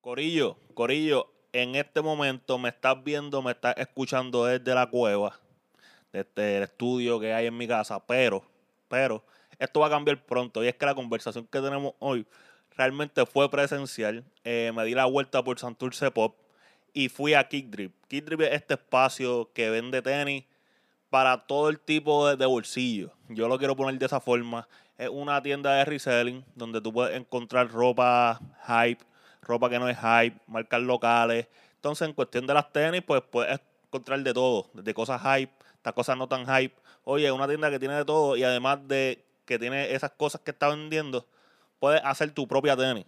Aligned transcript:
Corillo, 0.00 0.56
Corillo, 0.72 1.30
en 1.52 1.76
este 1.76 2.00
momento 2.00 2.56
me 2.58 2.70
estás 2.70 3.04
viendo, 3.04 3.42
me 3.42 3.50
estás 3.50 3.74
escuchando 3.76 4.46
desde 4.46 4.74
la 4.74 4.86
cueva, 4.88 5.38
desde 6.10 6.56
el 6.56 6.62
estudio 6.62 7.20
que 7.20 7.34
hay 7.34 7.46
en 7.46 7.56
mi 7.56 7.68
casa, 7.68 8.00
pero, 8.06 8.42
pero, 8.88 9.22
esto 9.58 9.80
va 9.80 9.88
a 9.88 9.90
cambiar 9.90 10.24
pronto 10.24 10.64
y 10.64 10.68
es 10.68 10.74
que 10.74 10.86
la 10.86 10.94
conversación 10.94 11.46
que 11.46 11.60
tenemos 11.60 11.92
hoy 11.98 12.26
realmente 12.78 13.26
fue 13.26 13.50
presencial. 13.50 14.24
Eh, 14.42 14.72
me 14.74 14.86
di 14.86 14.94
la 14.94 15.04
vuelta 15.04 15.44
por 15.44 15.58
Santurce 15.58 16.10
Pop 16.10 16.34
y 16.94 17.10
fui 17.10 17.34
a 17.34 17.46
Kick 17.46 17.66
Drip. 17.66 17.92
Kick 18.08 18.24
Drip 18.24 18.40
es 18.40 18.54
este 18.54 18.74
espacio 18.74 19.50
que 19.52 19.68
vende 19.68 20.00
tenis 20.00 20.44
para 21.10 21.46
todo 21.46 21.68
el 21.68 21.78
tipo 21.78 22.26
de, 22.26 22.36
de 22.36 22.46
bolsillo. 22.46 23.12
Yo 23.28 23.48
lo 23.48 23.58
quiero 23.58 23.76
poner 23.76 23.98
de 23.98 24.06
esa 24.06 24.20
forma. 24.20 24.66
Es 24.96 25.10
una 25.10 25.42
tienda 25.42 25.74
de 25.74 25.84
reselling 25.84 26.42
donde 26.54 26.80
tú 26.80 26.90
puedes 26.90 27.14
encontrar 27.14 27.70
ropa 27.70 28.40
hype, 28.66 29.04
ropa 29.50 29.68
que 29.68 29.78
no 29.78 29.88
es 29.88 29.98
hype, 29.98 30.40
marcas 30.46 30.80
locales. 30.80 31.46
Entonces, 31.74 32.08
en 32.08 32.14
cuestión 32.14 32.46
de 32.46 32.54
las 32.54 32.72
tenis, 32.72 33.02
pues 33.06 33.22
puedes 33.30 33.60
encontrar 33.86 34.20
de 34.20 34.32
todo, 34.32 34.70
desde 34.72 34.94
cosas 34.94 35.20
hype 35.20 35.52
hasta 35.80 35.92
cosas 35.92 36.16
no 36.16 36.28
tan 36.28 36.46
hype. 36.46 36.74
Oye, 37.04 37.32
una 37.32 37.48
tienda 37.48 37.70
que 37.70 37.78
tiene 37.78 37.94
de 37.94 38.04
todo 38.04 38.36
y 38.36 38.44
además 38.44 38.86
de 38.86 39.24
que 39.46 39.58
tiene 39.58 39.94
esas 39.94 40.12
cosas 40.12 40.42
que 40.42 40.50
está 40.50 40.68
vendiendo, 40.68 41.26
puedes 41.78 42.00
hacer 42.04 42.30
tu 42.32 42.46
propia 42.46 42.76
tenis. 42.76 43.06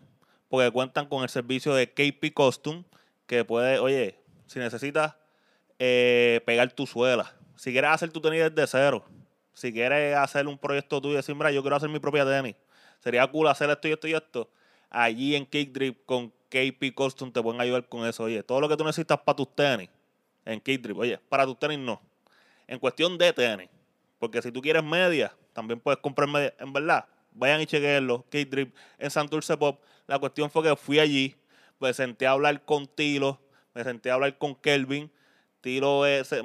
Porque 0.48 0.70
cuentan 0.70 1.06
con 1.06 1.22
el 1.22 1.28
servicio 1.28 1.74
de 1.74 1.92
KP 1.92 2.32
Costume, 2.34 2.84
que 3.26 3.44
puede, 3.44 3.78
oye, 3.78 4.18
si 4.46 4.58
necesitas 4.58 5.14
eh, 5.78 6.40
pegar 6.46 6.72
tu 6.72 6.86
suela, 6.86 7.32
si 7.56 7.72
quieres 7.72 7.90
hacer 7.90 8.10
tu 8.10 8.20
tenis 8.20 8.40
desde 8.40 8.66
cero, 8.66 9.04
si 9.52 9.72
quieres 9.72 10.16
hacer 10.16 10.48
un 10.48 10.58
proyecto 10.58 11.00
tuyo 11.00 11.14
y 11.14 11.16
decir, 11.16 11.34
mira, 11.34 11.50
yo 11.50 11.62
quiero 11.62 11.76
hacer 11.76 11.90
mi 11.90 11.98
propia 11.98 12.24
tenis, 12.24 12.56
sería 13.00 13.26
cool 13.26 13.48
hacer 13.48 13.70
esto 13.70 13.86
y 13.88 13.92
esto 13.92 14.08
y 14.08 14.14
esto 14.14 14.50
allí 14.92 15.34
en 15.34 15.46
Kick 15.46 15.72
Drip 15.72 16.04
con 16.04 16.30
KP 16.50 16.94
Custom 16.94 17.32
te 17.32 17.42
pueden 17.42 17.60
ayudar 17.60 17.88
con 17.88 18.06
eso. 18.06 18.24
Oye, 18.24 18.42
todo 18.42 18.60
lo 18.60 18.68
que 18.68 18.76
tú 18.76 18.84
necesitas 18.84 19.18
para 19.18 19.36
tus 19.36 19.54
tenis 19.54 19.88
en 20.44 20.60
Kick 20.60 20.82
Drip, 20.82 20.98
oye, 20.98 21.18
para 21.28 21.46
tus 21.46 21.58
tenis 21.58 21.78
no. 21.78 22.00
En 22.68 22.78
cuestión 22.78 23.16
de 23.18 23.32
tenis, 23.32 23.68
porque 24.18 24.40
si 24.42 24.52
tú 24.52 24.60
quieres 24.60 24.84
media, 24.84 25.34
también 25.52 25.80
puedes 25.80 25.98
comprar 26.00 26.28
media. 26.28 26.54
En 26.58 26.72
verdad, 26.72 27.06
vayan 27.32 27.62
y 27.62 27.66
chequenlo. 27.66 28.24
Kick 28.30 28.50
Drip 28.50 28.76
en 28.98 29.10
Santurce 29.10 29.56
Pop. 29.56 29.80
La 30.06 30.18
cuestión 30.18 30.50
fue 30.50 30.62
que 30.62 30.76
fui 30.76 30.98
allí, 30.98 31.34
me 31.80 31.92
senté 31.94 32.26
a 32.26 32.32
hablar 32.32 32.64
con 32.64 32.86
Tilo, 32.86 33.40
me 33.74 33.82
senté 33.82 34.10
a 34.10 34.14
hablar 34.14 34.36
con 34.36 34.54
Kelvin. 34.54 35.10
Tilo 35.62 36.04
se, 36.04 36.42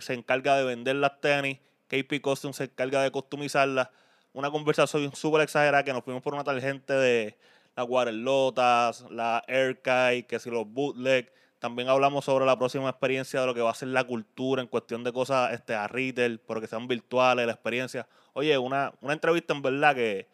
se 0.00 0.14
encarga 0.14 0.56
de 0.56 0.64
vender 0.64 0.96
las 0.96 1.20
tenis, 1.20 1.58
KP 1.88 2.20
Custom 2.22 2.52
se 2.52 2.64
encarga 2.64 3.02
de 3.02 3.10
customizarlas. 3.10 3.90
Una 4.32 4.50
conversación 4.50 5.14
súper 5.14 5.42
exagerada 5.42 5.84
que 5.84 5.92
nos 5.92 6.04
fuimos 6.04 6.22
por 6.22 6.34
una 6.34 6.44
tangente 6.44 6.92
de 6.92 7.36
las 7.76 7.86
Waterlotas, 7.88 9.06
la 9.10 9.42
Airkai, 9.48 10.26
que 10.26 10.38
si 10.38 10.50
los 10.50 10.66
bootleg. 10.66 11.32
También 11.58 11.88
hablamos 11.88 12.24
sobre 12.24 12.46
la 12.46 12.58
próxima 12.58 12.88
experiencia 12.88 13.40
de 13.40 13.46
lo 13.46 13.54
que 13.54 13.60
va 13.60 13.70
a 13.70 13.74
ser 13.74 13.88
la 13.88 14.04
cultura 14.04 14.62
en 14.62 14.68
cuestión 14.68 15.04
de 15.04 15.12
cosas 15.12 15.52
este, 15.52 15.74
a 15.74 15.86
retail, 15.88 16.40
pero 16.40 16.60
que 16.60 16.66
sean 16.66 16.88
virtuales, 16.88 17.46
la 17.46 17.52
experiencia. 17.52 18.08
Oye, 18.32 18.56
una, 18.56 18.92
una 19.02 19.12
entrevista 19.12 19.52
en 19.52 19.60
verdad 19.60 19.94
que 19.94 20.26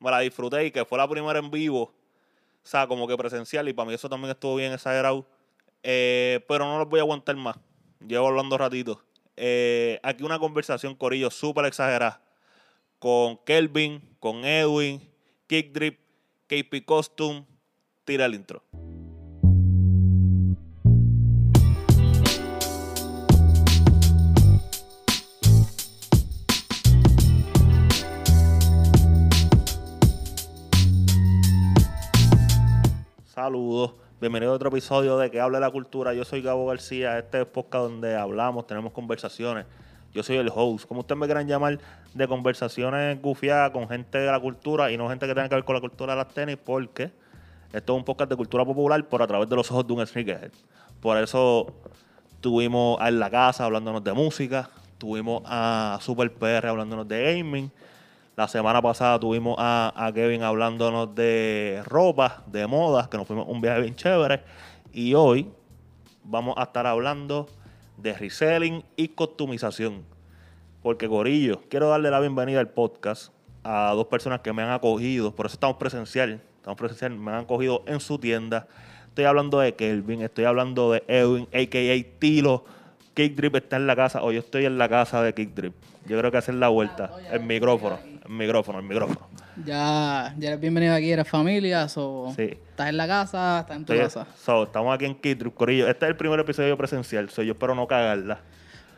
me 0.00 0.10
la 0.10 0.18
disfruté 0.18 0.66
y 0.66 0.70
que 0.72 0.84
fue 0.84 0.98
la 0.98 1.08
primera 1.08 1.38
en 1.38 1.50
vivo, 1.50 1.82
o 1.82 1.92
sea, 2.66 2.88
como 2.88 3.06
que 3.06 3.16
presencial, 3.16 3.68
y 3.68 3.72
para 3.72 3.88
mí 3.88 3.94
eso 3.94 4.08
también 4.08 4.30
estuvo 4.30 4.56
bien 4.56 4.72
exagerado. 4.72 5.26
Eh, 5.84 6.44
pero 6.48 6.64
no 6.64 6.78
los 6.78 6.88
voy 6.88 6.98
a 6.98 7.02
aguantar 7.02 7.36
más. 7.36 7.56
Llevo 8.06 8.28
hablando 8.28 8.58
ratito. 8.58 9.02
Eh, 9.36 10.00
aquí 10.02 10.24
una 10.24 10.38
conversación, 10.38 10.94
Corillo, 10.94 11.30
súper 11.30 11.66
exagerada. 11.66 12.20
Con 12.98 13.38
Kelvin, 13.44 14.00
con 14.20 14.44
Edwin, 14.44 15.00
Kick 15.46 15.72
Drip 15.72 15.98
KP 16.52 16.84
Costume, 16.84 17.46
tira 18.04 18.26
el 18.26 18.34
intro. 18.34 18.62
Saludos, 33.24 33.94
bienvenido 34.20 34.52
a 34.52 34.56
otro 34.56 34.68
episodio 34.68 35.16
de 35.16 35.30
Que 35.30 35.40
Hable 35.40 35.58
la 35.58 35.70
Cultura. 35.70 36.12
Yo 36.12 36.26
soy 36.26 36.42
Gabo 36.42 36.66
García, 36.66 37.18
este 37.18 37.40
es 37.40 37.46
podcast 37.46 37.84
donde 37.84 38.14
hablamos, 38.14 38.66
tenemos 38.66 38.92
conversaciones. 38.92 39.64
Yo 40.14 40.22
soy 40.22 40.36
el 40.36 40.50
host, 40.54 40.86
como 40.86 41.00
ustedes 41.00 41.18
me 41.18 41.26
quieran 41.26 41.48
llamar, 41.48 41.78
de 42.12 42.28
conversaciones 42.28 43.20
gufiadas 43.22 43.70
con 43.70 43.88
gente 43.88 44.18
de 44.18 44.30
la 44.30 44.38
cultura 44.38 44.90
y 44.92 44.98
no 44.98 45.08
gente 45.08 45.26
que 45.26 45.34
tenga 45.34 45.48
que 45.48 45.54
ver 45.54 45.64
con 45.64 45.74
la 45.74 45.80
cultura 45.80 46.12
de 46.12 46.18
las 46.18 46.28
tenis, 46.28 46.58
porque 46.62 47.10
esto 47.72 47.92
es 47.94 47.98
un 47.98 48.04
podcast 48.04 48.28
de 48.28 48.36
cultura 48.36 48.64
popular 48.64 49.02
por 49.08 49.22
a 49.22 49.26
través 49.26 49.48
de 49.48 49.56
los 49.56 49.70
ojos 49.70 49.86
de 49.86 49.92
un 49.94 50.06
sneakerhead. 50.06 50.52
Por 51.00 51.16
eso 51.16 51.72
tuvimos 52.42 53.00
a 53.00 53.08
En 53.08 53.18
la 53.18 53.30
Casa 53.30 53.64
hablándonos 53.64 54.04
de 54.04 54.12
música, 54.12 54.68
tuvimos 54.98 55.42
a 55.46 55.98
Super 56.02 56.30
PR 56.34 56.66
hablándonos 56.66 57.08
de 57.08 57.36
gaming. 57.36 57.72
La 58.36 58.48
semana 58.48 58.82
pasada 58.82 59.18
tuvimos 59.18 59.56
a, 59.58 59.92
a 59.96 60.12
Kevin 60.12 60.42
hablándonos 60.42 61.14
de 61.14 61.82
ropa, 61.86 62.42
de 62.46 62.66
moda, 62.66 63.08
que 63.08 63.16
nos 63.16 63.26
fuimos 63.26 63.48
un 63.48 63.62
viaje 63.62 63.80
bien 63.80 63.96
chévere. 63.96 64.42
Y 64.92 65.14
hoy 65.14 65.50
vamos 66.22 66.54
a 66.58 66.64
estar 66.64 66.86
hablando 66.86 67.46
de 68.02 68.14
reselling 68.14 68.84
y 68.96 69.08
customización. 69.08 70.04
Porque 70.82 71.06
Gorillo, 71.06 71.62
quiero 71.68 71.88
darle 71.88 72.10
la 72.10 72.20
bienvenida 72.20 72.60
al 72.60 72.68
podcast 72.68 73.32
a 73.62 73.92
dos 73.94 74.06
personas 74.06 74.40
que 74.40 74.52
me 74.52 74.62
han 74.62 74.70
acogido, 74.70 75.34
por 75.34 75.46
eso 75.46 75.54
estamos 75.54 75.76
presencial, 75.76 76.40
estamos 76.56 76.76
presencial, 76.76 77.14
me 77.14 77.30
han 77.30 77.44
acogido 77.44 77.84
en 77.86 78.00
su 78.00 78.18
tienda. 78.18 78.66
Estoy 79.06 79.26
hablando 79.26 79.60
de 79.60 79.74
Kelvin, 79.74 80.22
estoy 80.22 80.44
hablando 80.44 80.90
de 80.90 81.04
Edwin, 81.06 81.46
a.k.a. 81.52 82.18
Tilo. 82.18 82.64
Kick 83.14 83.34
Drip 83.36 83.54
está 83.56 83.76
en 83.76 83.86
la 83.86 83.94
casa, 83.94 84.22
o 84.22 84.32
yo 84.32 84.40
estoy 84.40 84.64
en 84.64 84.78
la 84.78 84.88
casa 84.88 85.22
de 85.22 85.34
Kick 85.34 85.54
Drip. 85.54 85.74
Yo 86.06 86.18
creo 86.18 86.30
que 86.30 86.38
hacer 86.38 86.54
la 86.54 86.68
vuelta. 86.68 87.10
El 87.30 87.40
micrófono, 87.40 87.98
micrófono, 88.28 88.78
el 88.78 88.84
micrófono. 88.86 89.20
Ya, 89.64 90.34
ya 90.38 90.48
eres 90.48 90.60
bienvenido 90.60 90.94
aquí, 90.94 91.10
eres 91.12 91.28
familia, 91.28 91.88
so, 91.88 92.32
Sí. 92.36 92.42
estás 92.70 92.88
en 92.88 92.96
la 92.96 93.06
casa, 93.06 93.60
estás 93.60 93.76
en 93.76 93.84
tu 93.84 93.92
Estoy- 93.92 94.04
casa. 94.04 94.26
so, 94.36 94.64
estamos 94.64 94.94
aquí 94.94 95.04
en 95.04 95.14
Kick 95.14 95.38
Drip, 95.38 95.54
Corillo. 95.54 95.88
Este 95.88 96.06
es 96.06 96.10
el 96.10 96.16
primer 96.16 96.38
episodio 96.40 96.76
presencial, 96.76 97.28
so, 97.30 97.42
yo 97.42 97.52
espero 97.52 97.74
no 97.74 97.86
cagarla. 97.86 98.38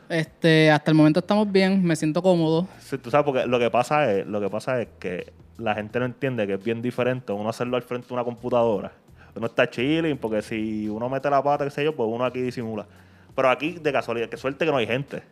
Este, 0.09 0.71
hasta 0.71 0.91
el 0.91 0.97
momento 0.97 1.21
estamos 1.21 1.51
bien, 1.51 1.83
me 1.83 1.97
siento 1.97 2.23
cómodo. 2.23 2.69
Sí, 2.79 2.99
tú 2.99 3.11
sabes, 3.11 3.25
porque 3.25 3.47
lo 3.47 3.59
que 3.59 3.71
pasa 3.71 4.13
es, 4.13 4.27
lo 4.27 4.41
que 4.41 4.51
pasa 4.51 4.81
es 4.81 4.89
que 4.99 5.33
la 5.57 5.75
gente 5.75 5.99
no 5.99 6.05
entiende 6.05 6.47
que 6.47 6.55
es 6.55 6.63
bien 6.65 6.83
diferente 6.83 7.33
uno 7.33 7.49
hacerlo 7.49 7.77
al 7.77 7.83
frente 7.83 8.09
de 8.09 8.15
una 8.15 8.25
computadora. 8.25 8.93
Uno 9.35 9.47
está 9.47 9.69
chilling, 9.69 10.17
porque 10.19 10.43
si 10.43 10.89
uno 10.89 11.09
mete 11.09 11.29
la 11.31 11.43
pata, 11.43 11.65
qué 11.65 11.71
sé 11.71 11.83
yo, 11.85 11.97
pues 11.97 12.09
uno 12.13 12.25
aquí 12.25 12.41
disimula. 12.41 12.87
Pero 13.35 13.51
aquí, 13.51 13.73
de 13.73 13.93
casualidad, 13.93 14.29
que 14.29 14.37
suerte 14.37 14.65
que 14.65 14.71
no 14.71 14.77
hay 14.77 14.87
gente. 14.87 15.23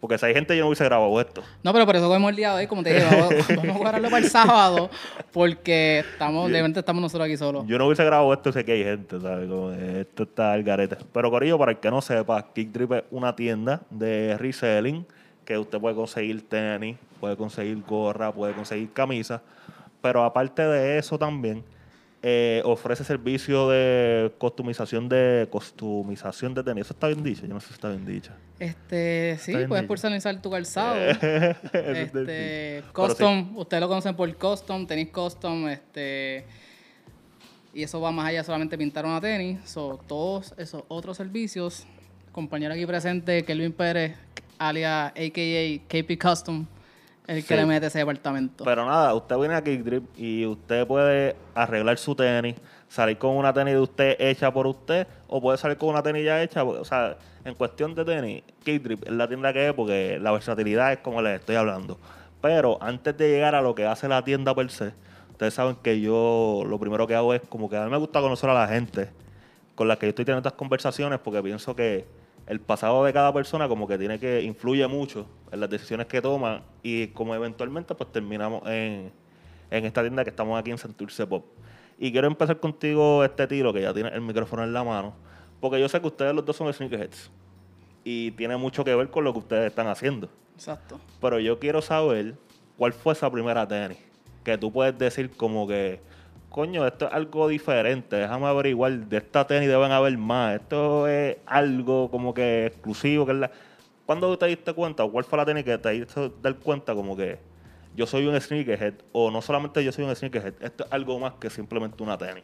Porque 0.00 0.16
si 0.16 0.26
hay 0.26 0.34
gente, 0.34 0.56
yo 0.56 0.62
no 0.62 0.68
hubiese 0.68 0.84
grabado 0.84 1.20
esto. 1.20 1.42
No, 1.62 1.72
pero 1.72 1.84
por 1.84 1.96
eso 1.96 2.06
cogemos 2.06 2.30
el 2.30 2.36
día 2.36 2.52
de 2.52 2.60
hoy, 2.60 2.66
como 2.68 2.84
te 2.84 2.94
dije, 2.94 3.04
vamos, 3.04 3.48
vamos 3.56 3.76
a 3.76 3.78
guardarlo 3.78 4.10
para 4.10 4.24
el 4.24 4.30
sábado, 4.30 4.90
porque 5.32 6.00
estamos, 6.00 6.50
de 6.50 6.58
repente 6.58 6.80
estamos 6.80 7.02
nosotros 7.02 7.26
aquí 7.26 7.36
solos. 7.36 7.66
Yo 7.66 7.78
no 7.78 7.86
hubiese 7.86 8.04
grabado 8.04 8.32
esto, 8.32 8.52
sé 8.52 8.64
que 8.64 8.72
hay 8.72 8.84
gente, 8.84 9.20
¿sabes? 9.20 9.48
Como 9.48 9.72
esto 9.72 10.22
está 10.22 10.52
al 10.52 10.62
garete. 10.62 10.96
Pero, 11.12 11.30
Corillo, 11.30 11.58
para 11.58 11.72
el 11.72 11.78
que 11.78 11.90
no 11.90 12.00
sepa, 12.00 12.46
Kick 12.54 12.70
Drip 12.70 12.92
es 12.92 13.04
una 13.10 13.34
tienda 13.34 13.80
de 13.90 14.36
reselling 14.38 15.04
que 15.44 15.58
usted 15.58 15.80
puede 15.80 15.96
conseguir 15.96 16.48
tenis, 16.48 16.96
puede 17.18 17.36
conseguir 17.36 17.82
gorra, 17.82 18.30
puede 18.30 18.52
conseguir 18.52 18.92
camisa. 18.92 19.42
Pero 20.00 20.22
aparte 20.22 20.62
de 20.62 20.98
eso 20.98 21.18
también, 21.18 21.64
eh, 22.20 22.62
ofrece 22.64 23.04
servicio 23.04 23.68
de 23.68 24.32
costumización 24.38 25.08
de 25.08 25.46
costumización 25.50 26.52
de 26.52 26.64
tenis. 26.64 26.86
Eso 26.86 26.94
está 26.94 27.06
bien 27.06 27.22
dicho, 27.22 27.42
yo 27.46 27.54
no 27.54 27.60
sé 27.60 27.68
si 27.68 27.74
está 27.74 27.90
bien 27.90 28.04
dicho. 28.04 28.32
Este, 28.58 29.38
sí, 29.38 29.54
puedes 29.68 29.86
personalizar 29.86 30.40
tu 30.42 30.50
calzado. 30.50 30.96
Este, 31.72 32.82
custom, 32.92 33.56
ustedes 33.56 33.80
lo 33.80 33.88
conocen 33.88 34.16
por 34.16 34.34
custom, 34.36 34.86
tenis 34.86 35.10
custom, 35.10 35.68
este, 35.68 36.44
y 37.72 37.84
eso 37.84 38.00
va 38.00 38.10
más 38.10 38.26
allá 38.26 38.42
solamente 38.42 38.76
pintar 38.76 39.04
una 39.06 39.20
tenis. 39.20 39.60
So, 39.64 40.00
todos 40.08 40.54
esos 40.58 40.82
otros 40.88 41.16
servicios, 41.16 41.86
compañero 42.32 42.74
aquí 42.74 42.84
presente, 42.84 43.44
Kelvin 43.44 43.72
Pérez, 43.72 44.16
alias 44.58 45.12
AKA 45.12 45.84
KP 45.86 46.18
Custom, 46.20 46.66
el 47.28 47.42
que 47.44 47.54
Sí. 47.54 47.54
le 47.54 47.66
mete 47.66 47.86
ese 47.86 47.98
departamento. 47.98 48.64
Pero 48.64 48.84
nada, 48.84 49.14
usted 49.14 49.36
viene 49.36 49.54
a 49.54 49.62
Kick 49.62 49.82
Drip 49.84 50.04
y 50.18 50.44
usted 50.46 50.86
puede 50.86 51.36
arreglar 51.54 51.96
su 51.98 52.14
tenis, 52.16 52.56
salir 52.88 53.16
con 53.18 53.36
una 53.36 53.52
tenis 53.52 53.74
de 53.74 53.80
usted 53.80 54.16
hecha 54.18 54.52
por 54.52 54.66
usted, 54.66 55.06
o 55.28 55.40
puede 55.40 55.56
salir 55.58 55.76
con 55.76 55.90
una 55.90 56.02
tenis 56.02 56.24
ya 56.24 56.42
hecha. 56.42 56.64
O 56.64 56.84
sea, 56.84 57.16
en 57.44 57.54
cuestión 57.54 57.94
de 57.94 58.04
tenis, 58.04 58.42
Kick 58.64 58.82
Drip 58.82 59.04
es 59.06 59.12
la 59.12 59.28
tienda 59.28 59.52
que 59.52 59.68
es 59.68 59.74
porque 59.74 60.18
la 60.20 60.32
versatilidad 60.32 60.92
es 60.92 60.98
como 60.98 61.22
les 61.22 61.38
estoy 61.38 61.56
hablando. 61.56 61.98
Pero 62.40 62.78
antes 62.80 63.16
de 63.16 63.28
llegar 63.30 63.54
a 63.54 63.62
lo 63.62 63.74
que 63.74 63.84
hace 63.86 64.08
la 64.08 64.24
tienda 64.24 64.54
per 64.54 64.70
se, 64.70 64.92
ustedes 65.30 65.54
saben 65.54 65.76
que 65.82 66.00
yo 66.00 66.62
lo 66.66 66.78
primero 66.78 67.06
que 67.06 67.14
hago 67.14 67.34
es 67.34 67.42
como 67.48 67.68
que 67.68 67.76
a 67.76 67.84
mí 67.84 67.90
me 67.90 67.96
gusta 67.98 68.20
conocer 68.20 68.48
a 68.50 68.54
la 68.54 68.66
gente 68.68 69.10
con 69.74 69.86
la 69.86 69.96
que 69.96 70.06
yo 70.06 70.10
estoy 70.10 70.24
teniendo 70.24 70.48
estas 70.48 70.58
conversaciones 70.58 71.18
porque 71.20 71.42
pienso 71.42 71.76
que 71.76 72.04
el 72.46 72.58
pasado 72.60 73.04
de 73.04 73.12
cada 73.12 73.32
persona 73.32 73.68
como 73.68 73.86
que 73.86 73.98
tiene 73.98 74.18
que 74.18 74.40
influye 74.42 74.86
mucho 74.88 75.26
en 75.50 75.60
las 75.60 75.70
decisiones 75.70 76.06
que 76.06 76.20
toman 76.20 76.62
y 76.82 77.08
como 77.08 77.34
eventualmente 77.34 77.94
pues 77.94 78.10
terminamos 78.12 78.62
en, 78.66 79.12
en 79.70 79.84
esta 79.84 80.02
tienda 80.02 80.24
que 80.24 80.30
estamos 80.30 80.58
aquí 80.58 80.70
en 80.70 80.78
Santurce 80.78 81.26
Pop. 81.26 81.44
Y 81.98 82.12
quiero 82.12 82.28
empezar 82.28 82.60
contigo 82.60 83.24
este 83.24 83.46
tiro, 83.48 83.72
que 83.72 83.82
ya 83.82 83.92
tiene 83.92 84.10
el 84.10 84.20
micrófono 84.20 84.62
en 84.62 84.72
la 84.72 84.84
mano. 84.84 85.14
Porque 85.60 85.80
yo 85.80 85.88
sé 85.88 86.00
que 86.00 86.06
ustedes 86.06 86.32
los 86.32 86.44
dos 86.44 86.56
son 86.56 86.72
sneakerheads. 86.72 87.30
Y 88.04 88.30
tiene 88.32 88.56
mucho 88.56 88.84
que 88.84 88.94
ver 88.94 89.10
con 89.10 89.24
lo 89.24 89.32
que 89.32 89.40
ustedes 89.40 89.66
están 89.66 89.88
haciendo. 89.88 90.28
Exacto. 90.54 91.00
Pero 91.20 91.40
yo 91.40 91.58
quiero 91.58 91.82
saber 91.82 92.36
cuál 92.76 92.92
fue 92.92 93.14
esa 93.14 93.30
primera 93.30 93.66
tenis. 93.66 93.98
Que 94.44 94.56
tú 94.56 94.72
puedes 94.72 94.96
decir 94.96 95.30
como 95.30 95.66
que, 95.66 96.00
coño, 96.48 96.86
esto 96.86 97.08
es 97.08 97.12
algo 97.12 97.48
diferente. 97.48 98.14
Déjame 98.14 98.46
averiguar, 98.46 98.92
de 98.92 99.16
esta 99.16 99.44
tenis 99.44 99.68
deben 99.68 99.90
haber 99.90 100.16
más. 100.16 100.54
Esto 100.54 101.08
es 101.08 101.36
algo 101.46 102.08
como 102.12 102.32
que 102.32 102.66
exclusivo. 102.66 103.26
que 103.26 103.32
es 103.32 103.38
la... 103.38 103.50
¿Cuándo 104.08 104.38
te 104.38 104.46
diste 104.46 104.72
cuenta? 104.72 105.04
¿O 105.04 105.12
cuál 105.12 105.22
fue 105.22 105.36
la 105.36 105.44
tenis 105.44 105.64
que 105.64 105.76
te 105.76 105.96
hizo 105.96 106.30
dar 106.30 106.56
cuenta 106.56 106.94
como 106.94 107.14
que 107.14 107.38
yo 107.94 108.06
soy 108.06 108.26
un 108.26 108.40
sneakerhead? 108.40 108.94
O 109.12 109.30
no 109.30 109.42
solamente 109.42 109.84
yo 109.84 109.92
soy 109.92 110.06
un 110.06 110.16
sneakerhead, 110.16 110.54
esto 110.62 110.86
es 110.86 110.92
algo 110.92 111.20
más 111.20 111.34
que 111.34 111.50
simplemente 111.50 112.02
una 112.02 112.16
tenis. 112.16 112.42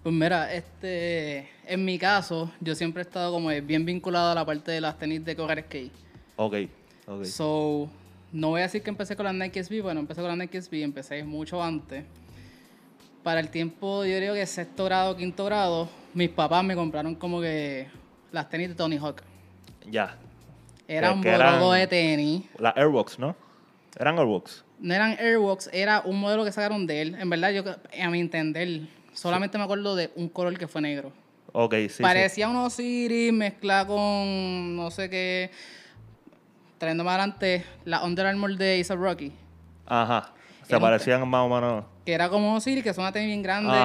Pues 0.00 0.14
mira, 0.14 0.54
este, 0.54 1.48
en 1.66 1.84
mi 1.84 1.98
caso, 1.98 2.52
yo 2.60 2.76
siempre 2.76 3.02
he 3.02 3.04
estado 3.04 3.32
como 3.32 3.48
bien 3.48 3.84
vinculado 3.84 4.30
a 4.30 4.34
la 4.36 4.46
parte 4.46 4.70
de 4.70 4.80
las 4.80 4.96
tenis 4.96 5.24
de 5.24 5.34
correr 5.34 5.64
skate. 5.64 5.92
Ok, 6.36 6.54
ok. 7.08 7.24
So, 7.24 7.90
no 8.30 8.50
voy 8.50 8.60
a 8.60 8.62
decir 8.62 8.80
que 8.80 8.90
empecé 8.90 9.16
con 9.16 9.24
las 9.24 9.34
Nike 9.34 9.64
SB, 9.64 9.82
bueno, 9.82 9.98
empecé 9.98 10.20
con 10.20 10.28
las 10.28 10.38
Nike 10.38 10.62
SB, 10.62 10.84
empecé 10.84 11.24
mucho 11.24 11.60
antes. 11.60 12.04
Para 13.24 13.40
el 13.40 13.48
tiempo, 13.48 14.04
yo 14.04 14.16
creo 14.18 14.34
que 14.34 14.46
sexto 14.46 14.84
grado, 14.84 15.16
quinto 15.16 15.44
grado, 15.46 15.88
mis 16.14 16.28
papás 16.28 16.62
me 16.62 16.76
compraron 16.76 17.16
como 17.16 17.40
que 17.40 17.88
las 18.30 18.48
tenis 18.48 18.68
de 18.68 18.74
Tony 18.76 18.98
Hawk. 18.98 19.20
ya. 19.90 20.16
Era 20.90 21.12
un 21.12 21.20
borodo 21.22 21.72
de 21.72 21.86
tenis. 21.86 22.42
Las 22.58 22.76
Airbox, 22.76 23.18
¿no? 23.18 23.36
Eran 23.98 24.18
Airbox. 24.18 24.64
No 24.80 24.94
eran 24.94 25.10
Airwalks, 25.18 25.68
era 25.72 26.00
un 26.06 26.18
modelo 26.18 26.44
que 26.44 26.52
sacaron 26.52 26.86
de 26.86 27.02
él. 27.02 27.14
En 27.20 27.28
verdad, 27.28 27.50
yo 27.50 27.62
a 28.02 28.10
mi 28.10 28.18
entender, 28.18 28.88
solamente 29.12 29.58
me 29.58 29.64
acuerdo 29.64 29.94
de 29.94 30.10
un 30.16 30.28
color 30.30 30.56
que 30.58 30.66
fue 30.66 30.80
negro. 30.80 31.12
Ok, 31.52 31.74
sí. 31.74 31.88
sí. 31.90 32.02
Parecía 32.02 32.48
un 32.48 32.56
Osiris 32.56 33.32
mezclado 33.32 33.88
con 33.94 34.76
no 34.76 34.90
sé 34.90 35.10
qué. 35.10 35.50
Trayendo 36.78 37.04
más 37.04 37.18
adelante 37.18 37.64
la 37.84 38.02
Under 38.04 38.26
Armour 38.26 38.56
de 38.56 38.82
A$AP 38.88 38.98
Rocky. 38.98 39.32
Ajá. 39.86 40.32
Se 40.62 40.68
Era 40.70 40.78
un- 40.78 40.82
parecían 40.82 41.28
más 41.28 41.42
o 41.42 41.48
menos. 41.54 41.84
Que 42.06 42.12
era 42.14 42.28
como 42.30 42.54
Osiris, 42.54 42.82
que 42.82 42.90
es 42.90 42.98
una 42.98 43.12
tenis 43.12 43.28
bien 43.28 43.42
grande. 43.42 43.72
de 43.72 43.78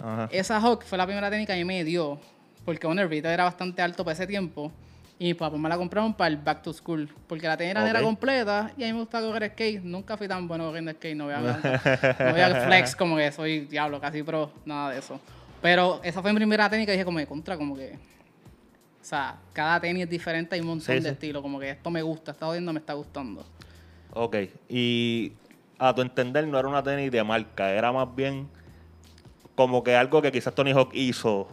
Ajá. 0.00 0.28
Esa 0.30 0.58
Hawk 0.58 0.84
fue 0.84 0.96
la 0.96 1.06
primera 1.06 1.28
tenis 1.28 1.46
que 1.46 1.52
a 1.54 1.56
mí 1.56 1.64
me 1.64 1.82
dio. 1.82 2.20
Porque 2.64 2.86
bueno, 2.86 3.02
el 3.02 3.10
retail 3.10 3.34
era 3.34 3.44
bastante 3.44 3.82
alto 3.82 4.04
para 4.04 4.12
ese 4.14 4.26
tiempo. 4.28 4.70
Y 5.18 5.26
mis 5.26 5.36
papás 5.36 5.58
me 5.60 5.68
la 5.68 5.76
compraron 5.76 6.12
para 6.14 6.28
el 6.28 6.36
back 6.36 6.62
to 6.62 6.72
school. 6.72 7.08
Porque 7.28 7.46
la 7.46 7.56
tenis 7.56 7.76
era 7.76 8.02
completa 8.02 8.72
y 8.76 8.82
a 8.82 8.86
mí 8.88 8.92
me 8.94 9.00
gustaba 9.00 9.26
correr 9.26 9.52
skate. 9.52 9.82
Nunca 9.82 10.16
fui 10.16 10.26
tan 10.26 10.48
bueno 10.48 10.66
corriendo 10.66 10.90
skate. 10.92 11.16
No 11.16 11.24
voy 11.26 11.34
a, 11.34 11.40
no 12.18 12.32
voy 12.32 12.40
a 12.40 12.60
flex 12.66 12.96
como 12.96 13.16
que 13.16 13.30
soy 13.30 13.60
diablo, 13.60 14.00
casi 14.00 14.22
pro, 14.22 14.50
nada 14.64 14.90
de 14.90 14.98
eso. 14.98 15.20
Pero 15.62 16.00
esa 16.02 16.20
fue 16.20 16.32
mi 16.32 16.36
primera 16.38 16.68
tenis 16.68 16.84
que 16.86 16.92
dije 16.92 17.04
como 17.04 17.18
de 17.18 17.26
contra, 17.26 17.56
como 17.56 17.76
que... 17.76 17.94
O 17.94 19.06
sea, 19.06 19.36
cada 19.52 19.80
tenis 19.80 20.04
es 20.04 20.10
diferente, 20.10 20.54
hay 20.54 20.60
un 20.62 20.66
montón 20.68 20.86
Sí, 20.86 20.94
de 20.94 21.02
sí. 21.02 21.08
estilos. 21.08 21.42
Como 21.42 21.60
que 21.60 21.70
esto 21.70 21.90
me 21.90 22.02
gusta, 22.02 22.32
esta 22.32 22.46
jodiendo 22.46 22.72
me 22.72 22.80
está 22.80 22.94
gustando. 22.94 23.46
Ok. 24.14 24.36
Y 24.68 25.32
a 25.78 25.94
tu 25.94 26.02
entender 26.02 26.46
no 26.48 26.58
era 26.58 26.68
una 26.68 26.82
tenis 26.82 27.10
de 27.10 27.22
marca, 27.22 27.70
era 27.70 27.92
más 27.92 28.12
bien 28.14 28.48
como 29.54 29.84
que 29.84 29.94
algo 29.94 30.20
que 30.22 30.32
quizás 30.32 30.54
Tony 30.54 30.72
Hawk 30.72 30.90
hizo 30.94 31.48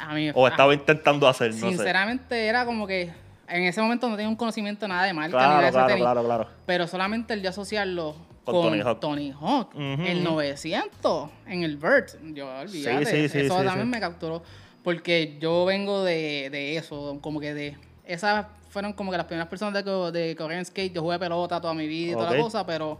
A 0.00 0.14
mí, 0.14 0.30
o 0.34 0.46
a- 0.46 0.50
estaba 0.50 0.72
intentando 0.74 1.28
hacer, 1.28 1.50
no 1.54 1.56
sé. 1.70 1.76
Sinceramente 1.76 2.46
era 2.46 2.64
como 2.64 2.86
que 2.86 3.12
en 3.48 3.62
ese 3.64 3.80
momento 3.82 4.08
no 4.08 4.16
tenía 4.16 4.28
un 4.28 4.36
conocimiento 4.36 4.86
nada 4.88 5.04
de 5.04 5.12
marca 5.12 5.36
ni 5.58 5.64
de 5.64 5.70
Claro, 5.70 5.86
tenis. 5.86 6.02
claro, 6.02 6.24
claro. 6.24 6.48
Pero 6.66 6.86
solamente 6.86 7.34
el 7.34 7.42
de 7.42 7.48
asociarlo 7.48 8.14
Con 8.44 8.54
con, 8.54 8.70
Tony 8.70 8.80
Hawk. 8.80 9.00
Tony 9.00 9.32
Hawk, 9.38 9.74
Ujú, 9.74 10.02
el 10.06 10.18
ujú. 10.22 10.30
900 10.34 11.30
en 11.46 11.62
el 11.64 11.76
Vert. 11.76 12.10
Yo 12.32 12.48
olvídate, 12.48 13.04
sí, 13.04 13.28
sí, 13.28 13.38
eso 13.40 13.58
sí, 13.58 13.64
también 13.64 13.88
me 13.90 14.00
capturó 14.00 14.42
porque 14.82 15.36
yo 15.40 15.66
vengo 15.66 16.02
de, 16.04 16.48
de 16.50 16.76
eso, 16.76 17.18
como 17.20 17.38
que 17.38 17.52
de 17.52 17.76
esas 18.04 18.46
fueron 18.70 18.92
como 18.94 19.10
que 19.10 19.18
las 19.18 19.26
primeras 19.26 19.48
personas 19.48 19.84
de, 19.84 20.10
de 20.12 20.34
correr 20.36 20.58
en 20.58 20.64
skate. 20.64 20.94
Yo 20.94 21.02
jugué 21.02 21.18
pelota 21.18 21.60
toda 21.60 21.74
mi 21.74 21.86
vida 21.86 22.12
y 22.12 22.14
toda 22.14 22.30
la 22.30 22.40
cosa, 22.42 22.64
pero 22.64 22.98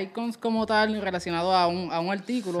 icons 0.00 0.36
como 0.38 0.66
tal 0.66 1.00
relacionados 1.02 1.52
a 1.54 1.66
un, 1.66 1.90
a 1.92 1.98
un 2.00 2.12
artículo, 2.12 2.60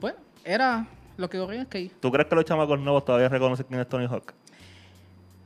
pues 0.00 0.14
era 0.44 0.86
lo 1.20 1.28
que 1.30 1.38
corría 1.38 1.60
en 1.60 1.66
skate. 1.66 1.92
¿Tú 2.00 2.10
crees 2.10 2.28
que 2.28 2.34
los 2.34 2.44
chamacos 2.44 2.78
nuevos 2.80 3.04
todavía 3.04 3.28
reconocen 3.28 3.66
quién 3.68 3.80
es 3.80 3.88
Tony 3.88 4.06
Hawk? 4.06 4.32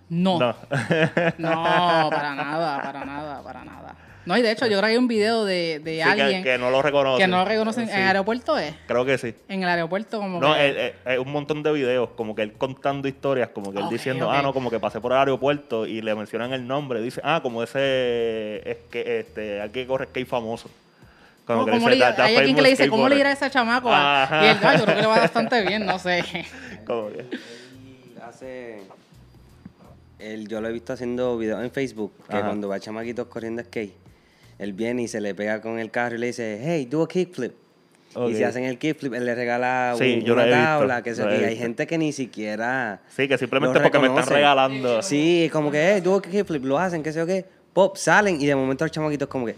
No. 0.09 0.38
No. 0.38 0.55
No, 1.38 2.11
para 2.11 2.35
nada, 2.35 2.82
para 2.82 3.05
nada, 3.05 3.43
para 3.43 3.65
nada. 3.65 3.94
No, 4.26 4.38
y 4.38 4.43
de 4.43 4.53
hecho 4.53 4.67
yo 4.67 4.79
grabé 4.79 4.97
un 4.97 5.06
video 5.06 5.44
de, 5.44 5.81
de 5.85 5.91
Sí, 5.93 5.97
que- 5.97 6.03
alguien 6.03 6.43
que, 6.43 6.53
que, 6.53 6.59
no 6.59 6.71
lo 6.71 6.81
reconocen. 6.81 7.29
no 7.31 7.38
lo 7.38 7.44
reconocen. 7.44 7.87
Sí, 7.88 7.93
¿En 7.93 8.00
el 8.00 8.06
aeropuerto 8.09 8.56
es? 8.56 8.75
Creo 8.87 9.05
que 9.05 9.19
sí. 9.19 9.35
En 9.49 9.62
el 9.62 9.69
aeropuerto 9.69 10.19
como 10.19 10.41
No, 10.41 10.55
que... 10.55 10.67
él- 10.71 10.76
él- 10.79 10.94
él- 11.05 11.19
un 11.19 11.31
montón 11.31 11.62
de 11.62 11.71
videos, 11.73 12.09
como 12.17 12.35
que 12.35 12.41
él 12.43 12.53
contando 12.55 13.06
historias, 13.06 13.49
como 13.50 13.70
que 13.73 13.81
él 13.81 13.88
diciendo, 13.91 14.31
ah, 14.31 14.41
no, 14.41 14.55
como 14.55 14.70
que 14.70 14.81
pasé 14.81 14.99
por 15.00 15.12
el 15.12 15.19
aeropuerto 15.19 15.87
y 15.87 16.00
le 16.00 16.15
mencionan 16.15 16.55
el 16.55 16.67
nombre. 16.67 17.03
Dice, 17.03 17.20
ah, 17.23 17.41
como 17.43 17.62
ese, 17.62 18.62
es 18.70 18.79
que, 18.91 19.19
este, 19.20 19.61
alguien 19.61 19.85
que 19.85 19.88
corre 19.88 20.06
skate 20.06 20.27
famoso. 20.29 20.70
Como 21.44 21.61
¿Cómo- 21.61 21.64
que 21.67 21.70
cómo 21.73 21.88
le- 21.91 21.99
"That- 21.99 22.17
that 22.17 22.25
hay 22.26 22.37
alguien 22.37 22.56
que 22.56 22.62
le 22.62 22.70
dice, 22.70 22.88
¿cómo 22.88 23.08
le 23.08 23.17
skateboarder". 23.17 23.19
irá 23.20 23.31
a 23.31 23.32
ese 23.32 23.50
chamaco? 23.50 23.91
a-?" 23.93 24.23
Ajá. 24.25 24.44
Y 24.44 24.49
"Ay, 24.49 24.79
yo 24.79 24.85
creo 24.85 24.96
que 24.96 25.02
le 25.02 25.06
va 25.08 25.19
bastante 25.19 25.62
bien, 25.67 25.85
no 25.87 25.99
sé. 25.99 26.25
Como 26.87 27.08
que- 27.11 27.20
Él 27.20 28.23
hace. 28.26 28.82
Yo 30.49 30.61
lo 30.61 30.69
he 30.69 30.73
visto 30.73 30.93
haciendo 30.94 31.37
videos 31.37 31.62
en 31.62 31.70
Facebook, 31.70 32.12
que 32.31 32.37
Ajá. 32.37 32.46
cuando 32.46 32.69
va 32.69 32.81
chamaquitos 32.81 33.26
corriendo 33.26 33.62
skate, 33.62 33.93
él 34.58 34.73
viene 34.73 35.02
y 35.02 35.08
se 35.08 35.20
le 35.20 35.35
pega 35.35 35.61
con 35.61 35.79
el 35.79 35.91
carro 35.91 36.14
y 36.17 36.19
le 36.19 36.29
dice, 36.29 36.61
hey, 36.64 36.87
do 36.87 37.02
a 37.02 37.08
kickflip. 37.08 37.52
Y 38.29 38.35
si 38.37 38.44
hacen 38.44 38.62
el 38.64 38.79
kickflip, 38.79 39.12
él 39.12 39.26
le 39.26 39.35
regala 39.35 39.94
Sí, 39.99 40.14
un- 40.14 40.20
yo 40.20 40.35
lo 40.37 40.43
una 40.43 40.44
he 40.44 40.46
visto, 40.55 40.64
tabla, 40.64 41.02
que 41.02 41.11
he 41.11 41.14
y 41.14 41.20
hay 41.20 41.38
visto. 41.49 41.62
gente 41.62 41.87
que 41.88 41.99
ni 41.99 42.12
siquiera... 42.12 43.00
Sí, 43.14 43.26
que 43.29 43.37
simplemente 43.37 43.81
porque 43.81 43.99
me 43.99 44.06
están 44.06 44.26
regalando. 44.26 45.02
Sí, 45.02 45.50
como 45.52 45.70
que, 45.70 45.94
hey, 45.94 46.00
do 46.00 46.14
a 46.14 46.23
kickflip, 46.23 46.64
lo 46.64 46.79
hacen, 46.79 47.02
qué 47.02 47.12
sé 47.12 47.19
yo 47.19 47.26
qué. 47.26 47.44
Pop, 47.73 47.96
salen 47.96 48.41
y 48.41 48.46
de 48.46 48.55
momento 48.55 48.85
los 48.85 48.93
chamaquitos 48.93 49.29
como 49.29 49.46
que... 49.46 49.56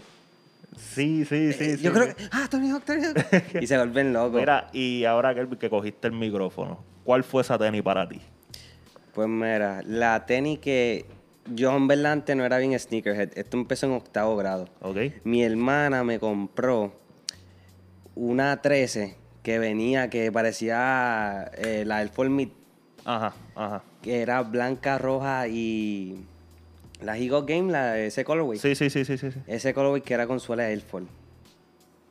Sí, 0.77 1.25
sí, 1.25 1.51
sí. 1.53 1.63
eh, 1.63 1.77
yo 1.81 1.89
sí, 1.91 1.95
creo 1.95 2.07
sí. 2.09 2.13
que... 2.15 2.23
Ah, 2.31 2.47
Tony 2.49 2.69
Hawk, 2.71 2.83
Tony 2.85 3.01
Hawk. 3.03 3.17
y 3.61 3.67
se 3.67 3.77
vuelven 3.77 4.13
locos. 4.13 4.39
Mira, 4.39 4.69
y 4.73 5.03
ahora 5.05 5.33
que, 5.35 5.47
que 5.57 5.69
cogiste 5.69 6.07
el 6.07 6.13
micrófono, 6.13 6.83
¿cuál 7.03 7.23
fue 7.23 7.41
esa 7.41 7.57
tenis 7.57 7.81
para 7.81 8.07
ti? 8.07 8.21
Pues 9.13 9.27
mira, 9.27 9.81
la 9.85 10.25
tenis 10.25 10.59
que 10.59 11.05
yo 11.53 11.75
en 11.75 11.87
verdad 11.87 12.11
antes 12.13 12.35
no 12.35 12.45
era 12.45 12.57
bien 12.59 12.77
sneakerhead. 12.77 13.31
Esto 13.35 13.57
empezó 13.57 13.87
en 13.87 13.93
octavo 13.93 14.35
grado. 14.35 14.69
¿Ok? 14.81 14.97
Mi 15.23 15.43
hermana 15.43 16.03
me 16.03 16.19
compró 16.19 16.93
una 18.15 18.61
13 18.61 19.15
que 19.43 19.59
venía, 19.59 20.09
que 20.09 20.31
parecía 20.31 21.49
eh, 21.55 21.83
la 21.85 21.99
del 21.99 22.09
Formit, 22.09 22.51
Ajá, 23.05 23.33
ajá. 23.55 23.83
que 24.01 24.21
era 24.21 24.41
blanca, 24.43 24.97
roja 24.97 25.47
y 25.47 26.25
la 27.01 27.17
Higo 27.17 27.45
Game, 27.45 27.71
la, 27.71 27.97
ese 27.99 28.23
colorway. 28.23 28.59
Sí, 28.59 28.75
sí, 28.75 28.89
sí, 28.89 29.05
sí, 29.05 29.17
sí. 29.17 29.29
Ese 29.47 29.73
colorway 29.73 30.01
que 30.01 30.13
era 30.13 30.27
con 30.27 30.39
suela 30.39 30.63
de 30.63 30.73
Air 30.73 30.81
Force. 30.81 31.07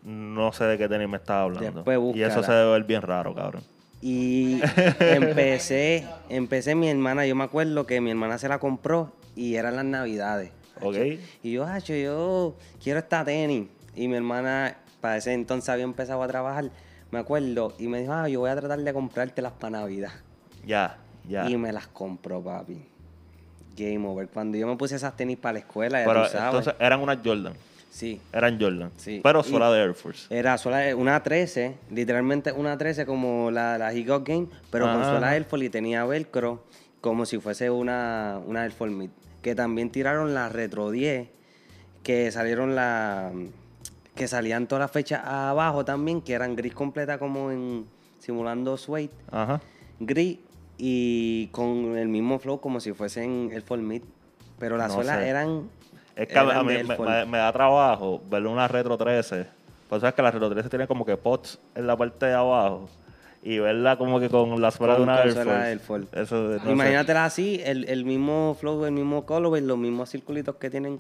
No 0.05 0.53
sé 0.53 0.65
de 0.65 0.79
qué 0.79 0.89
tenis 0.89 1.09
me 1.09 1.17
estás 1.17 1.43
hablando. 1.43 1.83
Después 1.83 2.17
y 2.17 2.23
eso 2.23 2.43
se 2.43 2.53
debe 2.53 2.73
ver 2.73 2.85
bien 2.85 3.03
raro, 3.03 3.35
cabrón. 3.35 3.63
Y 4.01 4.61
empecé, 5.01 6.07
empecé 6.29 6.75
mi 6.75 6.89
hermana, 6.89 7.27
yo 7.27 7.35
me 7.35 7.45
acuerdo 7.45 7.87
que 7.87 8.01
mi 8.01 8.11
hermana 8.11 8.39
se 8.39 8.49
la 8.49 8.59
compró 8.59 9.13
y 9.35 9.57
eran 9.57 9.75
las 9.75 9.85
navidades. 9.85 10.53
¿Ok? 10.81 10.97
Y 11.43 11.53
yo, 11.53 11.65
hacho, 11.65 11.95
yo 11.95 12.55
quiero 12.81 13.01
esta 13.01 13.25
tenis. 13.25 13.69
Y 13.97 14.07
mi 14.07 14.17
hermana, 14.17 14.77
para 15.01 15.17
ese 15.17 15.33
entonces 15.33 15.69
había 15.71 15.85
empezado 15.85 16.23
a 16.23 16.29
trabajar, 16.29 16.71
me 17.11 17.19
acuerdo, 17.19 17.75
y 17.79 17.89
me 17.89 18.01
dijo, 18.01 18.13
ah, 18.13 18.29
yo 18.29 18.41
voy 18.41 18.51
a 18.51 18.57
tratar 18.57 18.79
de 18.79 18.93
comprártelas 18.93 19.53
para 19.53 19.81
Navidad. 19.81 20.13
Ya, 20.65 20.99
ya. 21.27 21.49
Y 21.51 21.57
me 21.57 21.73
las 21.73 21.89
compró, 21.89 22.43
papi. 22.43 22.87
Game 23.77 24.07
over. 24.07 24.29
Cuando 24.29 24.57
yo 24.59 24.67
me 24.67 24.77
puse 24.77 24.97
esas 24.97 25.17
tenis 25.17 25.37
para 25.37 25.55
la 25.55 25.59
escuela, 25.61 26.01
ya 26.01 26.07
Pero 26.07 26.23
tú 26.25 26.29
sabes. 26.31 26.47
entonces 26.47 26.75
eran 26.79 27.01
unas 27.01 27.19
Jordan. 27.25 27.53
sí. 27.91 28.21
Eran 28.33 28.61
Jordan. 28.61 28.91
Sí. 28.97 29.21
Pero 29.23 29.43
sola 29.43 29.71
de 29.71 29.81
Air 29.83 29.95
Force. 29.95 30.27
Era 30.37 30.57
sola 30.59 30.95
una 30.97 31.23
13, 31.23 31.75
literalmente 31.91 32.53
una 32.53 32.77
13 32.79 33.07
como 33.07 33.51
la, 33.51 33.79
la 33.79 33.93
He 33.93 34.05
Got 34.05 34.27
Game, 34.27 34.49
pero 34.71 34.87
con 34.87 35.03
Ajá. 35.03 35.15
sola 35.15 35.37
Air 35.37 35.45
Force 35.45 35.65
y 35.67 35.69
tenía 35.71 36.05
velcro 36.05 36.65
como 37.01 37.25
si 37.27 37.39
fuese 37.39 37.71
una, 37.71 38.41
una 38.47 38.65
Air 38.65 38.73
Force 38.73 38.95
Mid. 38.95 39.11
Que 39.43 39.55
también 39.55 39.91
tiraron 39.91 40.35
la 40.35 40.49
Retro 40.49 40.91
10, 40.91 41.29
que 42.03 42.31
salieron 42.33 42.75
la... 42.75 43.31
que 44.15 44.27
salían 44.29 44.67
todas 44.67 44.81
las 44.81 44.91
fechas 44.91 45.23
abajo 45.25 45.85
también, 45.85 46.21
que 46.23 46.33
eran 46.33 46.57
gris 46.57 46.75
completa 46.75 47.19
como 47.19 47.51
en 47.53 47.87
simulando 48.19 48.77
suede, 48.77 49.11
Ajá. 49.31 49.61
gris 50.01 50.39
y 50.79 51.47
con 51.49 51.97
el 51.97 52.09
mismo 52.09 52.39
flow 52.39 52.61
como 52.61 52.81
si 52.81 52.93
fuesen 52.93 53.51
Air 53.53 53.63
Force 53.63 53.83
Mid. 53.85 54.03
Pero 54.59 54.77
las 54.77 54.89
No 54.89 54.95
suelas 54.95 55.19
sé. 55.19 55.29
eran... 55.29 55.69
Es 56.15 56.29
que 56.29 56.39
a, 56.39 56.43
eran 56.45 56.57
a 56.59 56.63
mí 56.63 56.73
me, 56.83 56.97
Force. 56.97 57.13
me- 57.13 57.27
me 57.27 57.39
da 57.39 57.53
trabajo 57.53 58.23
verle 58.31 58.49
una 58.49 58.67
Retro 58.69 58.97
13. 58.97 59.47
Pues 59.89 60.01
sabes 60.01 60.15
que 60.15 60.23
la 60.23 60.31
Retro 60.31 60.49
13 60.51 60.69
tiene 60.71 60.87
como 60.87 61.05
que 61.05 61.17
pots 61.17 61.59
en 61.75 61.87
la 61.87 61.97
parte 61.97 62.27
de 62.27 62.35
abajo. 62.35 62.89
Y 63.43 63.59
verla 63.59 63.97
como 63.97 64.19
que 64.19 64.29
con 64.29 64.61
la 64.61 64.71
suela 64.71 64.97
de 64.97 65.03
una 65.03 65.21
Air 65.23 65.33
Force. 65.35 65.51
Air 65.71 65.79
Force. 65.79 66.21
Eso, 66.21 66.37
no 66.37 66.59
sé. 66.65 66.71
Imagínatela 66.73 67.25
así, 67.27 67.61
el, 67.65 67.89
el 67.89 68.05
mismo 68.05 68.57
flow, 68.59 68.85
el 68.87 68.93
mismo 68.93 69.25
colorway, 69.25 69.63
los 69.63 69.79
mismos 69.79 70.11
circulitos 70.11 70.57
que 70.57 70.69
tienen 70.71 70.99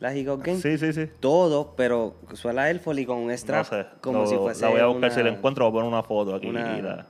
las 0.00 0.14
Eagle 0.14 0.36
Game. 0.42 0.60
Sí, 0.60 0.76
sí, 0.76 0.92
sí. 0.92 1.06
Todo, 1.20 1.72
pero 1.76 2.14
suela 2.34 2.68
Air 2.68 2.80
Force 2.80 3.00
y 3.00 3.06
con 3.06 3.18
un 3.18 3.28
No 3.28 3.64
sé. 3.64 3.86
como 4.02 4.18
lo- 4.22 4.26
si 4.26 4.36
fuese. 4.36 4.62
La 4.62 4.70
voy 4.70 4.80
a 4.80 4.86
buscar 4.86 5.10
si 5.12 5.22
la 5.22 5.30
encuentro, 5.30 5.64
voy 5.64 5.70
a 5.70 5.72
poner 5.84 5.88
una 5.94 6.02
foto 6.02 6.34
aquí. 6.34 6.48
una- 6.48 6.76
y 6.76 6.82
la- 6.82 7.06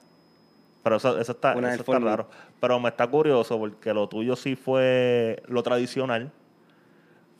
Pero 0.86 0.98
eso, 0.98 1.18
eso 1.18 1.32
está, 1.32 1.56
una 1.56 1.74
eso 1.74 1.82
está 1.82 1.98
raro. 1.98 2.28
Pero 2.60 2.78
me 2.78 2.90
está 2.90 3.08
curioso 3.08 3.58
porque 3.58 3.92
lo 3.92 4.08
tuyo 4.08 4.36
sí 4.36 4.54
fue 4.54 5.42
lo 5.48 5.60
tradicional. 5.64 6.30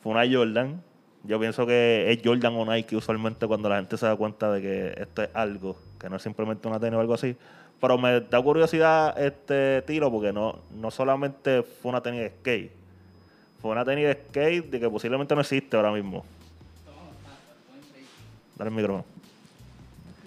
Fue 0.03 0.11
una 0.11 0.29
Jordan. 0.29 0.83
Yo 1.23 1.39
pienso 1.39 1.65
que 1.65 2.11
es 2.11 2.19
Jordan 2.21 2.55
o 2.57 2.65
Nike 2.65 2.97
usualmente 2.97 3.47
cuando 3.47 3.69
la 3.69 3.77
gente 3.77 3.97
se 3.97 4.05
da 4.05 4.17
cuenta 4.17 4.51
de 4.51 4.61
que 4.61 5.01
esto 5.01 5.23
es 5.23 5.29
algo, 5.33 5.77
que 5.97 6.09
no 6.09 6.17
es 6.17 6.23
simplemente 6.23 6.67
una 6.67 6.77
tenis 6.77 6.97
o 6.97 6.99
algo 6.99 7.13
así. 7.13 7.37
Pero 7.79 7.97
me 7.97 8.19
da 8.19 8.41
curiosidad 8.41 9.17
este 9.17 9.81
tiro 9.83 10.11
porque 10.11 10.33
no, 10.33 10.59
no 10.75 10.91
solamente 10.91 11.63
fue 11.63 11.91
una 11.91 12.01
tenis 12.01 12.19
de 12.19 12.29
skate. 12.41 12.71
Fue 13.61 13.71
una 13.71 13.85
tenis 13.85 14.07
de 14.07 14.13
skate 14.27 14.69
de 14.71 14.77
que 14.77 14.89
posiblemente 14.89 15.33
no 15.35 15.39
existe 15.39 15.77
ahora 15.77 15.93
mismo. 15.93 16.25
Dale 18.57 18.71
el 18.71 18.75
micrófono. 18.75 19.05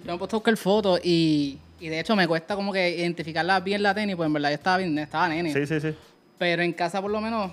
Yo 0.04 0.06
me 0.06 0.14
he 0.14 0.18
puesto 0.18 0.36
a 0.36 0.38
buscar 0.38 0.56
fotos 0.56 1.00
y, 1.04 1.58
y 1.80 1.88
de 1.88 2.00
hecho 2.00 2.14
me 2.14 2.28
cuesta 2.28 2.54
como 2.54 2.72
que 2.72 2.90
identificarla 2.90 3.60
bien 3.60 3.82
la 3.82 3.94
tenis, 3.94 4.14
pues 4.14 4.26
en 4.26 4.32
verdad 4.34 4.50
yo 4.50 4.54
estaba 4.54 4.76
bien, 4.76 4.98
estaba 4.98 5.28
nene. 5.28 5.52
Sí, 5.52 5.66
sí, 5.66 5.80
sí. 5.80 5.94
Pero 6.38 6.62
en 6.62 6.72
casa 6.72 7.00
por 7.00 7.10
lo 7.10 7.20
menos, 7.20 7.50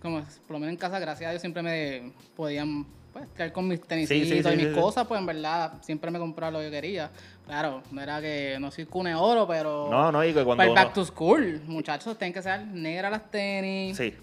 como 0.00 0.20
por 0.20 0.54
lo 0.54 0.58
menos 0.60 0.72
en 0.72 0.78
casa, 0.78 0.98
gracias 0.98 1.28
a 1.28 1.30
Dios 1.32 1.40
siempre 1.40 1.62
me 1.62 2.12
podían 2.36 2.86
pues, 3.12 3.28
traer 3.34 3.52
con 3.52 3.68
mis 3.68 3.80
tenisitos 3.80 4.28
sí, 4.28 4.42
sí, 4.42 4.48
y 4.48 4.56
mis 4.56 4.76
cosas, 4.76 5.06
pues 5.06 5.20
en 5.20 5.26
verdad 5.26 5.74
siempre 5.82 6.10
me 6.10 6.18
compraba 6.18 6.52
lo 6.52 6.58
que 6.60 6.70
quería. 6.70 7.10
Claro, 7.46 7.82
no 7.90 8.00
era 8.00 8.20
que 8.20 8.56
no 8.60 8.70
soy 8.70 8.86
cune 8.86 9.14
oro, 9.14 9.46
pero 9.46 9.88
No, 9.90 10.10
no, 10.10 10.24
y 10.24 10.32
que 10.32 10.44
cuando 10.44 10.56
para 10.56 10.68
el 10.68 10.74
back 10.74 10.94
to 10.94 11.04
school, 11.04 11.60
muchachos, 11.66 12.16
tienen 12.16 12.32
que 12.32 12.42
ser 12.42 12.66
negras 12.66 13.12
las 13.12 13.30
tenis. 13.30 13.96
Sí. 13.96 14.14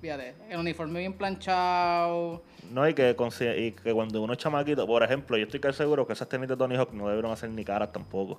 Fíjate, 0.00 0.34
el 0.50 0.58
uniforme 0.58 0.98
bien 0.98 1.14
planchado. 1.14 2.42
No, 2.70 2.86
y 2.86 2.92
que, 2.92 3.16
y 3.56 3.72
que 3.72 3.92
cuando 3.94 4.22
uno 4.22 4.34
es 4.34 4.38
chamaquito, 4.38 4.86
por 4.86 5.02
ejemplo, 5.02 5.38
yo 5.38 5.44
estoy 5.44 5.60
casi 5.60 5.78
seguro 5.78 6.06
que 6.06 6.12
esas 6.12 6.28
tenis 6.28 6.46
de 6.46 6.56
Tony 6.56 6.76
Hawk 6.76 6.92
no 6.92 7.08
debieron 7.08 7.32
hacer 7.32 7.48
ni 7.48 7.64
caras 7.64 7.92
tampoco. 7.92 8.38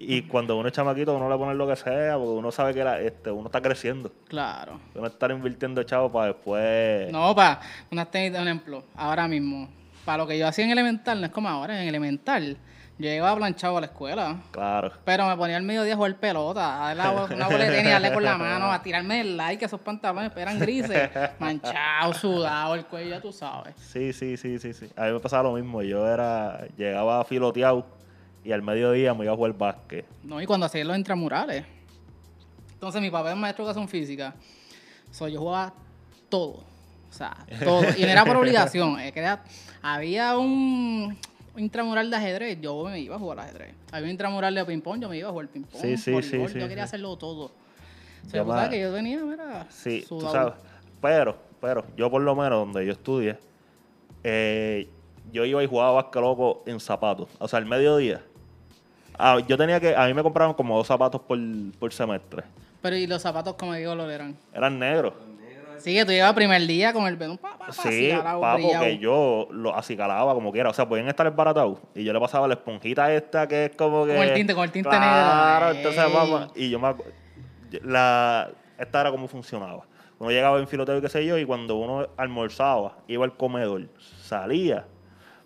Y 0.00 0.22
cuando 0.22 0.56
uno 0.56 0.68
es 0.68 0.74
chamaquito, 0.74 1.14
uno 1.16 1.28
le 1.28 1.36
pone 1.36 1.54
lo 1.54 1.66
que 1.66 1.74
sea, 1.76 2.14
porque 2.16 2.30
uno 2.30 2.50
sabe 2.52 2.72
que 2.72 2.84
la- 2.84 3.00
este, 3.00 3.30
uno 3.30 3.46
está 3.46 3.60
creciendo. 3.60 4.12
Claro. 4.28 4.80
Uno 4.94 5.06
está 5.08 5.30
invirtiendo 5.32 5.82
chavo 5.82 6.10
para 6.12 6.26
después. 6.28 7.10
No, 7.10 7.34
pa, 7.34 7.60
unas 7.90 8.10
tenis, 8.10 8.30
por 8.30 8.40
ejemplo, 8.46 8.84
ahora 8.96 9.26
mismo, 9.26 9.68
para 10.04 10.18
lo 10.18 10.26
que 10.26 10.38
yo 10.38 10.46
hacía 10.46 10.64
en 10.64 10.70
elemental, 10.70 11.20
no 11.20 11.26
es 11.26 11.32
como 11.32 11.48
ahora, 11.48 11.82
en 11.82 11.88
elemental, 11.88 12.56
yo 13.00 13.04
llegaba 13.08 13.36
planchado 13.36 13.76
a 13.76 13.80
la 13.80 13.86
escuela, 13.86 14.36
Claro. 14.52 14.92
pero 15.04 15.26
me 15.28 15.36
ponía 15.36 15.56
al 15.56 15.62
mediodía 15.62 15.92
a 15.94 15.96
jugar 15.96 16.16
pelota, 16.16 16.88
a 16.88 16.94
darle 16.94 17.34
una 17.34 17.46
bola 17.46 17.64
de 17.64 17.70
tenis, 17.70 17.86
a 17.88 17.90
darle 17.94 18.12
con 18.12 18.24
la 18.24 18.36
mano, 18.38 18.72
a 18.72 18.82
tirarme 18.82 19.20
el 19.20 19.36
like, 19.36 19.64
esos 19.64 19.80
pantalones 19.80 20.32
eran 20.36 20.58
grises, 20.60 21.10
manchado, 21.40 22.12
sudado, 22.14 22.74
el 22.74 22.86
cuello, 22.86 23.10
ya 23.10 23.20
tú 23.20 23.32
sabes. 23.32 23.74
Sí, 23.76 24.12
sí, 24.12 24.36
sí, 24.36 24.58
sí, 24.58 24.72
sí. 24.72 24.88
A 24.96 25.06
mí 25.06 25.12
me 25.12 25.20
pasaba 25.20 25.44
lo 25.44 25.52
mismo. 25.52 25.82
Yo 25.82 26.06
era, 26.08 26.66
llegaba 26.76 27.24
filoteado 27.24 27.86
y 28.48 28.52
al 28.52 28.62
mediodía 28.62 29.12
me 29.12 29.24
iba 29.24 29.34
a 29.34 29.36
jugar 29.36 29.52
básquet. 29.58 30.06
No, 30.24 30.40
y 30.40 30.46
cuando 30.46 30.64
hacía 30.64 30.82
los 30.82 30.96
intramurales. 30.96 31.66
Entonces 32.72 33.02
mi 33.02 33.10
papá 33.10 33.32
es 33.32 33.36
maestro 33.36 33.66
de 33.66 33.72
educación 33.72 33.88
física. 33.90 34.34
So, 35.10 35.28
yo 35.28 35.38
jugaba 35.40 35.74
todo. 36.30 36.64
O 37.10 37.12
sea, 37.12 37.36
todo. 37.62 37.82
Y 37.94 38.00
no 38.00 38.08
era 38.08 38.24
por 38.24 38.36
obligación. 38.38 38.98
es 39.00 39.12
que 39.12 39.20
era- 39.20 39.44
había 39.82 40.38
un 40.38 41.14
intramural 41.58 42.08
de 42.10 42.16
ajedrez, 42.16 42.58
yo 42.58 42.84
me 42.84 42.98
iba 43.00 43.16
a 43.16 43.18
jugar 43.18 43.40
ajedrez. 43.40 43.74
Había 43.92 44.04
un 44.06 44.10
intramural 44.12 44.54
de 44.54 44.64
ping-pong, 44.64 45.02
yo 45.02 45.10
me 45.10 45.18
iba 45.18 45.28
a 45.28 45.32
jugar 45.32 45.48
ping-pong. 45.48 45.82
Sí, 45.82 45.98
sí, 45.98 46.14
sí, 46.22 46.48
sí, 46.48 46.58
Yo 46.58 46.68
quería 46.68 46.84
hacerlo 46.84 47.18
todo. 47.18 47.52
O 48.26 48.30
sea, 48.30 48.70
que 48.70 48.80
yo 48.80 48.92
venía, 48.92 49.18
mira, 49.24 49.66
Sí, 49.68 50.06
tú 50.08 50.22
sabes. 50.22 50.54
Pero, 51.02 51.36
pero, 51.60 51.84
yo 51.98 52.10
por 52.10 52.22
lo 52.22 52.34
menos 52.34 52.60
donde 52.60 52.86
yo 52.86 52.92
estudié, 52.92 53.38
eh, 54.24 54.88
yo 55.32 55.44
iba 55.44 55.62
y 55.62 55.66
jugaba 55.66 55.92
básquet 55.92 56.22
loco 56.22 56.62
en 56.66 56.80
zapatos. 56.80 57.28
O 57.38 57.46
sea, 57.46 57.58
al 57.58 57.66
mediodía. 57.66 58.22
Ah, 59.18 59.38
yo 59.46 59.56
tenía 59.58 59.80
que, 59.80 59.94
a 59.96 60.06
mí 60.06 60.14
me 60.14 60.22
compraron 60.22 60.54
como 60.54 60.76
dos 60.76 60.86
zapatos 60.86 61.20
por, 61.20 61.38
por 61.78 61.92
semestre. 61.92 62.44
Pero 62.80 62.96
y 62.96 63.06
los 63.06 63.20
zapatos, 63.20 63.54
como 63.54 63.74
digo, 63.74 63.94
lo 63.94 64.08
eran. 64.08 64.36
Eran 64.54 64.78
negros. 64.78 65.14
Sí, 65.78 65.94
que 65.94 66.04
tú 66.04 66.10
ibas 66.12 66.32
primer 66.34 66.66
día 66.66 66.92
con 66.92 67.06
el 67.06 67.16
pelo, 67.16 67.36
pa, 67.36 67.56
pa, 67.56 67.66
pa, 67.66 67.72
Sí, 67.72 68.10
acicalado, 68.10 68.40
papo, 68.40 68.58
brillado. 68.58 68.84
que 68.84 68.98
yo 68.98 69.48
lo 69.52 69.74
acicalaba 69.76 70.34
como 70.34 70.50
quiera. 70.52 70.70
O 70.70 70.74
sea, 70.74 70.88
podían 70.88 71.08
estar 71.08 71.26
esbaratados. 71.26 71.78
Y 71.94 72.02
yo 72.04 72.12
le 72.12 72.18
pasaba 72.20 72.48
la 72.48 72.54
esponjita 72.54 73.12
esta 73.12 73.46
que 73.46 73.66
es 73.66 73.76
como 73.76 74.04
que. 74.04 74.14
Con 74.14 74.24
el 74.24 74.34
tinte, 74.34 74.54
con 74.54 74.64
el 74.64 74.72
tinte 74.72 74.88
claro, 74.88 75.66
negro. 75.66 75.78
entonces, 75.78 76.04
Ey. 76.04 76.12
vamos. 76.12 76.50
Y 76.56 76.70
yo 76.70 76.80
me. 76.80 76.94
La, 77.82 78.50
esta 78.78 79.00
era 79.00 79.10
como 79.10 79.28
funcionaba. 79.28 79.84
Uno 80.18 80.30
llegaba 80.30 80.58
en 80.58 80.66
filoteo 80.66 80.98
y 80.98 81.00
qué 81.00 81.08
sé 81.08 81.24
yo, 81.24 81.38
y 81.38 81.44
cuando 81.44 81.76
uno 81.76 82.08
almorzaba, 82.16 82.96
iba 83.06 83.24
al 83.24 83.36
comedor, 83.36 83.88
salía. 84.20 84.84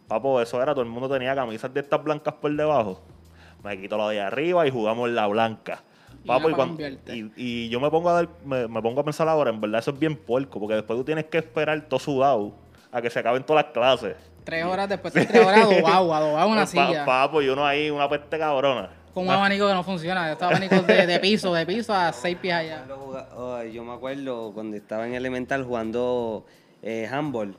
Papo, 0.09 0.41
eso 0.41 0.63
era, 0.63 0.73
todo 0.73 0.83
el 0.83 0.89
mundo 0.91 1.11
tenía 1.11 1.35
camisas 1.35 1.73
de 1.75 1.81
estas 1.81 2.03
blancas 2.03 2.35
por 2.35 2.51
debajo. 2.55 3.03
Me 3.63 3.81
quito 3.81 3.97
la 3.97 4.09
de 4.09 4.21
arriba 4.21 4.67
y 4.67 4.71
jugamos 4.71 5.11
la 5.11 5.27
blanca. 5.27 5.83
Y 6.25 6.27
Papo, 6.27 6.51
y, 6.51 6.53
cuando- 6.55 6.83
y, 6.87 7.33
y 7.37 7.69
yo 7.69 7.81
me 7.81 7.91
pongo 7.91 8.11
a 8.11 8.13
dar, 8.15 8.29
me, 8.45 8.69
me 8.69 8.83
pongo 8.83 9.01
a 9.01 9.05
pensar 9.05 9.29
ahora, 9.29 9.51
en 9.51 9.61
verdad 9.61 9.81
eso 9.81 9.91
es 9.91 9.99
bien 9.99 10.17
puerco, 10.17 10.61
porque 10.61 10.75
después 10.75 10.99
tú 10.99 11.05
tienes 11.05 11.25
que 11.27 11.39
esperar 11.39 11.81
todo 11.83 11.99
sudado 11.99 12.55
a 12.93 13.01
que 13.01 13.11
se 13.11 13.19
acaben 13.19 13.43
todas 13.45 13.65
las 13.65 13.73
clases. 13.73 14.17
Tres 14.45 14.65
horas 14.65 14.89
después 14.89 15.15
de 15.15 15.25
tres 15.27 15.45
horas 15.45 15.65
adobado, 15.65 16.15
adobado 16.15 16.49
una 16.49 16.67
silla. 16.67 17.05
papo, 17.05 17.43
y 17.43 17.49
uno 17.49 17.67
ahí, 17.67 17.91
una 17.91 18.09
peste 18.09 18.39
cabrona. 18.39 18.91
Con 19.15 19.25
un 19.25 19.31
abanico 19.31 19.67
que 19.69 19.75
no 19.75 19.85
funciona. 19.85 20.33
Estos 20.33 20.51
abanicos 20.51 20.87
de, 20.87 21.07
de 21.07 21.19
piso, 21.21 21.53
de 21.53 21.67
piso 21.67 21.93
a 21.93 22.13
seis 22.13 22.37
pies 22.41 22.55
allá. 22.55 22.85
Yo 22.89 22.97
oh, 23.37 23.85
me 23.85 23.93
acuerdo 23.93 24.53
cuando 24.55 24.77
estaba 24.77 25.07
en 25.07 25.15
Elemental 25.15 25.65
jugando 25.65 26.47
eh, 26.83 27.07
handball. 27.11 27.55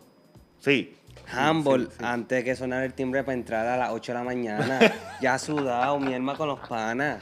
Sí. 0.57 0.95
Handball, 1.31 1.89
antes 1.99 2.39
de 2.39 2.43
que 2.43 2.55
sonara 2.55 2.85
el 2.85 2.93
timbre 2.93 3.23
para 3.23 3.33
entrar 3.33 3.65
a 3.67 3.77
las 3.77 3.91
8 3.91 4.11
de 4.11 4.17
la 4.17 4.23
mañana, 4.23 4.79
ya 5.21 5.37
sudado, 5.39 5.99
mi 5.99 6.13
alma 6.13 6.35
con 6.35 6.47
los 6.47 6.59
panas. 6.59 7.17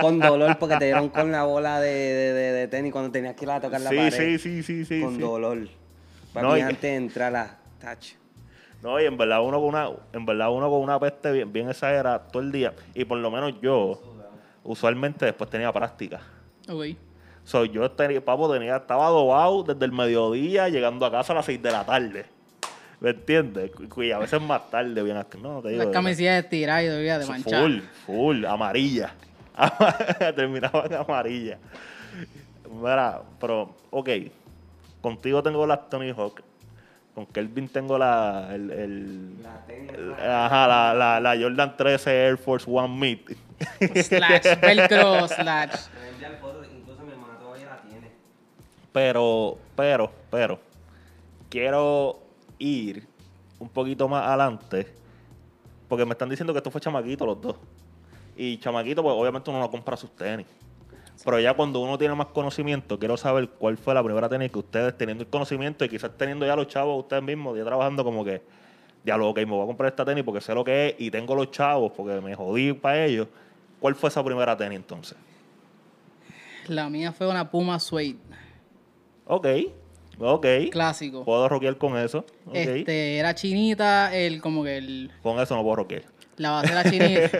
Con 0.00 0.18
dolor 0.18 0.58
porque 0.58 0.76
te 0.76 0.84
dieron 0.86 1.08
con 1.08 1.32
la 1.32 1.44
bola 1.44 1.80
de, 1.80 1.90
de, 1.90 2.32
de- 2.32 2.52
de 2.52 2.68
tenis 2.68 2.92
cuando 2.92 3.10
tenías 3.10 3.34
que 3.34 3.44
ir 3.44 3.50
a 3.50 3.60
tocar 3.60 3.80
la 3.80 3.90
Sí, 3.90 3.96
pared. 3.96 4.12
sí, 4.12 4.38
sí, 4.38 4.62
sí, 4.62 4.84
sí. 4.84 5.00
con 5.00 5.14
sí. 5.16 5.20
dolor. 5.20 5.58
Para 6.32 6.46
No, 6.48 6.54
mí 6.54 6.60
y- 6.60 6.62
antes 6.62 6.82
de 6.82 6.96
entrar 6.96 7.34
a 7.36 7.58
touch. 7.80 8.12
No, 8.82 8.98
y 9.00 9.04
en 9.04 9.16
verdad 9.18 9.42
uno 9.42 9.58
con 9.60 9.68
una, 9.70 9.90
en 10.12 10.24
verdad 10.24 10.50
uno 10.52 10.70
con 10.70 10.80
una 10.80 10.98
peste 10.98 11.32
bien, 11.32 11.52
bien 11.52 11.68
exagerada 11.68 12.18
todo 12.28 12.42
el 12.42 12.50
día. 12.52 12.72
Y 12.94 13.04
por 13.04 13.18
lo 13.18 13.30
menos 13.30 13.60
yo, 13.60 14.00
usualmente 14.64 15.24
después 15.26 15.50
tenía 15.50 15.72
práctica. 15.72 16.20
Ok. 16.68 16.84
So, 17.44 17.64
yo 17.64 17.90
tenía, 17.90 18.24
papo, 18.24 18.50
tenía, 18.52 18.76
estaba 18.76 19.06
adobado 19.06 19.64
desde 19.64 19.84
el 19.84 19.92
mediodía, 19.92 20.68
llegando 20.68 21.04
a 21.04 21.10
casa 21.10 21.32
a 21.32 21.36
las 21.36 21.46
6 21.46 21.60
de 21.62 21.72
la 21.72 21.84
tarde. 21.84 22.26
¿Me 23.00 23.10
entiendes? 23.10 23.70
Y 23.96 24.10
a 24.12 24.18
veces 24.18 24.40
más 24.42 24.70
tarde, 24.70 25.02
bien. 25.02 25.16
No, 25.42 25.62
te 25.62 25.68
digo. 25.70 25.78
Las 25.78 25.86
de 25.88 25.92
camisillas 25.92 26.44
estiradas 26.44 26.84
y 26.84 26.86
todavía 26.88 27.18
de 27.18 27.26
manchar. 27.26 27.62
Full, 27.62 27.78
full, 28.06 28.44
amarilla. 28.44 29.14
Terminaban 30.36 30.92
amarilla. 30.94 31.58
Mira, 32.70 33.22
pero, 33.40 33.74
ok. 33.90 34.08
Contigo 35.00 35.42
tengo 35.42 35.66
las 35.66 35.88
Tony 35.88 36.10
Hawk. 36.10 36.42
Con 37.14 37.26
Kelvin 37.26 37.68
tengo 37.68 37.98
la. 37.98 38.48
El, 38.52 38.70
el- 38.70 39.34
el- 39.68 40.12
ajá, 40.14 40.66
la, 40.68 40.94
la, 40.94 41.20
la 41.20 41.40
Jordan 41.42 41.76
13 41.76 42.10
Air 42.26 42.36
Force 42.38 42.66
One 42.70 42.96
Meet. 42.96 43.36
Slash, 44.04 44.60
velcro, 44.60 45.26
slash. 45.28 45.74
incluso 46.76 47.02
mi 47.02 47.12
hermana 47.12 47.38
todavía 47.38 47.66
la 47.66 47.80
tiene. 47.82 48.10
Pero, 48.92 49.58
pero, 49.74 50.12
pero, 50.30 50.60
quiero 51.50 52.19
ir 52.60 53.08
un 53.58 53.68
poquito 53.68 54.08
más 54.08 54.24
adelante, 54.24 54.86
porque 55.88 56.04
me 56.04 56.12
están 56.12 56.28
diciendo 56.28 56.52
que 56.52 56.58
esto 56.58 56.70
fue 56.70 56.80
chamaquito 56.80 57.26
los 57.26 57.40
dos. 57.40 57.56
Y 58.36 58.58
chamaquito, 58.58 59.02
pues 59.02 59.14
obviamente 59.18 59.50
uno 59.50 59.58
no 59.58 59.70
compra 59.70 59.96
sus 59.96 60.14
tenis. 60.14 60.46
Pero 61.24 61.38
ya 61.40 61.52
cuando 61.54 61.80
uno 61.80 61.98
tiene 61.98 62.14
más 62.14 62.28
conocimiento, 62.28 62.98
quiero 62.98 63.16
saber 63.16 63.48
cuál 63.50 63.76
fue 63.76 63.92
la 63.92 64.02
primera 64.02 64.28
tenis 64.28 64.50
que 64.50 64.58
ustedes 64.58 64.96
teniendo 64.96 65.24
el 65.24 65.28
conocimiento 65.28 65.84
y 65.84 65.88
quizás 65.88 66.16
teniendo 66.16 66.46
ya 66.46 66.56
los 66.56 66.68
chavos 66.68 67.02
ustedes 67.02 67.22
mismos, 67.22 67.58
ya 67.58 67.64
trabajando 67.64 68.02
como 68.04 68.24
que, 68.24 68.42
ya 69.04 69.16
lo 69.16 69.34
que 69.34 69.44
me 69.44 69.52
voy 69.52 69.64
a 69.64 69.66
comprar 69.66 69.90
esta 69.90 70.04
tenis 70.04 70.24
porque 70.24 70.40
sé 70.40 70.54
lo 70.54 70.64
que 70.64 70.88
es 70.88 70.94
y 70.98 71.10
tengo 71.10 71.34
los 71.34 71.50
chavos 71.50 71.92
porque 71.94 72.20
me 72.20 72.34
jodí 72.34 72.72
para 72.72 73.04
ellos. 73.04 73.28
¿Cuál 73.80 73.94
fue 73.94 74.08
esa 74.08 74.24
primera 74.24 74.56
tenis 74.56 74.76
entonces? 74.76 75.16
La 76.68 76.88
mía 76.88 77.12
fue 77.12 77.28
una 77.28 77.50
Puma 77.50 77.78
Suede. 77.78 78.16
Ok, 79.26 79.46
ok. 80.20 80.46
Clásico. 80.70 81.24
Puedo 81.24 81.48
rockear 81.48 81.76
con 81.76 81.96
eso. 81.96 82.24
ok. 82.46 82.54
Este, 82.54 83.16
era 83.18 83.34
chinita, 83.34 84.14
el, 84.14 84.40
como 84.40 84.64
que 84.64 84.76
el, 84.76 85.10
Con 85.22 85.40
eso 85.40 85.56
no 85.56 85.62
puedo 85.62 85.76
rockear. 85.76 86.02
la 86.36 86.50
base 86.50 86.72
era 86.72 86.84
chinita. 86.84 87.30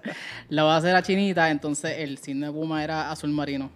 la 0.48 0.62
base 0.64 0.90
era 0.90 1.02
chinita, 1.02 1.50
entonces 1.50 1.98
el 1.98 2.18
signo 2.18 2.46
de 2.46 2.52
Puma 2.52 2.82
era 2.84 3.10
azul 3.10 3.30
marino. 3.30 3.70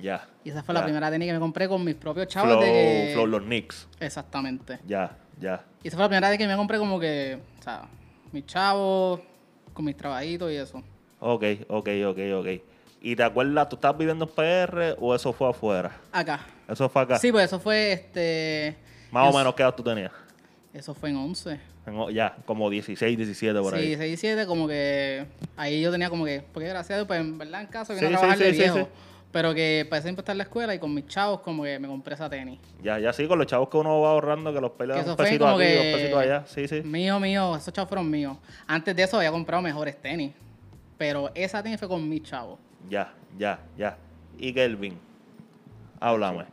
Ya. 0.00 0.28
Y 0.44 0.50
esa 0.50 0.62
fue 0.62 0.74
la 0.74 0.82
primera 0.82 1.10
tenis 1.10 1.28
que 1.28 1.32
me 1.32 1.38
compré 1.38 1.68
con 1.68 1.84
mis 1.84 1.94
propios 1.94 2.26
chavos 2.28 2.50
Flow, 2.50 2.62
de 2.62 3.10
Flow 3.14 3.26
los 3.26 3.42
Knicks. 3.42 3.88
Exactamente. 4.00 4.78
Ya, 4.86 5.16
ya. 5.40 5.64
Y 5.82 5.88
esa 5.88 5.96
fue 5.96 6.04
la 6.04 6.08
primera 6.08 6.28
vez 6.28 6.38
que 6.38 6.46
me 6.46 6.56
compré 6.56 6.78
como 6.78 6.98
que, 6.98 7.38
o 7.58 7.62
sea, 7.62 7.88
mis 8.32 8.44
chavos, 8.46 9.20
con 9.72 9.84
mis 9.84 9.96
trabajitos 9.96 10.50
y 10.50 10.56
eso. 10.56 10.82
Ok, 11.20 11.44
ok, 11.68 11.88
ok, 12.06 12.18
ok. 12.34 12.73
¿Y 13.06 13.14
te 13.16 13.22
acuerdas, 13.22 13.68
tú 13.68 13.76
estabas 13.76 13.98
viviendo 13.98 14.24
en 14.24 14.30
PR 14.30 14.96
o 14.98 15.14
eso 15.14 15.30
fue 15.34 15.50
afuera? 15.50 15.90
Acá. 16.10 16.40
Eso 16.66 16.88
fue 16.88 17.02
acá. 17.02 17.18
Sí, 17.18 17.30
pues 17.30 17.44
eso 17.44 17.60
fue 17.60 17.92
este 17.92 18.76
Más 19.10 19.32
o 19.32 19.36
menos, 19.36 19.54
¿qué 19.54 19.62
edad 19.62 19.74
tú 19.74 19.82
tenías? 19.82 20.10
Eso 20.72 20.94
fue 20.94 21.10
en 21.10 21.16
11. 21.16 21.60
En 21.86 21.98
o- 21.98 22.08
ya, 22.08 22.34
como 22.46 22.70
16, 22.70 23.14
17 23.18 23.60
por 23.60 23.74
Sí, 23.74 23.78
ahí. 23.80 23.96
6 23.98 24.14
y 24.14 24.16
7, 24.16 24.46
como 24.46 24.66
que 24.66 25.26
ahí 25.54 25.82
yo 25.82 25.90
tenía 25.92 26.08
como 26.08 26.24
que, 26.24 26.42
porque 26.50 26.66
Dios, 26.72 26.86
pues 27.06 27.20
en 27.20 27.36
verdad 27.36 27.60
en 27.60 27.66
casa 27.66 27.92
vine 27.92 28.06
Sí, 28.08 28.14
a 28.14 28.16
sí, 28.16 28.20
trabajar 28.20 28.38
de 28.38 28.44
sí, 28.46 28.50
sí, 28.52 28.58
viejo. 28.62 28.78
sí. 28.78 28.86
Pero 29.32 29.52
que 29.52 29.86
para 29.90 30.00
siempre 30.00 30.22
estar 30.22 30.32
en 30.32 30.38
la 30.38 30.44
escuela 30.44 30.74
y 30.74 30.78
con 30.78 30.94
mis 30.94 31.06
chavos, 31.06 31.40
como 31.40 31.64
que 31.64 31.78
me 31.78 31.86
compré 31.88 32.14
esa 32.14 32.30
tenis. 32.30 32.58
Ya, 32.82 32.98
ya 32.98 33.12
sí, 33.12 33.26
con 33.28 33.36
los 33.36 33.46
chavos 33.46 33.68
que 33.68 33.76
uno 33.76 34.00
va 34.00 34.12
ahorrando, 34.12 34.50
que 34.54 34.60
los 34.62 34.70
Que 34.70 34.84
eso 35.00 35.10
un 35.10 35.16
pesito 35.18 35.46
aquí, 35.46 35.58
que- 35.58 35.92
pesitos 35.94 36.18
allá. 36.22 36.44
Sí, 36.46 36.66
sí. 36.68 36.80
Mío, 36.82 37.20
mío, 37.20 37.54
esos 37.54 37.74
chavos 37.74 37.90
fueron 37.90 38.08
míos. 38.10 38.38
Antes 38.66 38.96
de 38.96 39.02
eso 39.02 39.18
había 39.18 39.30
comprado 39.30 39.62
mejores 39.62 40.00
tenis. 40.00 40.32
Pero 40.96 41.30
esa 41.34 41.62
tenis 41.62 41.78
fue 41.78 41.88
con 41.88 42.08
mis 42.08 42.22
chavos. 42.22 42.58
Ya, 42.88 43.12
ya, 43.38 43.58
ya. 43.76 43.96
Y 44.38 44.52
Kelvin, 44.52 44.98
háblame. 46.00 46.44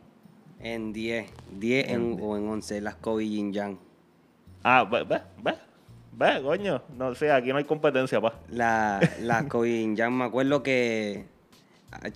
En 0.60 0.92
10, 0.92 1.28
10 1.58 1.88
en- 1.90 2.18
o 2.22 2.36
en 2.36 2.48
11, 2.48 2.80
las 2.80 2.94
Kobe 2.96 3.28
Yin 3.28 3.52
Yang. 3.52 3.78
Ah, 4.62 4.84
ve, 4.84 5.02
ve, 5.02 5.20
ve, 5.42 5.54
ve, 6.12 6.42
coño. 6.42 6.82
No 6.96 7.14
sé, 7.14 7.32
aquí 7.32 7.48
no 7.50 7.56
hay 7.56 7.64
competencia, 7.64 8.20
pa. 8.20 8.38
La, 8.48 9.00
las 9.20 9.44
Kobe 9.48 9.70
Yin 9.80 9.96
Yang, 9.96 10.12
me 10.12 10.24
acuerdo 10.24 10.62
que, 10.62 11.26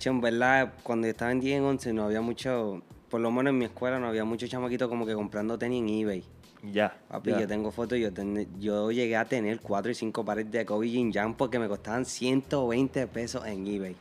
en 0.05 0.21
verdad, 0.21 0.73
cuando 0.83 1.07
estaba 1.07 1.31
en 1.31 1.41
10 1.41 1.57
en 1.57 1.63
11 1.65 1.91
no 1.93 2.05
había 2.05 2.21
mucho, 2.21 2.81
por 3.09 3.19
lo 3.19 3.29
menos 3.31 3.51
en 3.51 3.57
mi 3.59 3.65
escuela 3.65 3.99
no 3.99 4.07
había 4.07 4.23
muchos 4.23 4.49
chamaquitos 4.49 4.87
como 4.87 5.05
que 5.05 5.13
comprando 5.13 5.57
tenis 5.59 5.81
en 5.83 5.89
eBay. 5.89 6.23
Ya. 6.71 6.97
Papi, 7.09 7.31
ya. 7.31 7.41
yo 7.41 7.47
tengo 7.47 7.71
fotos, 7.71 7.99
yo, 7.99 8.11
ten- 8.13 8.47
yo 8.59 8.91
llegué 8.91 9.15
a 9.17 9.25
tener 9.25 9.59
4 9.59 9.91
y 9.91 9.95
5 9.95 10.23
pares 10.25 10.49
de 10.49 10.65
Kobe 10.65 10.89
Yin 10.89 11.11
Yang 11.11 11.35
porque 11.35 11.59
me 11.59 11.67
costaban 11.67 12.05
120 12.05 13.05
pesos 13.07 13.45
en 13.45 13.67
eBay. 13.67 13.95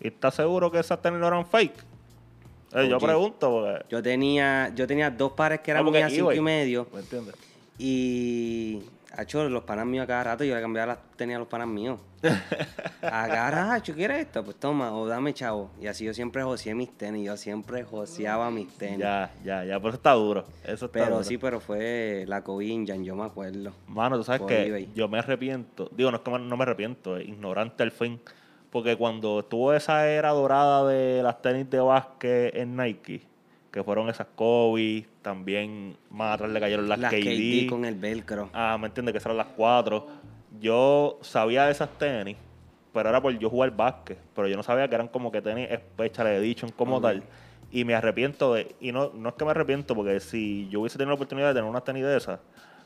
¿Y 0.00 0.08
estás 0.08 0.34
seguro 0.34 0.70
que 0.70 0.78
esas 0.78 1.00
tenis 1.02 1.20
no 1.20 1.26
eran 1.28 1.46
fake? 1.46 1.74
Eh, 2.72 2.88
yo 2.88 2.96
Oye. 2.96 3.06
pregunto, 3.06 3.50
porque... 3.50 3.84
Yo 3.90 4.02
tenía, 4.02 4.72
yo 4.74 4.86
tenía 4.86 5.10
dos 5.10 5.32
pares 5.32 5.60
que 5.60 5.72
Ah, 5.72 5.74
eran 5.74 5.84
porque 5.84 5.98
mías 5.98 6.12
5 6.12 6.24
eBay. 6.26 6.38
y 6.38 6.40
medio. 6.40 6.86
¿Me 6.92 7.00
entiendes? 7.00 7.34
Y, 7.78 8.82
hecho, 9.18 9.48
los 9.48 9.64
panas 9.64 9.86
míos 9.86 10.04
a 10.04 10.06
cada 10.06 10.24
rato 10.24 10.44
yo 10.44 10.54
le 10.54 10.60
cambiaba 10.60 10.94
las 10.94 10.98
tenía 11.16 11.36
a 11.36 11.38
los 11.38 11.48
panas 11.48 11.66
míos. 11.68 11.98
A 13.02 13.26
cada 13.28 13.50
rato, 13.50 13.94
¿quieres 13.94 14.18
esto? 14.20 14.44
Pues 14.44 14.56
toma, 14.60 14.92
o 14.94 15.06
dame 15.06 15.32
chavo. 15.32 15.70
Y 15.80 15.86
así 15.86 16.04
yo 16.04 16.12
siempre 16.12 16.42
joseé 16.42 16.74
mis 16.74 16.90
tenis, 16.96 17.24
yo 17.26 17.36
siempre 17.38 17.82
joseaba 17.82 18.50
mis 18.50 18.68
tenis. 18.76 18.98
Ya, 18.98 19.30
ya, 19.42 19.64
ya, 19.64 19.78
pero 19.78 19.88
eso 19.88 19.96
está 19.96 20.12
duro. 20.12 20.44
Eso 20.64 20.84
está 20.86 20.88
Pero 20.92 21.10
duro. 21.12 21.24
sí, 21.24 21.38
pero 21.38 21.60
fue 21.60 22.24
la 22.28 22.44
Yang, 22.44 23.04
yo 23.04 23.16
me 23.16 23.24
acuerdo. 23.24 23.72
Mano, 23.88 24.18
tú 24.18 24.24
sabes 24.24 24.42
que 24.42 24.66
eBay. 24.66 24.88
yo 24.94 25.08
me 25.08 25.18
arrepiento. 25.18 25.88
Digo, 25.92 26.10
no 26.10 26.18
es 26.18 26.22
que 26.22 26.30
no 26.30 26.56
me 26.58 26.62
arrepiento, 26.62 27.16
es 27.16 27.26
ignorante 27.26 27.82
al 27.82 27.90
fin. 27.90 28.20
Porque 28.70 28.96
cuando 28.96 29.40
estuvo 29.40 29.72
esa 29.72 30.08
era 30.08 30.30
dorada 30.30 30.86
de 30.86 31.22
las 31.22 31.42
tenis 31.42 31.68
de 31.68 31.80
básquet 31.80 32.54
en 32.54 32.76
Nike, 32.76 33.22
que 33.70 33.82
fueron 33.82 34.08
esas 34.08 34.28
Kobe, 34.34 35.06
también 35.22 35.96
más 36.10 36.34
atrás 36.34 36.50
le 36.50 36.60
cayeron 36.60 36.88
las, 36.88 36.98
Las 36.98 37.12
KD. 37.12 37.66
KD 37.66 37.68
con 37.68 37.84
el 37.84 37.96
velcro. 37.96 38.48
Ah, 38.52 38.76
¿me 38.80 38.86
entiendes? 38.86 39.12
Que 39.12 39.18
eran 39.18 39.36
las 39.36 39.48
cuatro. 39.56 40.06
Yo 40.60 41.18
sabía 41.22 41.66
de 41.66 41.72
esas 41.72 41.90
tenis, 41.98 42.36
pero 42.92 43.08
era 43.08 43.20
por 43.20 43.36
yo 43.38 43.50
jugar 43.50 43.76
básquet. 43.76 44.18
Pero 44.34 44.48
yo 44.48 44.56
no 44.56 44.62
sabía 44.62 44.88
que 44.88 44.94
eran 44.94 45.08
como 45.08 45.32
que 45.32 45.42
tenis 45.42 45.68
Special 45.68 46.28
Edition 46.28 46.70
como 46.70 47.00
tal. 47.00 47.22
Y 47.72 47.84
me 47.84 47.94
arrepiento 47.94 48.54
de... 48.54 48.74
Y 48.80 48.90
no, 48.90 49.12
no 49.14 49.28
es 49.28 49.34
que 49.36 49.44
me 49.44 49.52
arrepiento, 49.52 49.94
porque 49.94 50.18
si 50.18 50.68
yo 50.70 50.80
hubiese 50.80 50.98
tenido 50.98 51.10
la 51.10 51.14
oportunidad 51.14 51.48
de 51.48 51.54
tener 51.54 51.70
unas 51.70 51.84
tenis 51.84 52.02
de 52.02 52.16
esas, 52.16 52.40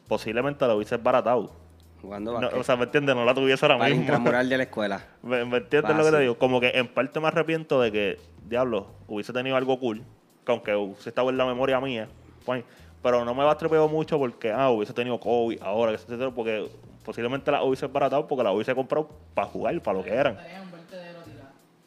posiblemente 0.06 0.66
la 0.66 0.74
hubiese 0.74 0.96
baratado. 0.98 1.63
Jugando 2.04 2.38
No, 2.38 2.48
o 2.58 2.62
sea, 2.64 2.76
¿me 2.76 2.84
entiendes? 2.84 3.14
No 3.16 3.24
la 3.24 3.34
tuviese 3.34 3.64
ahora 3.64 3.78
para 3.78 3.88
mismo. 3.88 4.02
intramural 4.02 4.48
de 4.48 4.56
la 4.58 4.62
escuela. 4.64 5.04
¿Me, 5.22 5.44
me 5.44 5.56
entiendes 5.56 5.96
lo 5.96 6.04
que 6.04 6.10
te 6.10 6.18
digo? 6.20 6.38
Como 6.38 6.60
que 6.60 6.70
en 6.74 6.86
parte 6.88 7.18
me 7.18 7.28
arrepiento 7.28 7.80
de 7.80 7.90
que, 7.90 8.18
diablo, 8.46 8.88
hubiese 9.08 9.32
tenido 9.32 9.56
algo 9.56 9.78
cool, 9.80 10.02
que 10.44 10.52
aunque 10.52 10.74
hubiese 10.74 11.08
estado 11.08 11.30
en 11.30 11.38
la 11.38 11.46
memoria 11.46 11.80
mía, 11.80 12.08
pues, 12.44 12.62
pero 13.02 13.24
no 13.24 13.34
me 13.34 13.44
bastrepeo 13.44 13.88
mucho 13.88 14.18
porque, 14.18 14.52
ah, 14.52 14.70
hubiese 14.70 14.92
tenido 14.92 15.18
COVID 15.18 15.62
ahora, 15.62 15.92
que 15.92 15.98
se- 15.98 16.30
porque 16.30 16.68
posiblemente 17.04 17.50
la 17.50 17.62
hubiese 17.62 17.86
baratado 17.86 18.26
porque 18.26 18.44
la 18.44 18.52
hubiese 18.52 18.74
comprado 18.74 19.08
para 19.34 19.48
jugar, 19.48 19.80
para 19.82 19.98
lo 19.98 20.04
que 20.04 20.12
eran. 20.12 20.38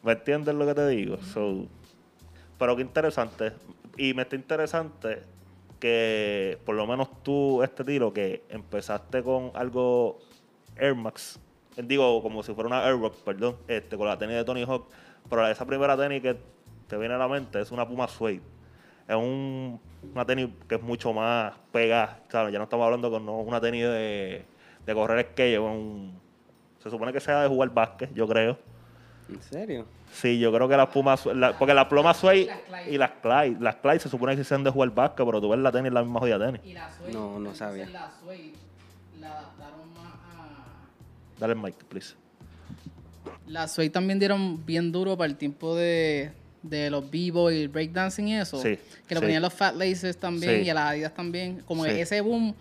¿Me 0.02 0.14
entiendes 0.14 0.56
lo 0.56 0.66
que 0.66 0.74
te 0.74 0.88
digo? 0.88 1.18
So, 1.22 1.66
pero 2.58 2.76
qué 2.76 2.82
interesante. 2.82 3.54
Y 3.98 4.14
me 4.14 4.24
está 4.24 4.36
interesante 4.36 5.24
que 5.80 6.58
por 6.66 6.76
lo 6.76 6.86
menos 6.88 7.10
tú, 7.24 7.62
este 7.64 7.84
tiro, 7.84 8.14
que 8.14 8.44
empezaste 8.50 9.24
con 9.24 9.52
algo 9.54 10.20
Air 10.78 10.96
Max, 10.96 11.40
eh, 11.78 11.84
digo, 11.86 12.22
como 12.22 12.44
si 12.44 12.54
fuera 12.54 12.68
una 12.68 12.86
Air 12.88 13.00
Rock, 13.00 13.16
perdón, 13.24 13.58
este, 13.68 13.98
con 13.98 14.08
la 14.08 14.18
tenis 14.18 14.36
de 14.36 14.44
Tony 14.46 14.64
Hawk, 14.64 14.88
pero 15.30 15.48
esa 15.48 15.66
primera 15.66 15.98
tenis 15.98 16.22
que 16.22 16.38
te 16.88 16.98
viene 16.98 17.14
a 17.16 17.18
la 17.18 17.28
mente 17.28 17.60
es 17.62 17.72
una 17.72 17.88
Puma 17.88 18.08
Suede. 18.08 18.42
Es 19.08 19.16
un, 19.16 19.80
una 20.14 20.26
tenis 20.26 20.50
que 20.68 20.76
es 20.76 20.82
mucho 20.82 21.14
más 21.14 21.54
pegada, 21.72 22.22
¿sabes? 22.30 22.52
Ya 22.54 22.60
no 22.60 22.66
estamos 22.66 22.86
hablando 22.86 23.10
con 23.12 23.26
no, 23.26 23.40
una 23.40 23.62
tenis 23.62 23.84
de, 23.84 24.46
de 24.86 24.94
correr 24.94 25.28
skate, 25.32 25.60
un- 25.60 26.20
se 26.80 26.90
supone 26.90 27.12
que 27.14 27.20
sea 27.20 27.42
de 27.44 27.48
jugar 27.50 27.70
básquet, 27.74 28.14
yo 28.14 28.28
creo. 28.28 28.58
¿En 29.30 29.42
serio? 29.42 29.86
Sí, 30.14 30.40
yo 30.40 30.54
creo 30.54 30.68
que 30.70 30.78
las 30.78 30.88
Pumas, 30.88 31.26
la- 31.28 31.58
porque 31.58 31.74
las 31.74 31.86
Plumas 31.88 32.16
Suede 32.18 32.46
Las 32.46 32.60
Clyde. 32.62 32.92
y 32.94 32.98
las 32.98 33.12
Clyde, 33.22 33.58
las 33.60 33.76
Clyde 33.76 34.00
se 34.00 34.10
supone 34.10 34.36
que 34.36 34.44
se 34.44 34.56
han 34.56 34.64
de 34.64 34.70
jugar 34.72 34.90
básquet, 34.92 35.26
pero 35.26 35.42
tú 35.42 35.50
ves 35.50 35.60
la 35.60 35.72
tenis, 35.72 35.92
la 35.92 36.02
misma 36.02 36.20
jodida 36.22 36.40
tenis. 36.40 36.62
Y 36.64 36.74
la 36.74 36.90
Suede, 36.96 37.12
No, 37.14 37.40
no 37.40 37.54
sabía. 37.54 37.88
La 37.90 38.10
Suede 38.24 38.54
la 39.20 39.32
adaptaron 39.32 39.94
más 39.94 40.14
a... 40.14 41.40
Dale 41.40 41.54
el 41.54 41.60
mic, 41.60 41.76
please. 41.86 42.16
La 43.48 43.68
Suede 43.68 43.90
también 43.90 44.18
dieron 44.20 44.66
bien 44.66 44.92
duro 44.92 45.18
para 45.18 45.30
el 45.30 45.36
tiempo 45.38 45.76
de, 45.76 46.32
de 46.64 46.90
los 46.90 47.10
b 47.10 47.18
y 47.18 47.62
el 47.62 47.70
breakdancing 47.70 48.28
y 48.30 48.38
eso. 48.38 48.62
Sí, 48.62 48.78
Que 49.08 49.14
lo 49.16 49.20
sí. 49.22 49.26
ponían 49.26 49.42
los 49.42 49.54
Fat 49.54 49.76
Laces 49.76 50.18
también 50.18 50.62
Sí. 50.62 50.68
y 50.68 50.70
a 50.70 50.74
las 50.74 50.92
Adidas 50.92 51.14
también. 51.14 51.62
Como 51.66 51.86
ese 51.86 52.22
boom, 52.22 52.54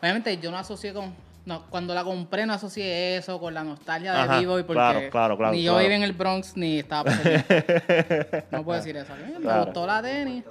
obviamente 0.00 0.36
yo 0.38 0.50
no 0.50 0.58
asocié 0.58 0.92
con... 0.92 1.12
No, 1.48 1.62
cuando 1.70 1.94
la 1.94 2.04
compré 2.04 2.44
no 2.44 2.52
asocié 2.52 3.16
eso 3.16 3.40
con 3.40 3.54
la 3.54 3.64
nostalgia 3.64 4.12
de 4.12 4.18
Ajá, 4.18 4.38
b 4.38 4.46
porque 4.46 4.64
claro, 4.74 5.00
claro, 5.10 5.38
claro, 5.38 5.52
ni 5.54 5.62
yo 5.62 5.78
vivía 5.78 5.96
en 5.96 6.02
el 6.02 6.12
Bronx 6.12 6.54
ni 6.58 6.80
estaba. 6.80 7.10
No 8.50 8.62
puedo 8.62 8.76
decir 8.78 8.94
eso. 8.98 9.14
Mí 9.16 9.32
Me 9.42 9.60
gustó 9.60 9.86
la 9.86 10.02
tenis. 10.02 10.44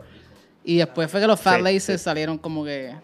Y 0.63 0.77
después 0.77 1.11
fue 1.11 1.21
que 1.21 1.27
los 1.27 1.39
Fat 1.39 1.57
Sí, 1.57 1.61
Laces 1.61 1.85
sí. 1.85 1.97
salieron 1.99 2.39
como 2.39 2.65
que... 2.65 2.95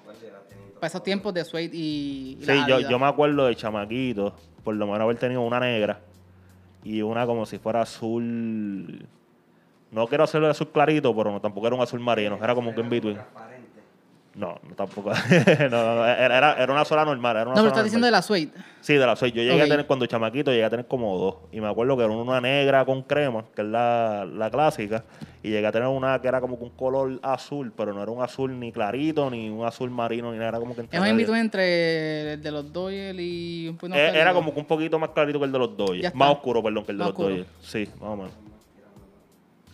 Para 0.79 0.87
esos 0.87 1.03
tiempos 1.03 1.35
de 1.35 1.45
Suede 1.45 1.69
y, 1.71 2.39
y 2.41 2.43
Sí, 2.43 2.63
yo, 2.67 2.79
yo 2.79 2.97
me 2.97 3.05
acuerdo 3.05 3.45
de 3.45 3.55
chamaquito, 3.55 4.33
por 4.63 4.73
lo 4.73 4.87
menos 4.87 5.01
haber 5.01 5.17
tenido 5.17 5.41
una 5.41 5.59
negra 5.59 5.99
y 6.83 7.03
una 7.03 7.27
como 7.27 7.45
si 7.45 7.59
fuera 7.59 7.81
azul. 7.83 9.05
No 9.91 10.07
quiero 10.07 10.23
hacerlo 10.23 10.47
de 10.47 10.51
azul 10.51 10.69
clarito, 10.71 11.15
pero 11.15 11.31
no, 11.31 11.39
tampoco 11.39 11.67
era 11.67 11.75
un 11.75 11.83
azul 11.83 11.99
marino, 11.99 12.39
era 12.41 12.55
como 12.55 12.73
que 12.73 12.81
en 12.81 12.89
between. 12.89 13.19
No, 14.35 14.59
no 14.67 14.75
tampoco. 14.75 15.11
no, 15.71 16.05
era, 16.07 16.37
era- 16.37 16.53
era 16.63 16.73
una 16.73 16.83
sola 16.85 17.05
normal. 17.05 17.35
Era 17.35 17.45
una 17.45 17.51
No, 17.51 17.61
pero 17.61 17.67
estás 17.67 17.83
diciendo 17.83 18.05
de 18.07 18.11
la 18.11 18.21
Suede. 18.23 18.49
Sí, 18.81 18.95
de 18.95 19.05
la 19.05 19.15
soy. 19.15 19.31
Yo 19.31 19.43
llegué 19.43 19.61
a 19.61 19.67
tener, 19.67 19.85
cuando 19.85 20.05
chamaquito, 20.07 20.49
llegué 20.51 20.63
a 20.65 20.69
tener 20.71 20.87
como 20.87 21.17
dos. 21.19 21.35
Y 21.51 21.61
me 21.61 21.67
acuerdo 21.69 21.95
que 21.95 22.03
era 22.03 22.11
una 22.11 22.41
negra 22.41 22.83
con 22.83 23.03
crema, 23.03 23.45
que 23.55 23.61
es 23.61 23.67
la, 23.67 24.25
la 24.25 24.49
clásica. 24.49 25.03
Y 25.43 25.49
llegué 25.51 25.67
a 25.67 25.71
tener 25.71 25.87
una 25.87 26.19
que 26.19 26.27
era 26.27 26.41
como 26.41 26.57
que 26.57 26.63
un 26.63 26.71
color 26.71 27.19
azul, 27.21 27.71
pero 27.77 27.93
no 27.93 28.01
era 28.01 28.11
un 28.11 28.23
azul 28.23 28.59
ni 28.59 28.71
clarito, 28.71 29.29
ni 29.29 29.49
un 29.49 29.65
azul 29.65 29.91
marino, 29.91 30.31
ni 30.31 30.37
nada. 30.39 30.49
Era 30.49 30.59
como 30.59 30.73
que 30.73 30.81
entre 30.81 30.97
Es 30.97 31.01
un 31.03 31.09
in-between 31.09 31.41
entre 31.41 32.33
el 32.33 32.41
de 32.41 32.51
los 32.51 32.73
Doyle 32.73 33.21
y 33.21 33.67
un 33.69 33.77
poquito 33.77 33.89
más 33.95 33.99
Eh, 33.99 34.05
Era 34.07 34.13
clarito. 34.13 34.33
como 34.35 34.53
que 34.53 34.59
un 34.61 34.65
poquito 34.65 34.99
más 34.99 35.09
clarito 35.11 35.39
que 35.39 35.45
el 35.45 35.51
de 35.51 35.59
los 35.59 35.69
está. 35.77 36.17
Más 36.17 36.31
oscuro, 36.31 36.63
perdón, 36.63 36.85
que 36.85 36.91
el 36.91 36.97
de 36.97 37.03
Más 37.03 37.09
los 37.11 37.19
oscuro. 37.19 37.29
Dodgers. 37.29 37.49
Sí, 37.61 37.87
más 38.01 38.09
o 38.09 38.15
menos. 38.17 38.31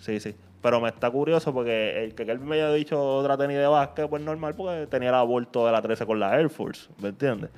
Sí, 0.02 0.20
sí. 0.20 0.36
Pero 0.62 0.82
me 0.82 0.90
está 0.90 1.10
curioso 1.10 1.54
porque 1.54 2.04
el 2.04 2.16
que 2.16 2.26
Kelvin 2.26 2.48
me 2.48 2.56
haya 2.56 2.72
dicho 2.74 3.02
otra 3.02 3.38
tenis 3.38 3.58
de 3.58 3.68
básquet, 3.68 4.10
pues 4.10 4.22
normal, 4.22 4.56
porque 4.56 4.88
tenía 4.88 5.10
el 5.10 5.16
aborto 5.16 5.66
de 5.66 5.72
la 5.72 5.82
13 5.82 6.06
con 6.06 6.20
la 6.20 6.38
Air 6.38 6.50
Force, 6.50 6.90
¿me 6.98 7.10
entiendes? 7.10 7.50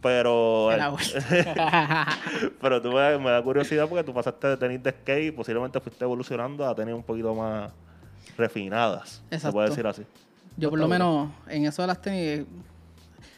Pero, 0.00 0.70
El 0.70 0.80
pero 2.60 2.80
tú 2.80 2.92
me, 2.92 3.18
me 3.18 3.30
da 3.30 3.42
curiosidad 3.42 3.88
porque 3.88 4.04
tú 4.04 4.14
pasaste 4.14 4.46
de 4.46 4.56
tenis 4.56 4.80
de 4.82 4.90
skate 4.90 5.24
y 5.24 5.30
posiblemente 5.32 5.80
fuiste 5.80 6.04
evolucionando 6.04 6.64
a 6.64 6.74
tenis 6.74 6.94
un 6.94 7.02
poquito 7.02 7.34
más 7.34 7.72
refinadas. 8.36 9.22
Se 9.28 9.34
Exacto. 9.36 9.54
puede 9.54 9.70
decir 9.70 9.86
así. 9.86 10.02
Yo 10.56 10.70
por 10.70 10.78
lo 10.78 10.86
menos 10.86 11.30
en 11.48 11.66
eso 11.66 11.82
de 11.82 11.88
las 11.88 12.00
tenis, 12.00 12.46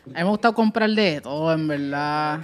a 0.07 0.19
mí 0.19 0.25
me 0.25 0.25
gusta 0.25 0.53
comprar 0.53 0.91
de 0.91 1.21
todo, 1.23 1.53
en 1.53 1.67
verdad. 1.67 2.41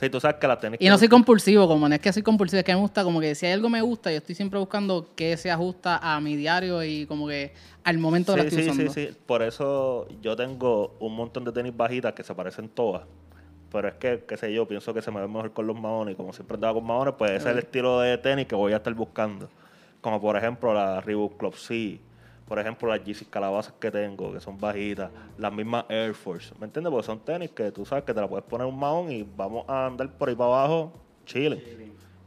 Sí, 0.00 0.10
tú 0.10 0.20
sabes 0.20 0.36
que 0.38 0.46
las 0.46 0.60
tenis... 0.60 0.78
Y 0.80 0.88
no 0.88 0.98
soy 0.98 1.08
compulsivo, 1.08 1.68
como 1.68 1.88
no 1.88 1.94
es 1.94 2.00
que 2.00 2.12
soy 2.12 2.22
compulsivo, 2.22 2.58
es 2.58 2.64
que 2.64 2.74
me 2.74 2.80
gusta 2.80 3.04
como 3.04 3.20
que 3.20 3.34
si 3.34 3.46
hay 3.46 3.52
algo 3.52 3.68
que 3.68 3.72
me 3.72 3.80
gusta, 3.82 4.10
yo 4.10 4.18
estoy 4.18 4.34
siempre 4.34 4.58
buscando 4.58 5.08
que 5.14 5.36
se 5.36 5.50
ajusta 5.50 5.98
a 5.98 6.20
mi 6.20 6.36
diario 6.36 6.82
y 6.82 7.06
como 7.06 7.28
que 7.28 7.52
al 7.84 7.98
momento 7.98 8.36
la 8.36 8.42
Sí, 8.42 8.48
estoy 8.48 8.64
sí, 8.74 8.88
sí, 8.88 9.06
sí. 9.08 9.16
Por 9.26 9.42
eso 9.42 10.08
yo 10.20 10.34
tengo 10.36 10.96
un 11.00 11.14
montón 11.14 11.44
de 11.44 11.52
tenis 11.52 11.76
bajitas 11.76 12.12
que 12.12 12.22
se 12.22 12.34
parecen 12.34 12.68
todas. 12.68 13.02
Pero 13.70 13.88
es 13.88 13.94
que, 13.94 14.24
qué 14.26 14.36
sé 14.36 14.52
yo, 14.52 14.68
pienso 14.68 14.94
que 14.94 15.02
se 15.02 15.10
me 15.10 15.20
ve 15.20 15.26
mejor 15.26 15.52
con 15.52 15.66
los 15.66 15.78
maones. 15.78 16.14
Y 16.14 16.16
como 16.16 16.32
siempre 16.32 16.54
andaba 16.54 16.74
con 16.74 16.84
maones, 16.84 17.14
pues 17.18 17.32
ese 17.32 17.48
es 17.48 17.52
el 17.52 17.58
estilo 17.58 18.00
de 18.00 18.18
tenis 18.18 18.46
que 18.46 18.54
voy 18.54 18.72
a 18.72 18.76
estar 18.76 18.94
buscando. 18.94 19.48
Como 20.00 20.20
por 20.20 20.36
ejemplo 20.36 20.72
la 20.72 21.00
Reebok 21.00 21.36
Club 21.36 21.56
C. 21.56 22.00
Por 22.46 22.58
ejemplo 22.58 22.88
las 22.88 23.02
Yeezy 23.02 23.24
calabazas 23.24 23.72
que 23.80 23.90
tengo, 23.90 24.32
que 24.32 24.40
son 24.40 24.58
bajitas. 24.58 25.10
Las 25.38 25.52
mismas 25.52 25.86
Air 25.88 26.14
Force. 26.14 26.54
¿Me 26.58 26.66
entiendes? 26.66 26.90
Porque 26.90 27.06
son 27.06 27.18
tenis 27.20 27.50
que 27.50 27.72
tú 27.72 27.86
sabes 27.86 28.04
que 28.04 28.12
te 28.12 28.20
la 28.20 28.28
puedes 28.28 28.44
poner 28.44 28.66
un 28.66 28.78
maón 28.78 29.10
y 29.10 29.22
vamos 29.36 29.64
a 29.68 29.86
andar 29.86 30.08
por 30.10 30.28
ahí 30.28 30.34
para 30.34 30.50
abajo 30.50 30.92
chile. 31.24 31.62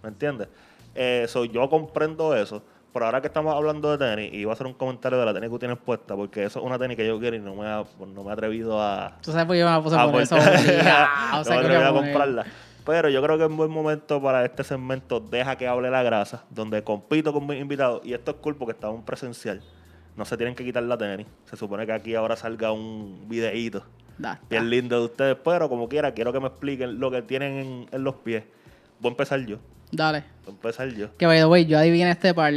¿Me 0.01 0.09
entiendes? 0.09 0.47
Eh, 0.95 1.25
so, 1.27 1.45
yo 1.45 1.69
comprendo 1.69 2.35
eso. 2.35 2.63
Pero 2.91 3.05
ahora 3.05 3.21
que 3.21 3.27
estamos 3.27 3.53
hablando 3.53 3.95
de 3.95 3.97
tenis, 4.15 4.33
y 4.33 4.43
voy 4.43 4.51
a 4.51 4.53
hacer 4.53 4.65
un 4.65 4.73
comentario 4.73 5.19
de 5.19 5.25
la 5.25 5.31
tenis 5.33 5.49
que 5.49 5.53
tú 5.53 5.59
tienes 5.59 5.77
puesta, 5.77 6.15
porque 6.15 6.45
eso 6.45 6.57
es 6.59 6.65
una 6.65 6.79
tenis 6.79 6.97
que 6.97 7.05
yo 7.05 7.19
quiero 7.19 7.35
y 7.35 7.39
no 7.39 7.53
me, 7.53 7.67
ha- 7.67 7.83
no 7.99 8.23
me 8.23 8.29
he 8.31 8.33
atrevido 8.33 8.81
a, 8.81 9.17
Tú 9.21 9.31
sabes 9.31 9.45
por 9.45 9.53
qué 9.53 9.59
yo 9.59 9.65
me 9.67 9.71
la 9.73 9.83
puse 9.83 9.95
a 9.95 10.09
por 10.11 10.19
eso. 10.19 10.35
voltear- 10.35 10.59
obligado, 10.63 11.37
no 11.37 11.43
sea, 11.43 11.61
me 11.61 11.67
voy 11.67 11.75
a 11.75 11.87
a 11.89 11.93
poner. 11.93 12.11
comprarla. 12.11 12.45
Pero 12.83 13.09
yo 13.09 13.21
creo 13.21 13.37
que 13.37 13.43
es 13.43 13.49
un 13.51 13.57
buen 13.57 13.69
momento 13.69 14.19
para 14.19 14.43
este 14.45 14.63
segmento 14.63 15.19
Deja 15.19 15.55
que 15.57 15.67
hable 15.67 15.91
la 15.91 16.01
grasa, 16.01 16.45
donde 16.49 16.83
compito 16.83 17.31
con 17.33 17.45
mis 17.45 17.61
invitados. 17.61 18.01
Y 18.03 18.13
esto 18.13 18.31
es 18.31 18.37
cool 18.37 18.55
porque 18.55 18.71
estamos 18.71 18.97
en 18.97 19.03
presencial. 19.05 19.61
No 20.17 20.25
se 20.25 20.35
tienen 20.35 20.55
que 20.55 20.65
quitar 20.65 20.83
la 20.83 20.97
tenis. 20.97 21.27
Se 21.45 21.55
supone 21.55 21.85
que 21.85 21.93
aquí 21.93 22.15
ahora 22.15 22.35
salga 22.35 22.71
un 22.71 23.25
videíto 23.29 23.83
Da, 24.17 24.41
bien 24.49 24.63
da. 24.63 24.69
lindo 24.69 24.99
de 24.99 25.05
ustedes. 25.05 25.37
Pero 25.43 25.69
como 25.69 25.87
quiera, 25.87 26.11
quiero 26.13 26.33
que 26.33 26.39
me 26.39 26.47
expliquen 26.47 26.99
lo 26.99 27.09
que 27.11 27.21
tienen 27.21 27.53
en, 27.59 27.85
en 27.91 28.03
los 28.03 28.15
pies. 28.15 28.43
Voy 28.99 29.09
a 29.09 29.11
empezar 29.13 29.39
yo. 29.45 29.57
Dale. 29.91 30.23
Voy 30.43 30.47
a 30.47 30.55
empezar 30.55 30.89
yo. 30.89 31.15
Que 31.17 31.25
by 31.27 31.37
the 31.37 31.45
way, 31.45 31.65
yo 31.65 31.77
adiviné 31.77 32.09
este 32.11 32.33
par. 32.33 32.51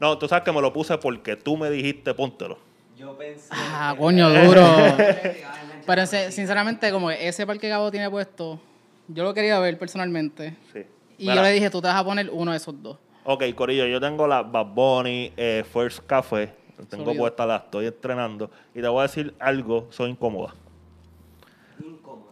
No, 0.00 0.18
tú 0.18 0.28
sabes 0.28 0.44
que 0.44 0.52
me 0.52 0.60
lo 0.60 0.72
puse 0.72 0.98
porque 0.98 1.36
tú 1.36 1.56
me 1.56 1.70
dijiste 1.70 2.12
póntelo. 2.14 2.58
Yo 2.96 3.16
pensé. 3.16 3.48
Ah, 3.52 3.94
coño, 3.96 4.28
duro. 4.28 4.66
Pero 5.86 6.02
ese- 6.02 6.32
sinceramente, 6.32 6.90
como 6.90 7.08
que 7.08 7.28
ese 7.28 7.46
par 7.46 7.58
que 7.60 7.68
Gabo 7.68 7.90
tiene 7.92 8.10
puesto, 8.10 8.60
yo 9.06 9.22
lo 9.22 9.32
quería 9.34 9.58
ver 9.60 9.78
personalmente. 9.78 10.56
Sí. 10.72 10.80
Y 11.16 11.22
Mira. 11.22 11.36
yo 11.36 11.42
le 11.42 11.52
dije, 11.52 11.70
tú 11.70 11.80
te 11.80 11.86
vas 11.88 11.96
a 11.96 12.04
poner 12.04 12.28
uno 12.30 12.50
de 12.50 12.56
esos 12.56 12.80
dos. 12.82 12.98
Ok, 13.24 13.44
Corillo, 13.54 13.86
yo 13.86 14.00
tengo 14.00 14.26
la 14.26 14.42
Bad 14.42 14.66
Bunny 14.66 15.32
eh, 15.36 15.64
First 15.72 16.00
Café. 16.06 16.52
Tengo 16.86 17.04
Sólido. 17.06 17.22
puesta, 17.22 17.46
la 17.46 17.56
estoy 17.56 17.86
entrenando. 17.86 18.50
Y 18.74 18.80
te 18.80 18.88
voy 18.88 19.00
a 19.00 19.02
decir 19.02 19.34
algo, 19.38 19.86
son 19.90 20.10
incómodas. 20.10 20.54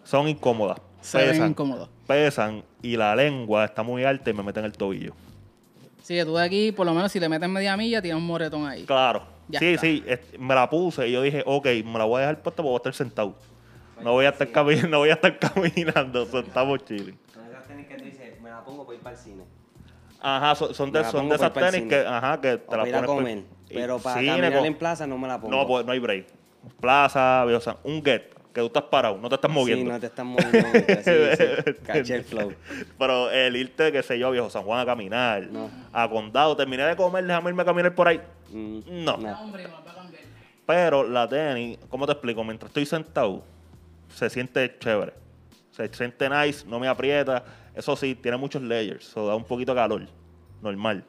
Son 0.05 0.29
incómodas. 0.29 0.79
Se 1.01 1.19
ven 1.19 1.31
Pesan, 1.31 1.51
incómodos. 1.51 1.89
pesan 2.07 2.65
y 2.83 2.97
la 2.97 3.15
lengua 3.15 3.65
está 3.65 3.83
muy 3.83 4.05
alta 4.05 4.31
y 4.31 4.33
me 4.33 4.43
meten 4.43 4.65
el 4.65 4.73
tobillo. 4.73 5.13
Sí, 6.03 6.15
que 6.15 6.25
tú 6.25 6.35
de 6.37 6.45
aquí, 6.45 6.73
por 6.73 6.87
lo 6.87 6.95
menos 6.95 7.11
si 7.13 7.19
le 7.21 7.29
metes 7.29 7.49
media 7.49 7.77
milla, 7.77 8.01
tienes 8.03 8.21
un 8.21 8.27
moretón 8.27 8.67
ahí. 8.67 8.85
Claro. 8.85 9.23
Ya 9.49 9.59
sí, 9.61 9.67
está. 9.67 9.81
sí, 9.83 10.05
es- 10.07 10.39
me 10.39 10.55
la 10.55 10.69
puse 10.69 11.09
y 11.09 11.13
yo 11.13 11.23
dije, 11.23 11.43
ok, 11.47 11.67
me 11.85 11.99
la 11.99 12.05
voy 12.05 12.19
a 12.19 12.21
dejar 12.21 12.43
puesta 12.43 12.57
porque 12.63 12.69
voy 12.69 12.75
a 12.75 12.79
estar 12.79 12.95
sentado. 12.95 13.35
No 14.03 14.13
voy 14.13 14.27
a 14.27 14.31
estar, 14.31 14.49
cami- 14.51 14.89
no 14.89 14.99
voy 14.99 15.11
a 15.11 15.15
estar 15.15 15.39
caminando, 15.39 16.27
so, 16.27 16.41
estamos 16.41 16.85
chilling. 16.85 17.19
Son 17.33 17.45
esas 17.47 17.67
tenis 17.67 17.87
que 17.87 17.95
tú 17.97 18.05
dices, 18.05 18.41
me 18.41 18.51
la 18.51 18.65
pongo 18.65 18.85
para 18.85 18.97
ir 18.97 19.03
para 19.03 19.17
el 19.17 19.23
cine. 19.23 19.45
Ajá, 20.21 20.55
son, 20.55 20.75
son 20.75 20.93
de, 20.93 21.05
son 21.05 21.31
esas 21.33 21.53
tenis 21.53 21.89
que, 21.89 21.99
ajá, 22.07 22.41
que 22.41 22.55
O 22.55 22.59
te 22.59 22.77
la 22.77 22.83
para 22.85 22.89
ir 22.89 22.95
a 22.95 22.99
pones 22.99 23.07
por- 23.09 23.17
comer. 23.17 23.43
Pero 23.69 23.99
para 23.99 24.21
cine, 24.21 24.33
caminar 24.41 24.67
en 24.67 24.75
plaza 24.79 25.07
no 25.07 25.19
me 25.19 25.27
la 25.29 25.41
pongo. 25.41 25.55
No, 25.57 25.67
pues 25.67 25.85
no 25.85 25.93
hay 25.93 25.99
break. 25.99 26.27
Plaza, 26.81 27.45
o 27.45 27.61
sea, 27.61 27.77
un 27.85 28.03
get, 28.05 28.33
que 28.53 28.61
tú 28.61 28.67
estás 28.67 28.85
parado, 28.85 29.19
no 29.19 29.29
te 29.29 29.35
estás 29.35 29.51
moviendo. 29.51 29.85
Sí, 29.85 29.91
no 29.91 30.01
te 30.01 30.07
estás 30.07 30.25
moviendo. 30.25 30.69
sí, 31.05 31.13
sí. 31.65 31.73
Caché 31.87 32.15
el 32.17 32.25
flow. 32.25 32.53
Pero 32.99 33.31
el 33.31 33.57
irte, 33.57 33.93
qué 33.93 34.03
sé 34.03 34.19
yo, 34.19 34.29
a 34.29 34.31
viejo 34.31 34.49
San 34.51 34.63
Juan 34.63 34.81
a 34.81 34.87
caminar, 34.87 35.43
No. 35.51 35.69
a 35.93 36.09
Condado, 36.09 36.57
terminé 36.57 36.85
de 36.85 36.97
comer, 36.97 37.25
déjame 37.25 37.51
irme 37.51 37.63
a 37.63 37.67
caminar 37.67 37.95
por 37.95 38.09
ahí. 38.09 38.21
Mm, 38.51 39.05
No. 39.05 39.13
Cambiar. 39.15 39.37
Pero 40.67 41.05
la 41.09 41.29
tenis, 41.29 41.79
¿cómo 41.89 42.07
te 42.07 42.13
explico? 42.13 42.43
Mientras 42.43 42.71
estoy 42.71 42.87
sentado, 42.87 43.45
se 44.15 44.29
siente 44.31 44.77
chévere. 44.79 45.13
Se 45.77 45.93
siente 45.93 46.29
nice, 46.31 46.67
no 46.67 46.79
me 46.81 46.89
aprieta. 46.89 47.45
Eso 47.75 47.95
sí, 47.97 48.15
tiene 48.15 48.37
muchos 48.39 48.63
layers, 48.63 49.07
eso 49.09 49.27
da 49.27 49.35
un 49.37 49.45
poquito 49.45 49.73
de 49.75 49.81
calor, 49.81 50.03
normal. 50.63 51.05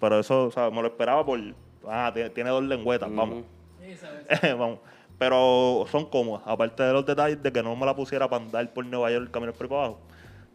Pero 0.00 0.18
eso, 0.20 0.46
o 0.46 0.50
sea, 0.50 0.70
me 0.70 0.82
lo 0.82 0.88
esperaba 0.88 1.24
por... 1.24 1.40
Ah, 1.88 2.10
tiene, 2.12 2.28
tiene 2.30 2.50
dos 2.50 2.62
lengüetas, 2.64 3.14
vamos. 3.14 3.44
Sí, 3.80 3.94
ve. 4.42 4.54
Vamos. 4.54 4.78
Pero 5.18 5.86
son 5.90 6.06
cómodas, 6.06 6.42
aparte 6.46 6.82
de 6.82 6.92
los 6.92 7.06
detalles 7.06 7.42
de 7.42 7.50
que 7.52 7.62
no 7.62 7.74
me 7.76 7.86
la 7.86 7.94
pusiera 7.96 8.28
para 8.28 8.44
andar 8.44 8.68
por 8.74 8.84
Nueva 8.84 9.10
York 9.10 9.30
caminar 9.30 9.54
por 9.54 9.66
abajo. 9.66 10.00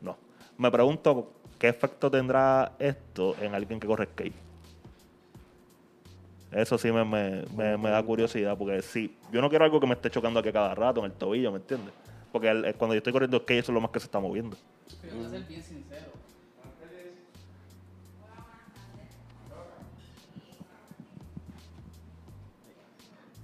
No. 0.02 0.16
Me 0.58 0.70
pregunto 0.70 1.32
qué 1.58 1.70
efecto 1.70 2.12
tendrá 2.12 2.74
esto 2.78 3.36
en 3.42 3.56
alguien 3.56 3.80
que 3.80 3.88
corre 3.88 4.06
skate. 4.06 4.34
Eso 6.52 6.78
sí 6.78 6.92
me, 6.92 7.06
me, 7.06 7.44
me- 7.56 7.78
me 7.78 7.90
da 7.90 8.02
curiosidad, 8.04 8.58
porque 8.58 8.82
sí, 8.82 9.16
yo 9.32 9.40
no 9.42 9.50
quiero 9.50 9.66
algo 9.66 9.80
que 9.80 9.86
me 9.88 9.94
esté 9.94 10.10
chocando 10.10 10.40
aquí 10.40 10.50
a 10.50 10.54
cada 10.54 10.76
rato 10.76 11.00
en 11.00 11.06
el 11.08 11.14
tobillo, 11.14 11.52
¿me 11.52 11.58
entiendes? 11.58 11.94
Porque 12.32 12.50
el- 12.50 12.65
el- 12.65 12.76
cuando 12.76 12.94
yo 12.96 13.00
estoy 13.00 13.13
corriendo 13.13 13.39
skate, 13.39 13.60
eso 13.60 13.72
es 13.72 13.74
lo 13.74 13.82
más 13.82 13.92
que 13.92 14.00
se 14.00 14.06
está 14.06 14.20
moviendo. 14.20 14.56
Pero 15.02 15.15
voy 15.18 15.26
a 15.26 15.30
ser 15.30 15.44
bien 15.44 15.63
sincero. 15.63 16.12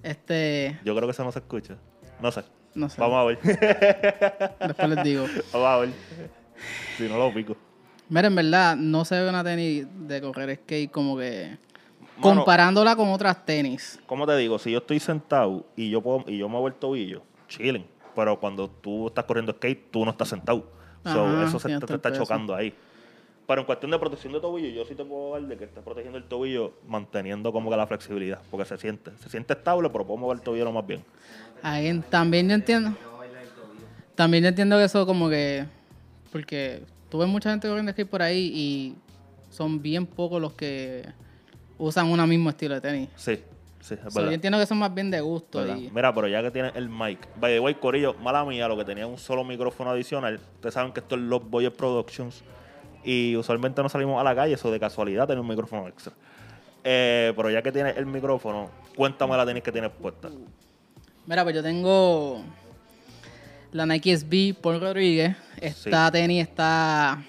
Este, 0.03 0.79
Yo 0.83 0.95
creo 0.95 1.07
que 1.07 1.11
eso 1.11 1.23
no 1.23 1.31
se 1.31 1.39
escucha. 1.39 1.75
No 2.21 2.31
sé. 2.31 2.43
no 2.75 2.89
sé. 2.89 3.01
Vamos 3.01 3.17
a 3.17 3.23
ver. 3.23 3.39
Después 4.67 4.89
les 4.89 5.03
digo. 5.03 5.25
Vamos 5.51 5.67
a 5.67 5.77
ver. 5.77 5.89
Si 6.97 7.03
no 7.09 7.17
lo 7.17 7.33
pico. 7.33 7.55
Mira, 8.09 8.27
en 8.27 8.35
verdad, 8.35 8.75
no 8.75 9.03
se 9.03 9.19
ve 9.19 9.27
una 9.27 9.43
tenis 9.43 9.87
de 10.07 10.21
correr 10.21 10.55
skate 10.63 10.91
como 10.91 11.17
que. 11.17 11.57
Mano, 12.17 12.35
comparándola 12.37 12.95
con 12.95 13.09
otras 13.09 13.43
tenis. 13.45 13.99
¿Cómo 14.05 14.25
te 14.25 14.37
digo? 14.37 14.57
Si 14.59 14.71
yo 14.71 14.77
estoy 14.77 14.99
sentado 14.99 15.65
y 15.75 15.89
yo 15.89 16.01
puedo, 16.01 16.23
y 16.27 16.37
yo 16.37 16.47
muevo 16.47 16.67
el 16.67 16.75
tobillo, 16.75 17.23
chilling. 17.49 17.85
Pero 18.15 18.39
cuando 18.39 18.69
tú 18.69 19.07
estás 19.07 19.25
corriendo 19.25 19.51
skate, 19.53 19.91
tú 19.91 20.05
no 20.05 20.11
estás 20.11 20.29
sentado. 20.29 20.71
So, 21.03 21.43
eso 21.43 21.59
se 21.59 21.79
te, 21.79 21.93
está 21.93 22.11
chocando 22.11 22.55
ahí. 22.55 22.73
Pero 23.47 23.61
en 23.61 23.67
cuestión 23.67 23.91
de 23.91 23.99
protección 23.99 24.33
de 24.33 24.39
tobillo, 24.39 24.69
yo 24.69 24.85
sí 24.85 24.95
te 24.95 25.05
puedo 25.05 25.33
dar 25.33 25.43
de 25.43 25.55
que 25.55 25.65
estés 25.65 25.83
protegiendo 25.83 26.17
el 26.17 26.23
tobillo 26.23 26.73
manteniendo 26.87 27.51
como 27.51 27.69
que 27.69 27.77
la 27.77 27.85
flexibilidad. 27.85 28.41
Porque 28.49 28.65
se 28.65 28.77
siente. 28.77 29.11
Se 29.17 29.29
siente 29.29 29.53
estable, 29.53 29.89
pero 29.89 30.05
puedo 30.05 30.17
mover 30.17 30.37
el 30.37 30.43
tobillo 30.43 30.65
lo 30.65 30.71
más 30.71 30.87
bien. 30.87 31.03
Ahí, 31.61 32.01
también 32.09 32.49
yo 32.49 32.55
entiendo. 32.55 32.95
También 34.15 34.43
yo 34.43 34.49
entiendo 34.49 34.77
que 34.77 34.85
eso 34.85 35.05
como 35.05 35.29
que. 35.29 35.65
Porque 36.31 36.81
tuve 37.09 37.27
mucha 37.27 37.51
gente 37.51 37.67
corriendo 37.67 37.91
skate 37.91 38.09
por 38.09 38.21
ahí 38.23 38.51
y 38.53 38.95
son 39.51 39.81
bien 39.81 40.05
pocos 40.07 40.41
los 40.41 40.53
que 40.53 41.05
usan 41.77 42.07
un 42.07 42.27
mismo 42.27 42.49
estilo 42.49 42.75
de 42.75 42.81
tenis. 42.81 43.09
Sí, 43.15 43.39
sí, 43.87 43.93
es 43.93 43.99
So, 44.13 44.19
verdad. 44.19 44.29
yo 44.31 44.35
entiendo 44.35 44.59
que 44.59 44.65
son 44.65 44.77
más 44.79 44.93
bien 44.93 45.11
de 45.11 45.21
gusto. 45.21 45.63
Mira, 45.93 46.13
pero 46.13 46.27
ya 46.27 46.41
que 46.41 46.51
tienes 46.51 46.75
el 46.75 46.89
mic. 46.89 47.19
By 47.39 47.53
the 47.53 47.59
way, 47.59 47.75
Corillo, 47.75 48.13
mala 48.15 48.43
mía, 48.45 48.67
lo 48.67 48.75
que 48.77 48.85
tenía 48.85 49.05
un 49.07 49.17
solo 49.17 49.43
micrófono 49.43 49.91
adicional. 49.91 50.39
Ustedes 50.55 50.73
saben 50.73 50.91
que 50.91 50.99
esto 50.99 51.15
es 51.15 51.21
Los 51.21 51.49
Boyers 51.49 51.75
Productions. 51.75 52.43
Y 53.03 53.35
usualmente 53.35 53.81
no 53.83 53.89
salimos 53.89 54.19
a 54.19 54.23
la 54.23 54.33
calle, 54.35 54.53
eso 54.55 54.71
de 54.71 54.79
casualidad 54.79 55.27
tener 55.27 55.39
un 55.39 55.47
micrófono 55.47 55.87
extra. 55.87 56.11
Eh, 56.83 57.33
pero 57.35 57.49
ya 57.49 57.61
que 57.61 57.71
tienes 57.71 57.95
el 57.97 58.05
micrófono, 58.05 58.69
cuéntame 58.95 59.37
la 59.37 59.45
tenis 59.45 59.61
que 59.63 59.71
tienes 59.71 59.91
puesta. 59.91 60.29
Mira, 61.27 61.43
pues 61.43 61.55
yo 61.55 61.61
tengo 61.63 62.41
la 63.71 63.85
Nike 63.85 64.17
SB 64.17 64.53
por 64.59 64.79
Rodríguez. 64.79 65.35
Esta 65.61 66.11
tenis 66.11 66.43
está. 66.47 67.23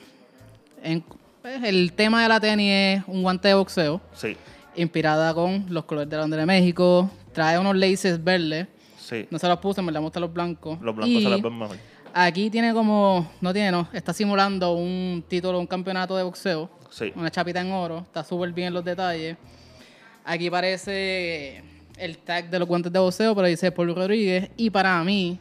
En, 0.82 1.02
pues, 1.42 1.62
el 1.64 1.92
tema 1.92 2.22
de 2.22 2.28
la 2.28 2.40
tenis 2.40 2.70
es 2.72 3.02
un 3.06 3.22
guante 3.22 3.48
de 3.48 3.54
boxeo, 3.54 4.00
Sí, 4.14 4.36
inspirada 4.76 5.32
con 5.34 5.66
los 5.68 5.84
colores 5.84 6.08
de 6.10 6.16
la 6.16 6.22
bandera 6.22 6.42
de 6.42 6.46
México. 6.46 7.10
Trae 7.32 7.58
unos 7.58 7.76
laces 7.76 8.22
verdes. 8.22 8.66
sí. 8.98 9.26
No 9.30 9.38
se 9.38 9.46
los 9.48 9.58
puse, 9.58 9.80
me 9.82 9.92
la 9.92 10.00
gustan 10.00 10.20
los 10.22 10.32
blancos. 10.32 10.80
Los 10.80 10.94
blancos 10.94 11.14
Y 11.14 11.22
se 11.22 11.28
les 11.30 11.42
ven 11.42 11.58
mejor. 11.58 11.76
Aquí 12.14 12.48
tiene 12.50 12.72
como. 12.72 13.30
No 13.40 13.52
tiene, 13.52 13.70
no. 13.70 13.88
Está 13.92 14.12
simulando 14.12 14.72
un 14.72 15.22
título, 15.28 15.58
un 15.58 15.66
campeonato 15.66 16.16
de 16.16 16.22
boxeo. 16.22 16.70
Sí. 16.90 17.12
Una 17.14 17.30
chapita 17.30 17.60
en 17.60 17.70
oro. 17.72 17.98
Está 17.98 18.24
súper 18.24 18.52
bien 18.52 18.72
los 18.72 18.84
detalles. 18.84 19.36
Aquí 20.24 20.48
parece 20.50 21.62
el 21.98 22.18
tag 22.18 22.48
de 22.50 22.58
los 22.58 22.66
guantes 22.66 22.92
de 22.92 22.98
boxeo, 22.98 23.34
pero 23.34 23.46
dice 23.48 23.70
Paul 23.70 23.94
Rodríguez. 23.94 24.50
Y 24.56 24.70
para 24.70 25.02
mí, 25.04 25.38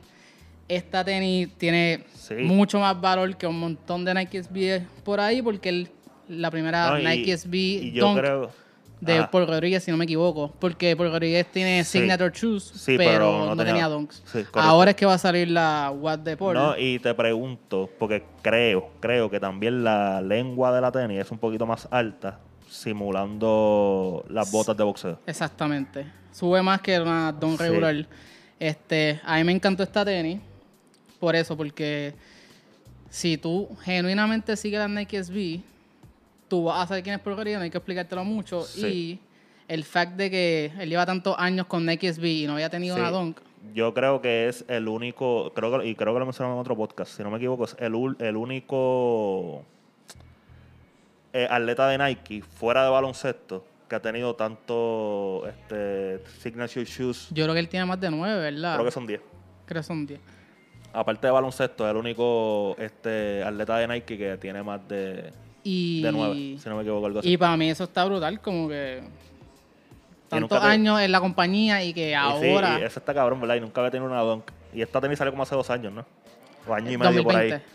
esta 0.68 1.04
tenis 1.04 1.50
tiene 1.58 2.04
Sí. 2.14 2.34
mucho 2.36 2.80
más 2.80 3.00
valor 3.00 3.36
que 3.38 3.48
un 3.48 3.60
montón 3.60 4.04
de 4.06 4.14
Nike 4.14 4.40
SB 4.44 4.82
por 5.04 5.20
ahí, 5.20 5.42
porque 5.42 5.70
el- 5.70 5.90
la 6.28 6.52
primera 6.52 6.90
No, 6.92 7.00
y- 7.00 7.06
Nike 7.06 7.32
SB 7.38 7.58
y 7.58 7.92
yo 7.94 8.06
Dunk 8.08 8.20
creo. 8.20 8.52
De 9.02 9.18
Ajá. 9.20 9.30
Paul 9.32 9.46
Rodríguez, 9.48 9.84
si 9.84 9.92
no 9.92 9.98
me 9.98 10.06
equivoco. 10.06 10.54
Porque 10.60 10.96
Paul 10.96 11.10
Rodríguez 11.12 11.46
tiene 11.52 11.84
Sí. 11.84 12.00
signature 12.00 12.32
shoes, 12.34 12.64
Sí, 12.64 12.96
pero, 12.98 13.12
pero 13.12 13.32
no, 13.40 13.46
no 13.48 13.58
tenía, 13.58 13.74
tenía- 13.74 13.88
dunks. 13.90 14.18
Sí, 14.26 14.32
correcto. 14.40 14.60
Ahora 14.60 14.92
es 14.92 14.96
que 14.98 15.06
va 15.06 15.14
a 15.16 15.18
salir 15.18 15.50
la 15.50 15.92
Watt 15.96 16.22
de 16.22 16.38
Paul. 16.38 16.54
No, 16.56 16.78
y 16.78 17.00
te 17.00 17.14
pregunto, 17.14 17.90
porque 18.00 18.24
creo, 18.42 18.90
creo 19.00 19.30
que 19.30 19.40
también 19.40 19.84
la 19.84 20.22
lengua 20.22 20.74
de 20.74 20.82
la 20.82 20.92
tenis 20.92 21.20
es 21.20 21.32
un 21.32 21.38
poquito 21.38 21.66
más 21.66 21.88
alta, 21.92 22.40
simulando 22.70 24.26
las 24.30 24.52
botas 24.52 24.76
de 24.78 24.84
boxeo. 24.84 25.20
Exactamente. 25.26 26.06
Sube 26.32 26.62
más 26.62 26.82
que 26.82 27.00
una 27.00 27.32
don 27.32 27.58
regular. 27.58 28.06
Este, 28.60 29.20
a 29.24 29.38
mí 29.38 29.44
me 29.44 29.52
encantó 29.52 29.84
esta 29.84 30.04
tenis. 30.06 30.40
Por 31.20 31.36
eso, 31.36 31.56
porque 31.56 32.14
si 33.10 33.38
tú 33.38 33.70
genuinamente 33.84 34.56
sigues 34.58 34.80
las 34.80 34.90
Nike 34.90 35.18
SB, 35.24 35.62
tú 36.48 36.66
vas 36.66 36.84
a 36.84 36.88
saber 36.88 37.04
quién 37.04 37.16
es 37.16 37.22
porquería, 37.22 37.58
no 37.58 37.64
hay 37.64 37.70
que 37.70 37.78
explicártelo 37.78 38.24
mucho. 38.24 38.62
Sí. 38.64 38.88
Y 38.88 39.20
el 39.68 39.84
fact 39.84 40.14
de 40.16 40.30
que 40.30 40.72
él 40.80 40.90
lleva 40.90 41.06
tantos 41.06 41.36
años 41.40 41.66
con 41.68 41.86
Nike 41.86 42.12
SB 42.14 42.26
y 42.26 42.48
no 42.48 42.54
había 42.54 42.70
tenido 42.70 42.96
Sí. 42.96 43.02
una 43.02 43.12
Dunk, 43.12 43.40
Yo 43.74 43.94
creo 43.96 44.22
que 44.22 44.48
es 44.48 44.64
el 44.68 44.88
único, 44.88 45.52
creo 45.56 45.80
que, 45.80 45.88
y 45.88 45.96
creo 45.96 46.14
que 46.14 46.20
lo 46.20 46.26
mencionaron 46.26 46.56
en 46.58 46.62
otro 46.62 46.76
podcast, 46.78 47.12
si 47.18 47.24
no 47.24 47.32
me 47.32 47.38
equivoco, 47.38 47.66
es 47.66 47.76
el, 47.80 47.94
el 48.20 48.36
único 48.38 49.64
eh, 51.34 51.48
atleta 51.50 51.88
de 51.90 51.98
Nike 51.98 52.42
fuera 52.42 52.84
de 52.84 52.90
baloncesto 52.92 53.66
que 53.90 53.96
ha 53.96 54.02
tenido 54.02 54.36
tanto 54.36 55.44
este, 55.48 56.20
signature 56.40 56.86
shoes, 56.86 57.28
yo 57.32 57.44
creo 57.44 57.54
que 57.54 57.60
él 57.60 57.70
tiene 57.70 57.86
más 57.86 58.00
de 58.00 58.10
nueve, 58.10 58.40
¿verdad? 58.40 58.76
creo 58.76 58.86
que 58.86 58.92
son 58.92 59.06
10. 59.08 59.22
Creo 59.66 59.82
que 59.82 59.86
son 59.88 60.06
10. 60.06 60.20
Aparte 60.94 61.28
de 61.28 61.32
baloncesto, 61.32 61.86
es 61.86 61.92
el 61.92 61.98
único 61.98 62.76
este, 62.80 63.44
atleta 63.44 63.78
de 63.78 63.88
Nike 63.88 64.18
que 64.18 64.38
tiene 64.38 64.64
más 64.64 64.88
de 64.88 65.32
Y, 65.68 66.04
De 66.04 66.12
9, 66.12 66.58
si 66.60 66.70
no 66.70 66.76
me 66.76 66.84
equivoco, 66.84 67.08
algo 67.08 67.20
así. 67.20 67.32
y 67.34 67.38
para 67.38 67.58
mí 67.58 67.70
eso 67.72 67.86
está 67.86 68.06
brutal, 68.06 68.40
como 68.40 68.70
que 68.70 69.02
tantos 70.30 70.60
te- 70.62 70.66
años 70.68 71.00
en 71.02 71.12
la 71.12 71.20
compañía 71.20 71.84
y 71.84 71.92
que 71.92 72.10
Y 72.10 72.12
sí, 72.12 72.14
ahora... 72.14 72.80
y 72.80 72.84
ese 72.84 73.00
está 73.00 73.14
cabrón, 73.16 73.42
¿verdad? 73.42 73.56
Y 73.56 73.62
nunca 73.62 73.82
había 73.82 73.90
tenido 73.90 74.10
una 74.12 74.22
Dunk. 74.22 74.44
Y 74.74 74.82
esta 74.84 75.02
tenis 75.02 75.18
salió 75.18 75.32
como 75.32 75.42
hace 75.44 75.56
dos 75.56 75.68
años, 75.72 75.92
¿no? 75.92 76.06
O 76.68 76.74
año 76.74 76.92
y 76.92 76.98
medio 76.98 77.24
por 77.24 77.36
ahí. 77.36 77.50
2020, 77.50 77.66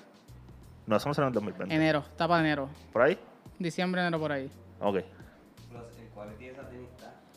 No, 0.86 0.96
eso 0.96 1.08
no 1.08 1.14
salió 1.14 1.26
en 1.28 1.34
2020. 1.34 1.74
enero, 1.74 2.04
está 2.08 2.28
para 2.28 2.40
enero. 2.40 2.68
¿Por 2.92 3.02
ahí? 3.02 3.18
Diciembre, 3.58 4.00
enero, 4.02 4.20
por 4.20 4.30
ahí. 4.32 4.48
Ok. 4.80 4.98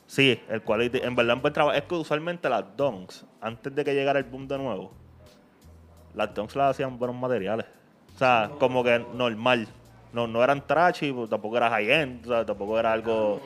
Sí, 0.05 0.39
el 0.49 0.61
quality. 0.61 0.99
En 0.99 1.15
verdad 1.15 1.37
encontraba. 1.37 1.75
Es 1.75 1.83
que 1.85 1.95
usualmente 1.95 2.47
las 2.47 2.63
donks, 2.77 3.25
antes 3.41 3.73
de 3.73 3.83
que 3.83 3.95
llegara 3.95 4.19
el 4.19 4.25
boom 4.25 4.47
de 4.47 4.57
nuevo, 4.59 4.91
las 6.13 6.31
donks 6.35 6.55
las 6.55 6.71
hacían 6.71 6.99
buenos 6.99 7.17
materiales. 7.17 7.65
O 8.15 8.17
sea, 8.19 8.51
como 8.59 8.83
que 8.83 9.03
normal. 9.15 9.67
No, 10.13 10.27
no 10.27 10.43
eran 10.43 10.65
trashy, 10.65 11.11
pues, 11.11 11.29
tampoco 11.29 11.57
era 11.57 11.69
high-end, 11.71 12.25
o 12.25 12.29
sea, 12.29 12.45
tampoco 12.45 12.79
era 12.79 12.93
algo. 12.93 13.41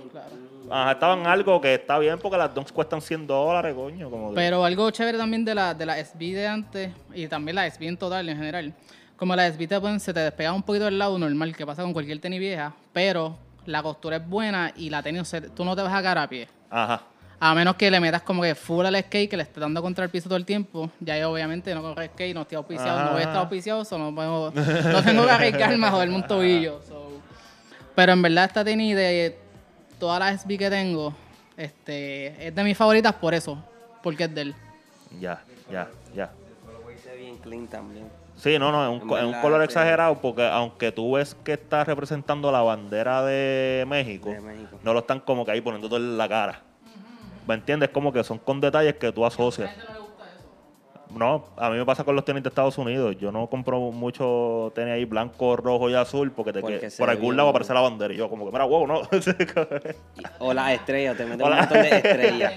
Ajá, 0.69 0.91
estaban 0.91 1.25
algo 1.25 1.61
que 1.61 1.75
está 1.75 1.97
bien 1.97 2.19
porque 2.19 2.37
las 2.37 2.53
donks 2.53 2.73
cuestan 2.73 2.99
100 3.01 3.25
dólares, 3.25 3.73
coño. 3.73 4.09
Como 4.09 4.29
que- 4.31 4.35
Pero 4.35 4.65
algo 4.65 4.91
chévere 4.91 5.17
también 5.17 5.45
de 5.45 5.55
la, 5.55 5.73
de 5.73 5.85
la 5.85 5.97
SB 5.97 6.33
de 6.33 6.45
antes 6.47 6.91
y 7.13 7.25
también 7.27 7.55
la 7.55 7.65
SB 7.67 7.87
en 7.87 7.97
total 7.97 8.27
en 8.27 8.35
general. 8.37 8.73
Como 9.15 9.33
la 9.35 9.47
SB 9.47 9.65
te 9.67 9.79
pueden, 9.79 9.99
se 10.01 10.13
te 10.13 10.19
despega 10.19 10.51
un 10.51 10.61
poquito 10.61 10.85
del 10.85 10.99
lado 10.99 11.17
normal 11.17 11.55
que 11.55 11.65
pasa 11.65 11.83
con 11.83 11.93
cualquier 11.93 12.19
tenis 12.19 12.39
vieja, 12.39 12.73
pero 12.91 13.37
la 13.65 13.81
costura 13.81 14.17
es 14.17 14.27
buena 14.27 14.73
y 14.75 14.89
la 14.89 15.01
tenis, 15.01 15.33
tú 15.55 15.63
no 15.63 15.73
te 15.75 15.81
vas 15.81 15.93
a 15.93 16.03
caer 16.03 16.17
a 16.17 16.27
pie. 16.27 16.47
Ajá. 16.69 17.01
A 17.39 17.53
menos 17.53 17.75
que 17.75 17.91
le 17.91 17.99
metas 17.99 18.23
como 18.23 18.41
que 18.41 18.55
full 18.55 18.85
al 18.85 18.95
skate, 18.99 19.29
que 19.29 19.37
le 19.37 19.43
estés 19.43 19.61
dando 19.61 19.79
contra 19.81 20.03
el 20.03 20.09
piso 20.09 20.27
todo 20.27 20.37
el 20.37 20.45
tiempo. 20.45 20.89
Ya 20.99 21.19
yo 21.19 21.31
obviamente 21.31 21.73
no 21.75 21.81
corro 21.83 22.03
skate, 22.03 22.33
no 22.33 22.41
estoy 22.41 22.55
auspiciado, 22.55 22.99
no 23.03 23.09
voy 23.11 23.17
a 23.17 23.21
estar 23.21 23.33
Ajá. 23.35 23.39
auspiciado, 23.41 23.85
so 23.85 23.97
no, 23.99 24.13
puedo- 24.15 24.51
no 24.51 25.03
tengo 25.03 25.23
que 25.25 25.31
arriesgarme 25.31 25.85
a 25.85 25.91
joderme 25.91 26.15
un 26.15 26.25
tobillo. 26.27 26.81
so. 26.87 27.21
Pero 27.93 28.13
en 28.13 28.21
verdad 28.23 28.45
esta 28.45 28.63
tenis 28.63 28.95
de 28.95 29.37
todas 29.99 30.19
las 30.19 30.41
SB 30.41 30.57
que 30.57 30.69
tengo, 30.69 31.13
este, 31.55 32.47
es 32.47 32.55
de 32.55 32.63
mis 32.63 32.75
favoritas 32.77 33.13
por 33.13 33.33
eso, 33.35 33.63
porque 34.01 34.23
es 34.23 34.33
de 34.33 34.41
él. 34.41 34.55
Ya, 35.19 35.41
ya, 35.71 35.87
ya. 36.15 36.31
Bien 37.17 37.37
clean 37.37 37.67
también. 37.67 38.07
Sí, 38.35 38.59
no, 38.59 38.71
no, 38.71 38.83
es 38.95 39.01
un, 39.01 39.17
es 39.31 39.37
color 39.37 39.63
exagerado 39.63 40.19
porque 40.21 40.45
aunque 40.47 40.91
tú 40.91 41.13
ves 41.13 41.35
que 41.43 41.53
está 41.53 41.83
representando 41.83 42.51
la 42.51 42.61
bandera 42.61 43.23
de 43.23 43.83
México, 43.87 44.29
De 44.29 44.39
México. 44.41 44.77
no 44.83 44.93
lo 44.93 44.99
están 44.99 45.19
como 45.21 45.43
que 45.43 45.51
ahí 45.51 45.61
poniendo 45.61 45.87
todo 45.89 45.97
en 45.97 46.17
la 46.17 46.29
cara. 46.29 46.61
¿Me 47.47 47.53
entiendes? 47.53 47.89
Como 47.89 48.11
que 48.11 48.23
son 48.23 48.37
con 48.39 48.59
detalles 48.59 48.95
que 48.95 49.11
tú 49.11 49.25
asocias. 49.25 49.71
No, 51.09 51.45
a 51.55 51.69
mí 51.69 51.77
me 51.77 51.85
pasa 51.85 52.03
con 52.03 52.15
los 52.15 52.25
tenis 52.25 52.43
de 52.43 52.49
Estados 52.49 52.77
Unidos. 52.77 53.15
Yo 53.17 53.31
no 53.31 53.47
compro 53.47 53.79
mucho 53.91 54.73
tenis 54.75 54.93
ahí 54.93 55.05
blanco, 55.05 55.55
rojo 55.55 55.89
y 55.89 55.93
azul 55.93 56.31
porque, 56.31 56.51
te 56.51 56.59
Porque 56.59 56.79
que- 56.79 56.89
por 56.97 57.09
algún 57.09 57.37
lado 57.37 57.49
aparece 57.49 57.73
la 57.73 57.79
bandera. 57.79 58.13
Y 58.13 58.17
yo 58.17 58.29
como 58.29 58.45
que, 58.45 58.51
mira, 58.51 58.65
wow, 58.65 58.85
no. 58.85 59.01
O 60.39 60.53
las 60.53 60.73
estrellas, 60.73 61.15
te 61.15 61.25
meten 61.25 61.47
un 61.47 61.55
montón 61.55 61.81
de 61.81 61.89
estrellas. 61.89 62.53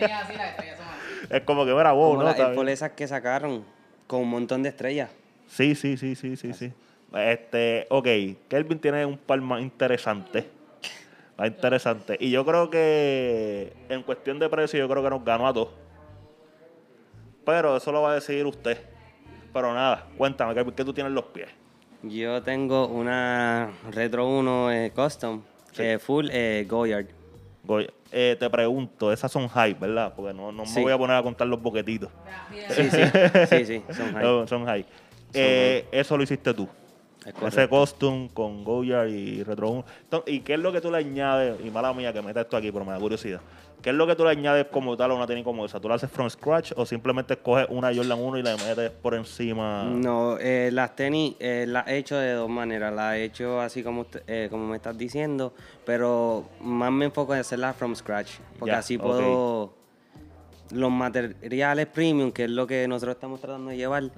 es 1.31 1.40
como 1.42 1.64
que, 1.64 1.72
mira, 1.72 1.92
wow, 1.92 2.11
Como 2.11 2.22
no. 2.24 2.29
las 2.37 2.68
esas 2.72 2.90
que 2.92 3.07
sacaron 3.07 3.64
con 4.09 4.22
un 4.22 4.31
montón 4.31 4.64
de 4.64 4.70
estrellas. 4.70 5.11
Sí, 5.46 5.76
sí, 5.76 5.96
sí, 5.96 6.16
sí, 6.16 6.37
sí, 6.37 6.53
sí. 6.53 6.72
Este, 7.14 7.87
ok, 7.90 8.07
Kelvin 8.48 8.81
tiene 8.81 9.07
un 9.07 9.16
par 9.18 9.40
más 9.40 9.61
interesante. 9.62 10.48
Más 11.40 11.48
interesante. 11.48 12.18
Y 12.20 12.31
yo 12.31 12.44
creo 12.44 12.68
que 12.68 13.72
en 13.88 14.03
cuestión 14.03 14.38
de 14.38 14.46
precio, 14.50 14.79
yo 14.79 14.87
creo 14.90 15.03
que 15.03 15.09
nos 15.09 15.24
ganó 15.24 15.48
a 15.48 15.55
todos. 15.55 15.70
Pero 17.46 17.79
eso 17.79 17.90
lo 17.92 18.03
va 18.03 18.11
a 18.12 18.14
decidir 18.16 18.44
usted. 18.44 18.76
Pero 19.50 19.72
nada, 19.72 20.07
cuéntame, 20.18 20.53
Kelvin, 20.55 20.74
¿qué 20.74 20.85
tú 20.85 20.92
tienes 20.92 21.09
en 21.09 21.14
los 21.14 21.24
pies? 21.24 21.48
Yo 22.03 22.42
tengo 22.42 22.88
una 22.88 23.72
Retro 23.90 24.29
1 24.29 24.70
eh, 24.70 24.92
Custom, 24.94 25.40
full 26.00 26.29
eh, 26.31 26.66
Goyard. 26.68 27.07
Goy- 27.66 27.90
eh, 28.12 28.37
te 28.38 28.50
pregunto, 28.50 29.11
esas 29.11 29.33
son 29.33 29.48
high, 29.48 29.72
¿verdad? 29.74 30.12
Porque 30.14 30.35
no, 30.35 30.53
no 30.53 30.64
me 30.66 30.83
voy 30.83 30.92
a 30.92 30.98
poner 30.98 31.16
a 31.16 31.22
contar 31.22 31.46
los 31.46 31.61
boquetitos. 31.62 32.11
Sí, 32.68 32.90
sí, 32.90 33.03
sí, 33.48 33.64
sí, 33.64 33.83
son 33.94 34.12
high. 34.12 34.22
No, 34.22 34.46
son 34.46 34.66
high. 34.66 34.85
Eh, 35.33 35.87
Eso 35.90 36.18
lo 36.18 36.22
hiciste 36.22 36.53
tú. 36.53 36.68
Es 37.40 37.43
Ese 37.55 37.69
costume 37.69 38.29
con 38.35 38.64
Goyard 38.64 39.09
y 39.09 39.43
Retro 39.43 39.71
1. 39.71 39.85
Entonces, 40.05 40.35
¿Y 40.35 40.40
qué 40.40 40.55
es 40.55 40.61
lo 40.61 40.73
que 40.73 40.81
tú 40.81 40.90
le 40.90 40.99
añades? 40.99 41.57
Y 41.64 41.71
mala 41.71 41.93
mía 41.93 42.12
que 42.12 42.21
meta 42.23 42.40
esto 42.43 42.57
aquí, 42.57 42.71
pero 42.73 42.85
me 42.85 42.93
da 42.93 42.99
curiosidad. 42.99 43.40
¿Qué 43.83 43.88
es 43.90 43.97
lo 43.97 44.07
que 44.07 44.14
tú 44.14 44.25
le 44.25 44.31
añades 44.31 44.66
como 44.71 44.95
tal 44.95 45.11
a 45.11 45.14
una 45.14 45.27
tenis 45.27 45.43
como 45.43 45.64
esa? 45.64 45.81
¿Tú 45.81 45.88
la 45.88 45.95
haces 45.95 46.11
from 46.11 46.29
scratch 46.29 46.73
o 46.77 46.85
simplemente 46.85 47.35
coges 47.38 47.66
una 47.71 47.95
Jordan 47.95 48.19
1 48.21 48.37
y 48.38 48.43
la 48.43 48.55
metes 48.59 48.90
por 48.90 49.14
encima? 49.14 49.85
No, 49.85 50.37
eh, 50.38 50.69
las 50.71 50.95
tenis 50.95 51.35
eh, 51.40 51.64
las 51.66 51.88
he 51.88 51.97
hecho 51.97 52.16
de 52.16 52.33
dos 52.35 52.51
maneras. 52.51 52.93
Las 52.95 53.14
he 53.14 53.25
hecho 53.25 53.59
así 53.59 53.83
como, 53.83 54.03
usted- 54.03 54.23
eh, 54.27 54.49
como 54.51 54.66
me 54.66 54.77
estás 54.77 54.99
diciendo, 54.99 55.55
pero 55.87 56.45
más 56.61 56.93
me 56.93 57.07
enfoco 57.07 57.33
en 57.35 57.40
hacerlas 57.40 57.75
from 57.75 57.95
scratch. 57.97 58.33
Porque 58.59 58.73
así 58.79 58.99
puedo. 58.99 59.73
Los 60.73 60.90
materiales 60.90 61.87
premium, 61.87 62.31
que 62.33 62.45
es 62.45 62.51
lo 62.51 62.66
que 62.66 62.87
nosotros 62.87 63.16
estamos 63.16 63.40
tratando 63.40 63.71
de 63.71 63.77
llevar, 63.79 64.11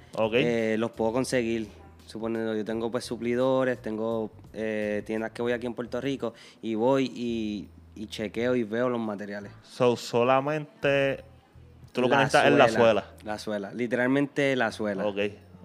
eh, 0.45 0.77
los 0.79 0.91
puedo 0.91 1.13
conseguir. 1.13 1.69
Suponiendo, 2.13 2.55
yo 2.55 2.63
tengo 2.63 2.91
pues 2.91 3.07
suplidores, 3.07 3.81
tengo 3.81 4.31
eh, 4.53 5.03
tiendas 5.07 5.31
que 5.31 5.41
voy 5.41 5.53
aquí 5.53 5.65
en 5.65 5.73
Puerto 5.73 5.99
Rico 5.99 6.35
y 6.61 6.75
voy 6.75 7.11
y, 7.15 7.71
y 7.95 8.07
chequeo 8.07 8.55
y 8.55 8.65
veo 8.65 8.91
los 8.91 9.01
materiales. 9.01 9.51
So, 9.63 9.97
solamente 9.97 11.25
tú 11.91 12.03
lo 12.03 12.09
que 12.09 12.15
La 12.15 12.25
necesitas 12.25 12.53
es 12.53 12.59
la 12.59 12.69
suela. 12.69 13.05
La 13.25 13.39
suela, 13.39 13.73
literalmente 13.73 14.55
la 14.57 14.73
suela. 14.73 15.07
Ok, 15.07 15.17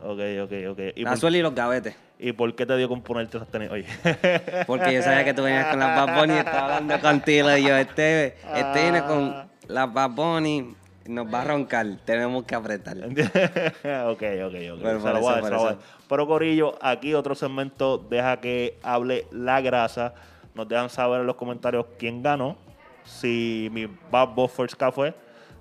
ok, 0.03 0.19
ok, 0.43 0.53
ok. 0.69 0.79
¿Y, 0.95 1.03
La 1.03 1.09
por, 1.09 1.19
suela 1.19 1.37
y 1.37 1.41
los 1.41 1.53
gavetes. 1.53 1.97
¿Y 2.17 2.31
por 2.31 2.55
qué 2.55 2.65
te 2.65 2.77
dio 2.77 2.87
con 2.87 3.01
ponerte 3.01 3.37
tenis? 3.51 3.69
Oye. 3.69 3.85
Porque 4.67 4.93
yo 4.93 5.01
sabía 5.01 5.25
que 5.25 5.33
tú 5.33 5.43
venías 5.43 5.67
con 5.67 5.79
las 5.79 5.97
Bad 5.97 6.17
Bunny 6.17 6.33
y 6.33 6.37
estaba 6.37 6.75
hablando 6.77 7.01
contigo. 7.01 7.57
Y 7.57 7.63
yo, 7.63 7.75
este, 7.75 8.37
este 8.55 8.81
viene 8.83 9.03
con 9.03 9.49
las 9.67 9.93
Bad 9.93 10.11
Bunny, 10.11 10.75
nos 11.07 11.31
va 11.33 11.41
a 11.41 11.45
roncar, 11.45 11.97
tenemos 12.05 12.43
que 12.43 12.55
apretar. 12.55 12.97
ok, 12.97 13.05
ok, 13.05 14.55
ok. 14.73 14.79
Pero 14.81 14.99
Se 15.01 15.13
lo 15.13 15.19
voy 15.19 15.33
a 15.33 15.41
se 15.41 15.41
lo 15.41 15.41
voy 15.41 15.43
a 15.43 15.47
eso. 15.47 15.65
dar. 15.65 15.77
Pero 16.07 16.27
Corillo, 16.27 16.75
aquí 16.81 17.13
otro 17.13 17.35
segmento, 17.35 17.97
deja 17.97 18.39
que 18.39 18.77
hable 18.83 19.27
la 19.31 19.61
grasa. 19.61 20.13
Nos 20.55 20.67
dejan 20.67 20.89
saber 20.89 21.21
en 21.21 21.27
los 21.27 21.35
comentarios 21.35 21.85
quién 21.99 22.23
ganó. 22.23 22.57
Si 23.03 23.69
mi 23.71 23.87
Bad 24.11 24.29
Boy 24.35 24.47
First 24.47 24.81
fue, 24.93 25.13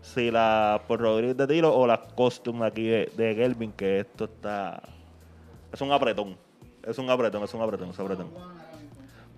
si 0.03 0.31
la 0.31 0.81
por 0.89 1.01
Rodríguez 1.01 1.37
de 1.37 1.47
Tiro 1.47 1.75
o 1.75 1.87
la 1.87 2.01
costume 2.01 2.67
aquí 2.67 2.87
de, 2.89 3.13
de 3.17 3.37
Kelvin, 3.37 3.73
que 3.73 4.01
esto 4.01 4.25
está... 4.25 4.83
Es 5.73 5.81
un 5.81 5.93
apretón. 5.93 6.37
Es 6.83 6.99
un 6.99 7.11
apretón, 7.11 7.43
es 7.43 7.53
un 7.55 7.63
apretón, 7.63 7.91
es 7.91 7.99
un 7.99 8.05
apretón. 8.05 8.31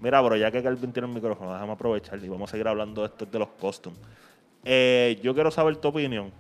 Mira, 0.01 0.23
pero 0.23 0.37
ya 0.37 0.51
que 0.51 0.63
Kelvin 0.63 0.93
tiene 0.93 1.09
el 1.09 1.15
micrófono, 1.15 1.53
déjame 1.53 1.73
aprovechar 1.73 2.23
y 2.23 2.29
vamos 2.29 2.49
a 2.49 2.53
seguir 2.53 2.69
hablando 2.69 3.01
de 3.03 3.09
esto 3.09 3.27
de 3.27 3.39
los 3.39 3.49
costumes. 3.61 3.99
Eh, 4.71 5.19
yo 5.23 5.33
quiero 5.33 5.51
saber 5.51 5.77
tu 5.77 5.89
opinión. 5.89 6.31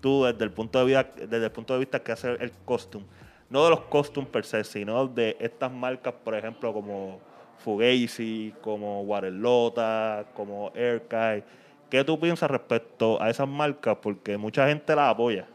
Tú, 0.00 0.24
desde 0.24 0.42
el 0.42 0.50
punto 0.50 0.80
de 0.80 0.84
vista, 0.84 1.08
desde 1.14 1.44
el 1.44 1.52
punto 1.52 1.74
de 1.74 1.78
vista 1.78 2.02
que 2.02 2.10
hace 2.10 2.32
el 2.40 2.50
costume, 2.64 3.06
no 3.50 3.62
de 3.62 3.70
los 3.70 3.82
costumes 3.82 4.28
per 4.30 4.44
se, 4.44 4.64
sino 4.64 5.06
de 5.06 5.36
estas 5.38 5.70
marcas, 5.70 6.12
por 6.24 6.34
ejemplo, 6.34 6.72
como 6.72 7.20
Fugazi, 7.58 8.52
como 8.60 9.02
Waterlota, 9.02 10.24
como 10.34 10.72
Airkai. 10.74 11.44
¿Qué 11.88 12.02
tú 12.02 12.18
piensas 12.18 12.50
respecto 12.50 13.22
a 13.22 13.30
esas 13.30 13.46
marcas? 13.46 13.96
Porque 14.02 14.36
mucha 14.36 14.66
gente 14.66 14.96
las 14.96 15.10
apoya. 15.10 15.46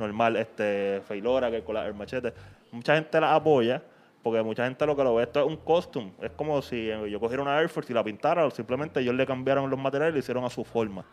Normal, 0.00 0.34
este, 0.34 1.02
Feilora, 1.06 1.52
que 1.52 1.62
con 1.62 1.76
Air 1.76 1.94
Machete. 1.94 2.34
Mucha 2.72 2.96
gente 2.96 3.20
las 3.20 3.30
apoya 3.30 3.80
porque 4.24 4.42
mucha 4.42 4.64
gente 4.64 4.84
lo 4.86 4.96
que 4.96 5.04
lo 5.04 5.14
ve 5.14 5.22
esto 5.22 5.38
es 5.38 5.46
un 5.46 5.58
costume. 5.58 6.14
Es 6.20 6.32
como 6.32 6.60
si 6.62 6.88
yo 7.08 7.20
cogiera 7.20 7.44
una 7.44 7.60
Air 7.60 7.68
Force 7.68 7.92
y 7.92 7.94
la 7.94 8.02
pintara, 8.02 8.44
o 8.44 8.50
simplemente 8.50 8.98
ellos 8.98 9.14
le 9.14 9.24
cambiaron 9.24 9.70
los 9.70 9.78
materiales 9.78 10.10
y 10.10 10.14
lo 10.14 10.18
hicieron 10.18 10.44
a 10.44 10.50
su 10.50 10.64
forma. 10.64 11.04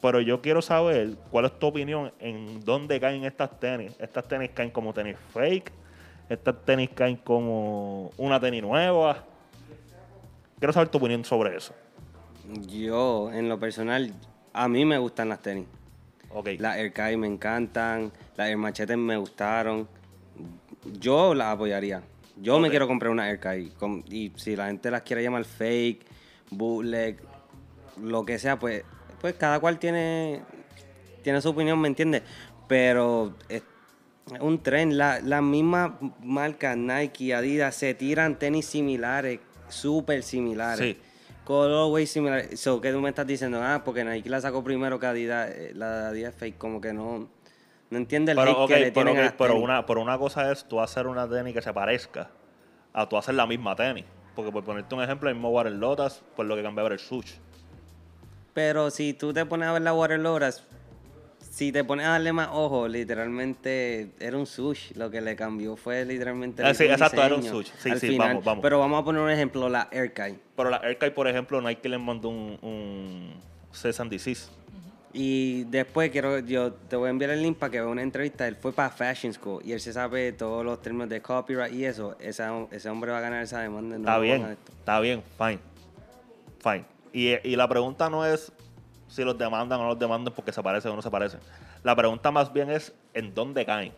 Pero 0.00 0.20
yo 0.20 0.40
quiero 0.40 0.62
saber 0.62 1.16
cuál 1.30 1.46
es 1.46 1.58
tu 1.58 1.66
opinión 1.66 2.12
en 2.20 2.64
dónde 2.64 3.00
caen 3.00 3.24
estas 3.24 3.58
tenis. 3.58 3.96
Estas 3.98 4.28
tenis 4.28 4.50
caen 4.54 4.70
como 4.70 4.94
tenis 4.94 5.16
fake, 5.32 5.72
estas 6.28 6.64
tenis 6.64 6.90
caen 6.94 7.16
como 7.16 8.10
una 8.16 8.38
tenis 8.38 8.62
nueva. 8.62 9.24
Quiero 10.58 10.72
saber 10.72 10.88
tu 10.88 10.98
opinión 10.98 11.24
sobre 11.24 11.56
eso. 11.56 11.74
Yo, 12.66 13.30
en 13.32 13.48
lo 13.48 13.58
personal, 13.58 14.12
a 14.52 14.68
mí 14.68 14.84
me 14.84 14.98
gustan 14.98 15.28
las 15.28 15.40
tenis. 15.40 15.66
Ok. 16.30 16.50
Las 16.58 16.76
Air 16.76 16.92
Kai 16.92 17.16
me 17.16 17.26
encantan, 17.26 18.12
las 18.36 18.48
Air 18.48 18.56
Machetes 18.56 18.96
me 18.96 19.16
gustaron. 19.16 19.88
Yo 21.00 21.34
las 21.34 21.54
apoyaría. 21.54 22.02
Yo 22.36 22.60
me 22.60 22.70
quiero 22.70 22.86
comprar 22.86 23.10
una 23.10 23.28
Air 23.28 23.40
Kai. 23.40 23.72
Y 24.10 24.32
si 24.36 24.54
la 24.54 24.68
gente 24.68 24.90
las 24.90 25.02
quiere 25.02 25.22
llamar 25.22 25.44
fake, 25.44 26.06
bootleg, 26.50 27.20
lo 28.00 28.24
que 28.24 28.38
sea, 28.38 28.58
pues, 28.58 28.84
pues 29.20 29.34
cada 29.34 29.58
cual 29.60 29.78
tiene, 29.78 30.42
tiene 31.22 31.40
su 31.40 31.50
opinión, 31.50 31.80
¿me 31.80 31.88
entiendes? 31.88 32.22
Pero 32.66 33.34
es 33.48 33.62
un 34.40 34.62
tren. 34.62 34.96
La- 34.98 35.20
Las 35.20 35.42
mismas 35.42 35.92
marcas 36.22 36.76
Nike, 36.76 37.34
Adidas 37.34 37.74
se 37.74 37.94
tiran 37.94 38.38
tenis 38.38 38.66
similares, 38.66 39.40
súper 39.68 40.22
similares. 40.22 40.96
Sí. 40.96 41.02
Colorway 41.44 42.06
similar. 42.06 42.56
So, 42.58 42.78
¿qué 42.80 42.92
tú 42.92 43.00
me 43.00 43.08
estás 43.08 43.26
diciendo? 43.26 43.60
Ah, 43.62 43.82
porque 43.84 44.04
Nike 44.04 44.28
la 44.28 44.40
sacó 44.40 44.62
primero 44.62 44.98
que 45.00 45.06
Adidas. 45.06 45.50
eh, 45.50 45.72
La 45.74 46.02
de 46.02 46.06
Adidas 46.08 46.34
fake, 46.34 46.58
como 46.58 46.80
que 46.80 46.92
no. 46.92 47.28
No 47.90 47.96
entiende 47.96 48.32
el 48.32 48.36
Pero, 48.38 48.66
que 48.66 48.74
le 48.74 48.92
pero, 48.92 48.92
tienen 48.92 49.12
ok, 49.14 49.18
a 49.18 49.22
las 49.22 49.32
pero 49.32 49.56
una, 49.56 49.86
pero 49.86 50.02
una 50.02 50.18
cosa 50.18 50.52
es 50.52 50.68
tú 50.68 50.78
hacer 50.78 51.06
una 51.06 51.26
tenis 51.26 51.54
que 51.54 51.62
se 51.62 51.72
parezca 51.72 52.28
a 52.92 53.08
tú 53.08 53.16
hacer 53.16 53.34
la 53.34 53.46
misma 53.46 53.74
tenis. 53.74 54.04
Porque 54.36 54.52
por 54.52 54.62
ponerte 54.62 54.94
un 54.94 55.02
ejemplo, 55.02 55.30
el 55.30 55.36
mismo 55.36 55.48
Water 55.48 55.72
Lotus, 55.72 56.22
por 56.36 56.44
lo 56.44 56.54
que 56.54 56.62
cambiaba 56.62 56.88
era 56.88 56.94
el 56.96 57.00
sush. 57.00 57.32
Pero 58.58 58.90
si 58.90 59.14
tú 59.14 59.32
te 59.32 59.46
pones 59.46 59.68
a 59.68 59.72
ver 59.72 59.82
la 59.82 59.94
Water 59.94 60.18
Lotus, 60.18 60.64
si 61.38 61.70
te 61.70 61.84
pones 61.84 62.06
a 62.06 62.08
darle 62.08 62.32
más 62.32 62.48
ojo, 62.50 62.88
literalmente 62.88 64.10
era 64.18 64.36
un 64.36 64.46
sush. 64.46 64.94
Lo 64.96 65.12
que 65.12 65.20
le 65.20 65.36
cambió 65.36 65.76
fue 65.76 66.04
literalmente. 66.04 66.64
Ah, 66.64 66.74
sí, 66.74 66.82
exacto, 66.82 67.22
era 67.22 67.36
un 67.36 67.44
sush. 67.44 67.68
Sí, 67.78 67.90
sí, 68.00 68.08
final. 68.08 68.30
vamos, 68.30 68.44
vamos. 68.44 68.62
Pero 68.62 68.80
vamos 68.80 69.00
a 69.00 69.04
poner 69.04 69.22
un 69.22 69.30
ejemplo, 69.30 69.68
la 69.68 69.88
Airkai. 69.92 70.40
Pero 70.56 70.70
la 70.70 70.78
Airkai, 70.78 71.14
por 71.14 71.28
ejemplo, 71.28 71.60
Nike 71.60 71.88
le 71.88 71.98
mandó 71.98 72.30
un, 72.30 72.58
un 72.60 73.34
and 73.96 74.10
Desist. 74.10 74.50
Y 75.12 75.62
después 75.66 76.10
quiero, 76.10 76.40
yo 76.40 76.72
te 76.72 76.96
voy 76.96 77.06
a 77.06 77.10
enviar 77.10 77.30
el 77.30 77.40
link 77.40 77.58
para 77.58 77.70
que 77.70 77.80
veas 77.80 77.92
una 77.92 78.02
entrevista. 78.02 78.48
Él 78.48 78.56
fue 78.56 78.72
para 78.72 78.90
Fashion 78.90 79.32
School 79.32 79.62
y 79.64 79.70
él 79.70 79.78
se 79.78 79.92
sabe 79.92 80.32
todos 80.32 80.64
los 80.64 80.82
términos 80.82 81.08
de 81.08 81.22
copyright 81.22 81.72
y 81.72 81.84
eso. 81.84 82.16
Ese, 82.18 82.42
ese 82.72 82.90
hombre 82.90 83.12
va 83.12 83.18
a 83.18 83.20
ganar 83.20 83.40
esa 83.44 83.60
demanda. 83.60 83.96
no 83.96 84.02
Está 84.02 84.18
bien, 84.18 84.56
está 84.80 84.98
bien, 84.98 85.22
fine. 85.38 85.60
Fine. 86.60 86.97
Y, 87.12 87.48
y 87.48 87.56
la 87.56 87.68
pregunta 87.68 88.10
no 88.10 88.24
es 88.24 88.52
si 89.08 89.24
los 89.24 89.36
demandan 89.36 89.80
o 89.80 89.82
no 89.84 89.88
los 89.90 89.98
demandan 89.98 90.32
porque 90.34 90.52
se 90.52 90.62
parecen 90.62 90.92
o 90.92 90.96
no 90.96 91.02
se 91.02 91.10
parecen. 91.10 91.40
La 91.82 91.96
pregunta 91.96 92.30
más 92.30 92.52
bien 92.52 92.70
es 92.70 92.94
en 93.14 93.34
dónde 93.34 93.64
caen. 93.64 93.92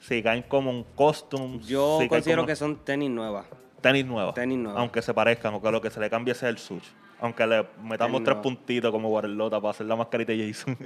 Si 0.00 0.22
caen 0.22 0.42
como 0.42 0.70
un 0.70 0.84
costume. 0.94 1.60
Yo 1.60 1.98
si 2.00 2.08
considero 2.08 2.42
como 2.42 2.46
que 2.46 2.56
son 2.56 2.76
tenis 2.84 3.10
nuevas. 3.10 3.46
tenis 3.80 4.04
nuevas. 4.04 4.34
tenis 4.34 4.58
nuevas. 4.58 4.80
Aunque 4.80 5.02
se 5.02 5.12
parezcan, 5.14 5.54
o 5.54 5.62
que 5.62 5.70
lo 5.70 5.80
que 5.80 5.90
se 5.90 6.00
le 6.00 6.10
cambie 6.10 6.34
sea 6.34 6.48
el 6.48 6.58
sush. 6.58 6.86
Aunque 7.18 7.46
le 7.46 7.66
metamos 7.82 8.22
Tenis 8.22 8.24
tres 8.24 8.36
puntitos 8.42 8.90
como 8.90 9.08
Guarelota 9.08 9.58
para 9.58 9.70
hacer 9.70 9.86
la 9.86 9.96
mascarita 9.96 10.32
de 10.32 10.52
Jason. 10.52 10.76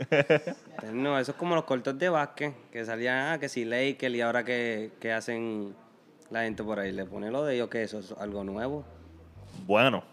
Nuevas. 0.93 1.23
Eso 1.23 1.33
es 1.33 1.37
como 1.37 1.57
los 1.57 1.65
cortos 1.65 1.99
de 1.99 2.09
básquet, 2.09 2.55
que 2.71 2.85
salían, 2.85 3.33
ah, 3.33 3.39
que 3.41 3.49
si 3.49 3.65
Lakers 3.65 4.15
y 4.15 4.21
ahora 4.21 4.45
que, 4.45 4.93
que 5.01 5.13
hacen 5.13 5.75
la 6.31 6.43
gente 6.43 6.63
por 6.63 6.79
ahí. 6.79 6.93
Le 6.93 7.05
pone 7.05 7.33
lo 7.33 7.45
de 7.45 7.57
ellos, 7.57 7.69
que 7.69 7.83
eso 7.83 7.99
es 7.99 8.13
algo 8.13 8.45
nuevo. 8.45 8.85
Bueno, 9.67 10.05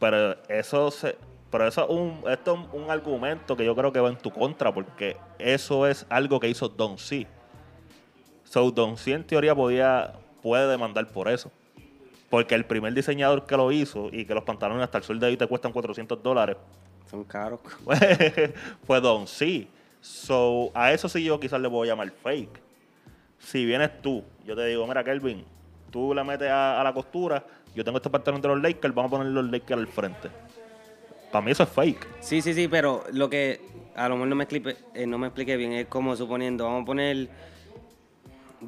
pero 0.00 0.36
eso 0.48 0.90
se, 0.90 1.16
pero 1.50 1.68
eso 1.68 1.84
es 1.84 1.90
un, 1.90 2.22
esto 2.28 2.54
es 2.54 2.60
un 2.72 2.90
argumento 2.90 3.56
que 3.56 3.64
yo 3.64 3.76
creo 3.76 3.92
que 3.92 4.00
va 4.00 4.08
en 4.08 4.16
tu 4.16 4.30
contra, 4.30 4.72
porque 4.72 5.16
eso 5.38 5.86
es 5.86 6.06
algo 6.08 6.40
que 6.40 6.48
hizo 6.48 6.68
Don 6.68 6.98
C. 6.98 7.26
So 8.44 8.70
Don 8.70 8.96
C 8.96 9.12
en 9.12 9.24
teoría 9.24 9.54
podía, 9.54 10.14
puede 10.42 10.68
demandar 10.68 11.06
por 11.08 11.28
eso. 11.28 11.52
Porque 12.30 12.54
el 12.54 12.64
primer 12.64 12.94
diseñador 12.94 13.46
que 13.46 13.56
lo 13.56 13.70
hizo 13.72 14.08
y 14.12 14.24
que 14.24 14.34
los 14.34 14.44
pantalones 14.44 14.84
hasta 14.84 14.98
el 14.98 15.04
sol 15.04 15.20
de 15.20 15.26
hoy 15.26 15.36
te 15.36 15.46
cuestan 15.46 15.72
400 15.72 16.22
dólares 16.22 16.56
Son 17.10 17.24
caros. 17.24 17.60
fue 18.86 19.00
Don 19.00 19.26
C. 19.26 19.66
So, 20.00 20.70
a 20.72 20.92
eso 20.92 21.08
sí 21.08 21.24
yo 21.24 21.38
quizás 21.38 21.60
le 21.60 21.68
voy 21.68 21.88
a 21.88 21.92
llamar 21.92 22.10
fake. 22.10 22.60
Si 23.38 23.64
vienes 23.66 24.00
tú, 24.00 24.22
yo 24.46 24.54
te 24.54 24.64
digo, 24.66 24.86
mira 24.86 25.02
Kelvin, 25.02 25.44
tú 25.90 26.14
le 26.14 26.22
metes 26.22 26.48
a, 26.48 26.80
a 26.80 26.84
la 26.84 26.92
costura, 26.92 27.44
yo 27.74 27.84
tengo 27.84 27.98
este 27.98 28.10
pantalón 28.10 28.40
de 28.40 28.48
los 28.48 28.60
Lakers, 28.62 28.94
vamos 28.94 29.12
a 29.12 29.16
poner 29.18 29.32
los 29.32 29.50
Lakers 29.50 29.80
al 29.80 29.86
frente. 29.86 30.28
Para 31.32 31.44
mí 31.44 31.52
eso 31.52 31.62
es 31.62 31.68
fake. 31.68 32.06
Sí, 32.20 32.42
sí, 32.42 32.54
sí, 32.54 32.66
pero 32.68 33.04
lo 33.12 33.30
que 33.30 33.60
a 33.94 34.08
lo 34.08 34.16
mejor 34.16 34.28
no 34.28 34.36
me 34.36 34.44
explique, 34.44 34.76
eh, 34.94 35.06
no 35.06 35.18
me 35.18 35.28
expliqué 35.28 35.56
bien 35.56 35.72
es 35.72 35.86
como 35.86 36.16
suponiendo, 36.16 36.64
vamos 36.64 36.82
a 36.82 36.86
poner 36.86 37.28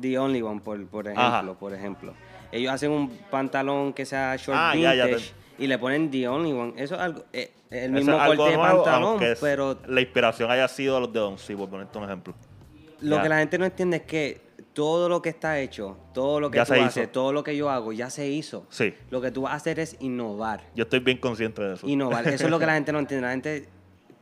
The 0.01 0.19
Only 0.19 0.43
One, 0.43 0.61
por, 0.61 0.85
por 0.87 1.07
ejemplo, 1.07 1.25
Ajá. 1.25 1.53
por 1.59 1.75
ejemplo. 1.75 2.15
Ellos 2.51 2.73
hacen 2.73 2.91
un 2.91 3.09
pantalón 3.31 3.93
que 3.93 4.05
sea 4.05 4.37
short 4.37 4.59
Ah, 4.61 4.75
ya, 4.77 4.95
ya 4.95 5.07
vintage 5.07 5.33
y 5.59 5.67
le 5.67 5.79
ponen 5.79 6.11
The 6.11 6.29
Only 6.29 6.53
One. 6.53 6.73
Eso 6.77 6.95
es 6.95 7.01
algo, 7.01 7.25
eh, 7.33 7.51
el 7.71 7.93
mismo 7.93 8.13
es 8.13 8.27
corte 8.27 8.43
de 8.51 8.57
nuevo, 8.57 8.85
pantalón, 8.85 9.21
pero 9.41 9.79
la 9.87 10.01
inspiración 10.01 10.51
haya 10.51 10.69
sido 10.69 11.01
los 11.01 11.13
de 11.13 11.19
Don 11.21 11.39
C, 11.39 11.57
por 11.57 11.69
ponerte 11.69 11.99
un 11.99 12.05
ejemplo. 12.05 12.35
lo 13.01 13.17
Ya. 13.17 13.23
que 13.23 13.29
la 13.29 13.39
gente 13.39 13.59
no 13.59 13.65
entiende 13.65 13.97
es 13.99 14.03
que 14.05 14.41
todo 14.75 15.09
lo 15.09 15.21
que 15.21 15.29
está 15.29 15.61
hecho, 15.61 15.97
todo 16.15 16.41
lo 16.41 16.51
que 16.51 16.57
Ya 16.57 16.65
tú 16.65 16.75
hizo. 16.75 16.83
haces, 16.85 17.13
todo 17.13 17.33
lo 17.33 17.45
que 17.45 17.57
yo 17.57 17.69
hago, 17.71 17.93
ya 17.93 18.09
se 18.11 18.29
hizo. 18.29 18.67
Sí. 18.71 18.95
Lo 19.11 19.21
que 19.21 19.31
tú 19.31 19.43
vas 19.43 19.53
a 19.53 19.57
hacer 19.57 19.79
es 19.81 19.97
innovar. 20.01 20.63
Yo 20.75 20.85
estoy 20.85 21.01
bien 21.01 21.19
consciente 21.19 21.63
de 21.63 21.75
eso. 21.75 21.87
innovar. 21.87 22.27
Eso 22.29 22.45
es 22.45 22.51
lo 22.51 22.59
que 22.59 22.67
la 22.67 22.75
gente 22.77 22.93
no 22.93 22.99
entiende. 23.01 23.27
La 23.27 23.33
gente 23.33 23.69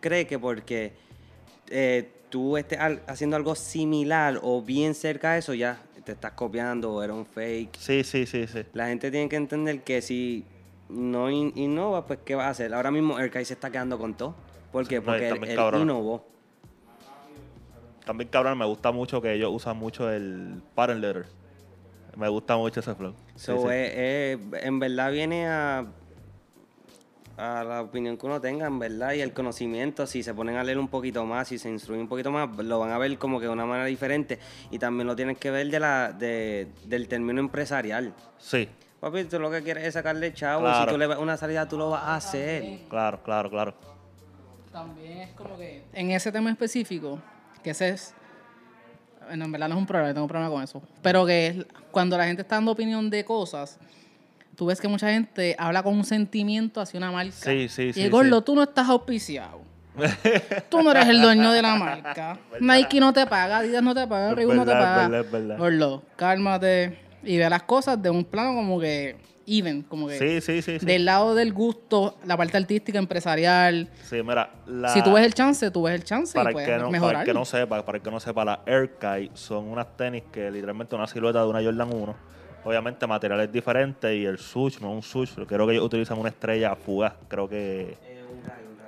cree 0.00 0.26
que 0.26 0.38
porque 0.38 0.92
eh, 1.68 2.10
tú 2.30 2.56
estés 2.56 2.78
haciendo 3.06 3.36
algo 3.36 3.54
similar 3.54 4.40
o 4.42 4.60
bien 4.62 4.94
cerca 4.94 5.32
de 5.34 5.38
eso, 5.38 5.54
ya 5.54 5.80
te 6.04 6.12
estás 6.12 6.32
copiando 6.32 6.92
o 6.94 7.02
era 7.02 7.12
un 7.14 7.26
fake. 7.26 7.76
Sí, 7.78 8.02
sí, 8.04 8.26
sí, 8.26 8.46
sí. 8.46 8.60
La 8.72 8.88
gente 8.88 9.10
tiene 9.10 9.28
que 9.28 9.36
entender 9.36 9.82
que 9.82 10.02
si 10.02 10.44
no 10.88 11.30
in- 11.30 11.52
innova, 11.54 12.06
pues 12.06 12.20
¿qué 12.24 12.34
va 12.34 12.46
a 12.46 12.50
hacer? 12.50 12.74
Ahora 12.74 12.90
mismo 12.90 13.18
Erkai 13.18 13.44
se 13.44 13.54
está 13.54 13.70
quedando 13.70 13.98
con 13.98 14.14
todo. 14.14 14.34
¿Por 14.72 14.88
qué? 14.88 14.96
No, 14.96 15.04
Porque 15.04 15.28
él, 15.28 15.34
también 15.34 15.58
él 15.58 15.80
innovó. 15.82 16.26
También, 18.10 18.28
cabrón, 18.28 18.58
me 18.58 18.64
gusta 18.66 18.90
mucho 18.90 19.22
que 19.22 19.34
ellos 19.34 19.50
usan 19.52 19.76
mucho 19.76 20.10
el 20.10 20.60
pattern 20.74 21.00
letter. 21.00 21.26
Me 22.16 22.28
gusta 22.28 22.56
mucho 22.56 22.80
ese 22.80 22.92
flow. 22.96 23.14
Sí, 23.36 23.44
So, 23.46 23.56
sí. 23.60 23.66
eh, 23.70 24.36
eh, 24.36 24.38
en 24.64 24.80
verdad 24.80 25.12
viene 25.12 25.46
a, 25.46 25.84
a 27.36 27.62
la 27.62 27.82
opinión 27.82 28.16
que 28.16 28.26
uno 28.26 28.40
tenga, 28.40 28.66
en 28.66 28.80
verdad, 28.80 29.12
y 29.12 29.20
el 29.20 29.32
conocimiento. 29.32 30.08
Si 30.08 30.24
se 30.24 30.34
ponen 30.34 30.56
a 30.56 30.64
leer 30.64 30.80
un 30.80 30.88
poquito 30.88 31.24
más, 31.24 31.46
si 31.46 31.56
se 31.58 31.70
instruyen 31.70 32.02
un 32.02 32.08
poquito 32.08 32.32
más, 32.32 32.48
lo 32.58 32.80
van 32.80 32.90
a 32.90 32.98
ver 32.98 33.16
como 33.16 33.38
que 33.38 33.46
de 33.46 33.52
una 33.52 33.64
manera 33.64 33.86
diferente. 33.86 34.40
Y 34.72 34.80
también 34.80 35.06
lo 35.06 35.14
tienen 35.14 35.36
que 35.36 35.52
ver 35.52 35.70
de 35.70 35.78
la, 35.78 36.10
de, 36.12 36.66
del 36.86 37.06
término 37.06 37.38
empresarial. 37.38 38.12
Sí, 38.38 38.68
Papi, 38.98 39.22
tú 39.26 39.38
lo 39.38 39.52
que 39.52 39.62
quieres 39.62 39.84
es 39.84 39.94
sacarle 39.94 40.32
chavo. 40.34 40.62
Claro. 40.62 40.84
Si 40.86 40.90
tú 40.94 40.98
le 40.98 41.06
das 41.06 41.18
una 41.20 41.36
salida, 41.36 41.68
tú 41.68 41.78
lo 41.78 41.90
vas 41.90 42.02
a 42.02 42.16
hacer. 42.16 42.80
claro, 42.88 43.22
claro, 43.22 43.48
claro. 43.48 43.74
También 44.72 45.18
es 45.18 45.30
como 45.34 45.56
que 45.56 45.84
en 45.92 46.10
ese 46.10 46.32
tema 46.32 46.50
específico, 46.50 47.20
que 47.62 47.70
ese 47.70 47.90
es. 47.90 48.14
Bueno, 49.26 49.44
en 49.44 49.52
verdad 49.52 49.68
no 49.68 49.74
es 49.76 49.80
un 49.80 49.86
problema, 49.86 50.12
tengo 50.12 50.24
un 50.24 50.28
problema 50.28 50.50
con 50.50 50.62
eso. 50.62 50.82
Pero 51.02 51.24
que 51.24 51.66
cuando 51.90 52.18
la 52.18 52.26
gente 52.26 52.42
está 52.42 52.56
dando 52.56 52.72
opinión 52.72 53.10
de 53.10 53.24
cosas, 53.24 53.78
tú 54.56 54.66
ves 54.66 54.80
que 54.80 54.88
mucha 54.88 55.10
gente 55.10 55.54
habla 55.58 55.82
con 55.82 55.94
un 55.94 56.04
sentimiento 56.04 56.80
hacia 56.80 56.98
una 56.98 57.12
marca. 57.12 57.32
Sí, 57.32 57.68
sí, 57.68 57.82
y 57.84 57.92
sí, 57.92 58.08
Gordo, 58.08 58.38
sí. 58.38 58.44
tú 58.44 58.54
no 58.54 58.62
estás 58.62 58.88
auspiciado. 58.88 59.60
tú 60.68 60.82
no 60.82 60.90
eres 60.92 61.08
el 61.08 61.20
dueño 61.20 61.52
de 61.52 61.62
la 61.62 61.76
marca. 61.76 62.38
Nike 62.60 63.00
no 63.00 63.12
te 63.12 63.26
paga, 63.26 63.58
Adidas 63.58 63.82
no 63.82 63.94
te 63.94 64.06
paga, 64.06 64.34
Reebok 64.34 64.54
no 64.54 64.64
te 64.64 64.72
paga. 64.72 65.08
verdad, 65.08 65.20
es 65.20 65.30
verdad. 65.30 65.58
Gordo, 65.58 66.02
cálmate 66.16 67.09
y 67.22 67.38
ve 67.38 67.48
las 67.50 67.62
cosas 67.64 68.00
de 68.02 68.10
un 68.10 68.24
plano 68.24 68.54
como 68.54 68.80
que 68.80 69.16
even, 69.46 69.82
como 69.82 70.06
que 70.06 70.18
Sí, 70.18 70.40
sí, 70.40 70.62
sí. 70.62 70.78
sí. 70.78 70.86
del 70.86 71.04
lado 71.04 71.34
del 71.34 71.52
gusto, 71.52 72.18
la 72.24 72.36
parte 72.36 72.56
artística, 72.56 72.98
empresarial. 72.98 73.88
Sí, 74.02 74.22
mira, 74.22 74.50
la- 74.66 74.88
Si 74.90 75.02
tú 75.02 75.12
ves 75.14 75.24
el 75.24 75.34
chance, 75.34 75.70
tú 75.70 75.82
ves 75.82 75.94
el 75.94 76.04
chance 76.04 76.34
para 76.34 76.50
y 76.50 76.52
el, 76.52 76.52
puedes 76.54 76.68
que 76.68 76.78
no, 76.78 77.00
para 77.00 77.20
el 77.20 77.26
que 77.26 77.34
no 77.34 77.44
sepa, 77.44 77.84
para 77.84 77.98
el 77.98 78.02
que 78.04 78.10
no 78.10 78.20
sepa, 78.20 78.44
las 78.44 78.58
Airkai 78.66 79.30
son 79.34 79.66
unas 79.66 79.96
tenis 79.96 80.22
que 80.32 80.50
literalmente 80.50 80.94
una 80.94 81.06
silueta 81.06 81.42
de 81.42 81.48
una 81.48 81.62
Jordan 81.62 81.92
1. 81.92 82.14
Obviamente 82.62 83.06
materiales 83.06 83.50
diferentes 83.50 84.14
y 84.14 84.24
el 84.26 84.38
sush 84.38 84.78
no 84.80 84.90
es 84.90 84.94
un 84.96 85.02
sush, 85.02 85.30
pero 85.34 85.46
creo 85.46 85.66
que 85.66 85.72
ellos 85.72 85.84
utilizan 85.86 86.18
una 86.18 86.28
estrella 86.28 86.76
fugaz, 86.76 87.14
creo 87.26 87.48
que 87.48 87.96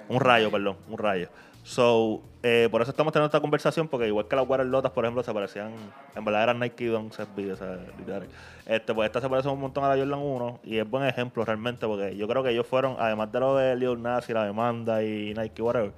un 0.08 0.20
rayo, 0.20 0.50
perdón, 0.50 0.76
un 0.88 0.98
rayo. 0.98 1.28
So, 1.64 2.22
eh, 2.42 2.68
por 2.72 2.82
eso 2.82 2.90
estamos 2.90 3.12
teniendo 3.12 3.26
esta 3.26 3.40
conversación, 3.40 3.86
porque 3.86 4.08
igual 4.08 4.26
que 4.26 4.34
las 4.34 4.48
Water 4.48 4.66
Lotas, 4.66 4.90
por 4.90 5.04
ejemplo, 5.04 5.22
se 5.22 5.32
parecían, 5.32 5.72
en 6.14 6.24
verdad 6.24 6.42
eran 6.42 6.58
Nike 6.58 6.88
Dunk 6.88 7.12
SB, 7.12 7.52
o 7.52 7.56
sea, 7.56 7.78
literal. 7.98 8.26
Este, 8.66 8.92
pues 8.92 9.06
esta 9.06 9.20
se 9.20 9.28
parece 9.28 9.48
un 9.48 9.60
montón 9.60 9.84
a 9.84 9.88
la 9.88 9.96
Jordan 9.96 10.18
1 10.18 10.60
y 10.64 10.78
es 10.78 10.90
buen 10.90 11.04
ejemplo 11.04 11.44
realmente, 11.44 11.86
porque 11.86 12.16
yo 12.16 12.26
creo 12.26 12.42
que 12.42 12.50
ellos 12.50 12.66
fueron, 12.66 12.96
además 12.98 13.30
de 13.30 13.40
lo 13.40 13.56
de 13.56 13.76
Lil 13.76 14.02
Nas 14.02 14.28
y 14.28 14.32
la 14.32 14.44
demanda 14.44 15.04
y 15.04 15.34
Nike, 15.34 15.62
whatever, 15.62 15.92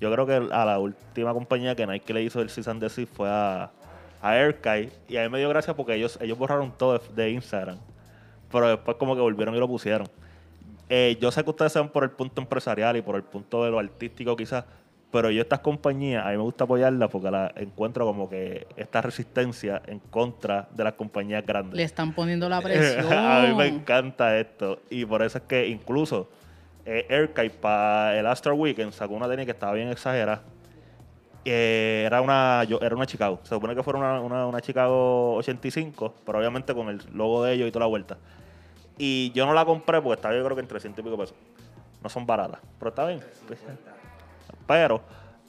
yo 0.00 0.10
creo 0.10 0.26
que 0.26 0.54
a 0.54 0.64
la 0.64 0.78
última 0.78 1.34
compañía 1.34 1.76
que 1.76 1.86
Nike 1.86 2.14
le 2.14 2.22
hizo 2.22 2.40
el 2.40 2.48
Season 2.48 2.80
Desist 2.80 3.14
fue 3.14 3.28
a, 3.28 3.70
a 4.22 4.30
Airkai, 4.30 4.90
y 5.06 5.18
a 5.18 5.22
mí 5.24 5.28
me 5.28 5.38
dio 5.38 5.50
gracia 5.50 5.74
porque 5.74 5.94
ellos, 5.94 6.18
ellos 6.22 6.38
borraron 6.38 6.72
todo 6.78 6.98
de, 6.98 7.30
Instagram, 7.30 7.78
pero 8.50 8.68
después 8.68 8.96
como 8.96 9.14
que 9.14 9.20
volvieron 9.20 9.54
y 9.54 9.58
lo 9.58 9.68
pusieron. 9.68 10.08
Eh, 10.88 11.18
yo 11.20 11.30
sé 11.30 11.44
que 11.44 11.50
ustedes 11.50 11.74
van 11.74 11.90
por 11.90 12.04
el 12.04 12.10
punto 12.10 12.40
empresarial 12.40 12.96
y 12.96 13.02
por 13.02 13.16
el 13.16 13.22
punto 13.22 13.64
de 13.64 13.70
lo 13.70 13.78
artístico 13.78 14.34
quizás, 14.34 14.64
pero 15.10 15.30
yo 15.30 15.42
estas 15.42 15.60
compañías, 15.60 16.24
a 16.24 16.30
mí 16.30 16.36
me 16.36 16.42
gusta 16.42 16.64
apoyarlas 16.64 17.10
porque 17.10 17.30
la 17.30 17.52
encuentro 17.56 18.04
como 18.04 18.28
que 18.28 18.66
esta 18.76 19.02
resistencia 19.02 19.82
en 19.86 19.98
contra 19.98 20.68
de 20.70 20.84
las 20.84 20.94
compañías 20.94 21.44
grandes. 21.44 21.74
Le 21.74 21.82
están 21.82 22.14
poniendo 22.14 22.48
la 22.48 22.60
presión. 22.60 23.06
a 23.12 23.46
mí 23.46 23.54
me 23.54 23.66
encanta 23.66 24.38
esto 24.38 24.80
y 24.88 25.04
por 25.04 25.22
eso 25.22 25.38
es 25.38 25.44
que 25.44 25.66
incluso 25.66 26.28
eh, 26.86 27.06
Airkai 27.10 27.50
para 27.50 28.18
el 28.18 28.26
Astro 28.26 28.54
Weekend 28.54 28.92
sacó 28.92 29.14
una 29.14 29.28
tenis 29.28 29.46
que 29.46 29.52
estaba 29.52 29.72
bien 29.72 29.88
exagerada. 29.88 30.42
Eh, 31.44 32.04
era 32.06 32.20
una 32.20 32.62
yo, 32.64 32.78
era 32.80 32.94
una 32.94 33.06
Chicago. 33.06 33.40
Se 33.42 33.48
supone 33.48 33.74
que 33.74 33.82
fuera 33.82 33.98
una, 33.98 34.20
una, 34.20 34.46
una 34.46 34.60
Chicago 34.60 35.34
85, 35.36 36.14
pero 36.24 36.38
obviamente 36.38 36.72
con 36.72 36.88
el 36.88 37.00
logo 37.12 37.44
de 37.44 37.54
ellos 37.54 37.68
y 37.68 37.72
toda 37.72 37.86
la 37.86 37.88
vuelta. 37.88 38.16
Y 38.96 39.32
yo 39.32 39.46
no 39.46 39.54
la 39.54 39.64
compré 39.64 40.00
porque 40.00 40.16
estaba 40.16 40.36
yo 40.36 40.44
creo 40.44 40.54
que 40.54 40.62
en 40.62 40.68
300 40.68 41.00
y 41.00 41.02
pico 41.02 41.18
pesos. 41.18 41.34
No 42.02 42.08
son 42.08 42.26
baratas, 42.26 42.60
pero 42.78 42.90
está 42.90 43.06
bien. 43.06 43.20
Pero 44.70 45.02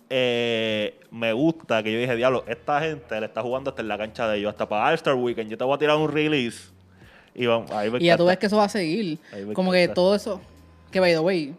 eh, 0.09 0.99
me 1.11 1.31
gusta 1.31 1.83
que 1.83 1.93
yo 1.93 1.99
dije, 1.99 2.15
diablo, 2.15 2.43
esta 2.47 2.81
gente 2.81 3.19
le 3.19 3.27
está 3.27 3.43
jugando 3.43 3.69
hasta 3.69 3.83
en 3.83 3.87
la 3.87 3.95
cancha 3.95 4.27
de 4.27 4.39
ellos, 4.39 4.49
hasta 4.49 4.67
para 4.67 4.87
All-Star 4.87 5.13
Weekend. 5.13 5.47
Yo 5.51 5.59
te 5.59 5.63
voy 5.63 5.75
a 5.75 5.77
tirar 5.77 5.95
un 5.95 6.11
release. 6.11 6.71
Y 7.35 7.45
vamos, 7.45 7.69
ahí 7.69 7.91
me 7.91 7.99
Y 7.99 8.05
ya 8.05 8.17
tú 8.17 8.25
ves 8.25 8.39
que 8.39 8.47
eso 8.47 8.57
va 8.57 8.63
a 8.63 8.69
seguir. 8.69 9.19
Como 9.53 9.71
que 9.71 9.87
todo 9.89 10.15
eso. 10.15 10.41
Que 10.89 10.99
by 10.99 11.11
the 11.11 11.19
way, 11.19 11.53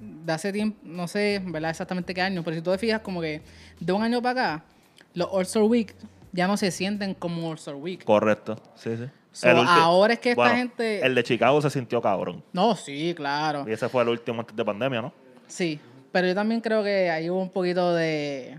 de 0.00 0.32
hace 0.32 0.54
tiempo, 0.54 0.78
no 0.84 1.06
sé, 1.06 1.42
¿verdad? 1.44 1.68
Exactamente 1.68 2.14
qué 2.14 2.22
año, 2.22 2.42
pero 2.42 2.56
si 2.56 2.62
tú 2.62 2.70
te 2.70 2.78
fijas, 2.78 3.02
como 3.02 3.20
que 3.20 3.42
de 3.78 3.92
un 3.92 4.02
año 4.02 4.22
para 4.22 4.54
acá, 4.54 4.64
los 5.12 5.28
All-Star 5.30 5.64
Week 5.64 5.94
ya 6.32 6.48
no 6.48 6.56
se 6.56 6.70
sienten 6.70 7.12
como 7.12 7.50
All-Star 7.50 7.74
Week. 7.74 8.02
Correcto, 8.04 8.56
sí, 8.74 8.96
sí. 8.96 9.04
So, 9.32 9.48
ahora 9.48 10.14
es 10.14 10.18
que 10.18 10.30
esta 10.30 10.42
bueno, 10.42 10.56
gente... 10.56 11.04
El 11.04 11.14
de 11.14 11.22
Chicago 11.22 11.60
se 11.60 11.68
sintió 11.68 12.00
cabrón. 12.00 12.42
No, 12.54 12.74
sí, 12.74 13.12
claro. 13.14 13.66
Y 13.68 13.72
ese 13.72 13.90
fue 13.90 14.02
el 14.02 14.08
último 14.08 14.40
antes 14.40 14.56
de 14.56 14.64
pandemia, 14.64 15.02
¿no? 15.02 15.12
Sí, 15.46 15.78
pero 16.12 16.26
yo 16.28 16.34
también 16.34 16.60
creo 16.60 16.82
que 16.84 17.10
ahí 17.10 17.28
hubo 17.30 17.40
un 17.40 17.50
poquito 17.50 17.94
de, 17.94 18.56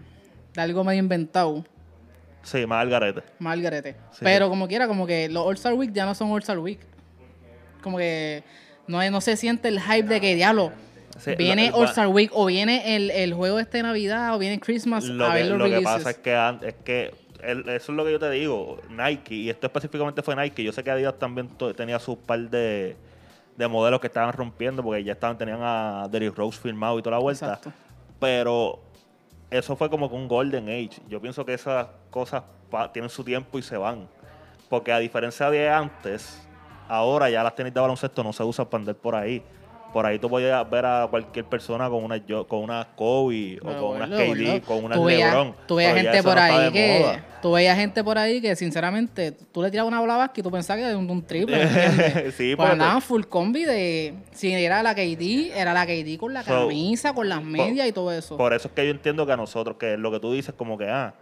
de 0.53 0.61
algo 0.61 0.83
medio 0.83 0.99
inventado, 0.99 1.63
Sí, 2.43 2.65
más 2.65 2.81
al 2.81 2.89
garete. 2.89 3.23
Margarete. 3.39 3.93
Sí. 4.11 4.19
Pero 4.21 4.49
como 4.49 4.67
quiera, 4.67 4.85
como 4.87 5.07
que 5.07 5.29
los 5.29 5.45
All-Star 5.45 5.75
Week 5.75 5.93
ya 5.93 6.05
no 6.05 6.13
son 6.13 6.29
All-Star 6.29 6.59
Week. 6.59 6.79
Como 7.81 7.97
que 7.97 8.43
no, 8.87 8.99
hay- 8.99 9.09
no 9.11 9.21
se 9.21 9.37
siente 9.37 9.69
el 9.69 9.79
hype 9.79 10.03
de 10.09 10.19
que, 10.19 10.35
diablo, 10.35 10.73
Sí, 11.19 11.35
viene 11.35 11.71
All-Star 11.73 12.07
Week 12.07 12.31
o 12.33 12.45
viene 12.47 12.95
el, 12.97 13.11
el 13.11 13.33
juego 13.33 13.59
este 13.59 13.77
de 13.77 13.83
Navidad 13.83 14.35
o 14.35 14.39
viene 14.39 14.59
Christmas 14.59 15.05
Lo, 15.05 15.25
a 15.25 15.29
que, 15.33 15.35
ver 15.43 15.45
los 15.51 15.57
lo 15.59 15.65
que 15.65 15.71
releases. 15.75 16.03
pasa 16.03 16.09
es 16.09 16.17
que, 16.17 16.67
es 16.67 16.75
que 16.83 17.11
el- 17.43 17.69
eso 17.69 17.91
es 17.93 17.95
lo 17.95 18.03
que 18.03 18.11
yo 18.11 18.19
te 18.19 18.29
digo. 18.31 18.81
Nike, 18.89 19.35
y 19.35 19.49
esto 19.49 19.67
específicamente 19.67 20.21
fue 20.21 20.35
Nike. 20.35 20.63
Yo 20.65 20.73
sé 20.73 20.83
que 20.83 20.91
Adidas 20.91 21.17
también 21.17 21.49
tenía 21.77 21.97
su 21.99 22.17
par 22.17 22.49
de, 22.49 22.97
de 23.55 23.67
modelos 23.67 23.99
que 23.99 24.07
estaban 24.07 24.33
rompiendo 24.33 24.83
porque 24.83 25.03
ya 25.03 25.13
estaban 25.13 25.37
tenían 25.37 25.59
a 25.61 26.07
Derrick 26.09 26.35
Rose 26.35 26.59
firmado 26.59 26.97
y 26.99 27.01
toda 27.01 27.17
la 27.17 27.21
vuelta. 27.21 27.45
Exacto. 27.45 27.71
Pero 28.19 28.79
eso 29.49 29.75
fue 29.75 29.89
como 29.89 30.09
que 30.09 30.15
un 30.15 30.27
golden 30.27 30.67
age. 30.69 31.01
Yo 31.07 31.21
pienso 31.21 31.45
que 31.45 31.53
esas 31.53 31.87
cosas 32.09 32.43
tienen 32.91 33.09
su 33.09 33.23
tiempo 33.23 33.59
y 33.59 33.61
se 33.61 33.77
van. 33.77 34.07
Porque 34.69 34.91
a 34.91 34.97
diferencia 34.99 35.49
de 35.51 35.69
antes, 35.69 36.41
ahora 36.87 37.29
ya 37.29 37.43
las 37.43 37.55
tenis 37.55 37.73
de 37.73 37.79
baloncesto 37.79 38.23
no 38.23 38.33
se 38.33 38.43
usan 38.43 38.65
para 38.65 38.81
andar 38.81 38.95
por 38.95 39.15
ahí. 39.15 39.43
Por 39.93 40.05
ahí 40.07 40.17
tú 40.17 40.27
podías 40.27 40.67
ver 40.71 40.85
a 40.87 41.07
cualquier 41.07 41.45
persona 41.45 41.87
con 41.87 42.03
una 42.03 42.19
con 42.47 42.59
una 42.63 42.87
Kobe 42.95 43.59
o 43.61 43.65
con 43.65 43.95
una 43.97 44.07
gordo, 44.07 44.33
KD, 44.33 44.61
con 44.63 44.83
una 44.85 44.95
tú 44.95 45.03
veías- 45.05 45.31
LeBron. 45.31 45.55
Tú 45.67 45.75
veías 45.75 45.93
gente 45.95 46.23
por 46.23 46.35
no 46.35 46.41
ahí 46.41 46.71
que. 46.71 46.99
moda. 46.99 47.25
Tú 47.43 47.51
veías 47.51 47.77
gente 47.77 48.03
por 48.03 48.17
ahí 48.17 48.41
que, 48.41 48.55
sinceramente, 48.55 49.33
tú 49.33 49.61
le 49.61 49.69
tirabas 49.69 49.89
una 49.91 49.99
bola 49.99 50.15
basket 50.17 50.39
y 50.39 50.43
tú 50.43 50.49
pensabas 50.49 50.81
que 50.81 50.87
era 50.89 50.97
un, 50.97 51.09
un 51.09 51.21
triple. 51.21 51.67
Sí, 52.31 52.55
pues 52.55 52.57
porque- 52.57 52.71
andaban 52.71 53.01
full 53.03 53.23
combi 53.25 53.65
de. 53.65 54.15
Si 54.31 54.51
era 54.51 54.81
la 54.81 54.95
KD, 54.95 55.51
era 55.55 55.73
la 55.73 55.85
KD 55.85 56.17
con 56.17 56.33
la 56.33 56.41
So, 56.43 56.61
camisa, 56.61 57.13
con 57.13 57.29
las 57.29 57.43
medias 57.43 57.87
y 57.87 57.91
todo 57.91 58.11
eso. 58.11 58.35
Por 58.35 58.53
eso 58.53 58.69
es 58.69 58.73
que 58.73 58.85
yo 58.85 58.91
entiendo 58.91 59.25
que 59.27 59.33
a 59.33 59.37
nosotros, 59.37 59.77
que 59.77 59.95
lo 59.97 60.09
que 60.11 60.19
tú 60.19 60.31
dices, 60.33 60.55
como 60.57 60.77
que, 60.77 60.87
ah, 60.89 61.13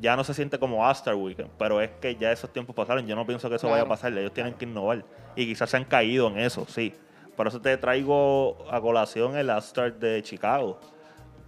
ya 0.00 0.14
no 0.16 0.24
se 0.24 0.34
siente 0.34 0.58
como 0.58 0.86
Astar 0.86 1.14
Weekend, 1.14 1.50
pero 1.56 1.80
es 1.80 1.88
que 2.02 2.16
ya 2.16 2.32
esos 2.32 2.52
tiempos 2.52 2.74
pasaron. 2.76 3.06
Yo 3.06 3.14
no 3.16 3.24
pienso 3.26 3.48
que 3.48 3.56
eso 3.56 3.70
vaya 3.70 3.84
a 3.84 3.88
pasar. 3.88 4.12
Ellos 4.18 4.34
tienen 4.34 4.52
que 4.54 4.64
innovar. 4.66 5.04
Y 5.36 5.46
quizás 5.46 5.70
se 5.70 5.76
han 5.78 5.84
caído 5.84 6.28
en 6.28 6.38
eso, 6.40 6.66
sí. 6.68 6.92
Por 7.36 7.46
eso 7.48 7.60
te 7.60 7.76
traigo 7.76 8.56
a 8.70 8.80
colación 8.80 9.36
el 9.36 9.50
Astar 9.50 9.94
de 9.98 10.22
Chicago, 10.22 10.78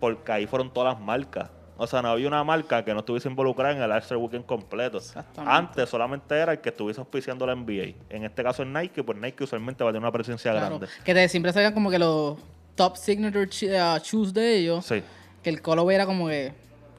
porque 0.01 0.33
ahí 0.33 0.47
fueron 0.47 0.73
todas 0.73 0.95
las 0.95 1.03
marcas. 1.03 1.51
O 1.79 1.87
sea, 1.87 2.01
no 2.01 2.09
había 2.09 2.27
una 2.27 2.43
marca 2.43 2.83
que 2.85 2.93
no 2.95 3.01
estuviese 3.01 3.29
involucrada 3.29 3.73
en 3.77 3.83
el 3.83 3.93
Astar 3.93 4.17
Weekend 4.17 4.47
completo. 4.47 4.99
Antes 5.37 5.89
solamente 5.91 6.35
era 6.35 6.53
el 6.53 6.61
que 6.61 6.71
estuviese 6.71 7.01
auspiciando 7.01 7.47
la 7.47 7.55
NBA. 7.55 7.95
En 8.09 8.25
este 8.25 8.43
caso 8.43 8.63
es 8.63 8.69
Nike, 8.69 9.05
pues 9.05 9.19
Nike 9.19 9.45
usualmente 9.45 9.85
va 9.85 9.91
a 9.91 9.93
tener 9.93 10.03
una 10.03 10.13
presencia 10.13 10.53
Claro, 10.53 10.79
grande. 10.79 10.87
que 11.05 11.13
te, 11.15 11.29
siempre 11.29 11.53
salían 11.53 11.75
como 11.75 11.91
que 11.91 11.99
los 11.99 12.39
top 12.77 12.97
signature 12.97 13.45
uh, 13.47 13.99
shoes 14.03 14.33
de 14.33 14.57
ellos. 14.57 14.87
Sí. 14.87 15.03
Que 15.43 15.51
el 15.51 15.61
color 15.61 15.93
era 15.93 16.07
como 16.07 16.29
que 16.29 16.53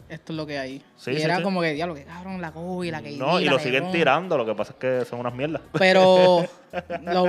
esto 0.10 0.34
es 0.34 0.38
lo 0.38 0.46
que 0.46 0.58
hay. 0.58 0.82
Sí, 0.96 1.12
y 1.12 1.18
sí, 1.18 1.22
era 1.22 1.38
sí. 1.38 1.44
como 1.44 1.62
que, 1.62 1.74
diablo, 1.74 1.96
que 1.96 2.04
cabrón, 2.04 2.42
la 2.42 2.52
Kobe, 2.52 2.92
la 2.92 3.02
KD, 3.02 3.18
No, 3.18 3.40
y 3.40 3.46
la 3.46 3.52
lo 3.52 3.60
siguen 3.60 3.92
tirando, 3.92 4.38
lo 4.38 4.46
que 4.46 4.56
pasa 4.56 4.74
es 4.74 4.78
que 4.80 5.06
son 5.06 5.20
unas 5.20 5.34
mierdas. 5.34 5.62
Pero 5.78 6.46
lo, 7.04 7.26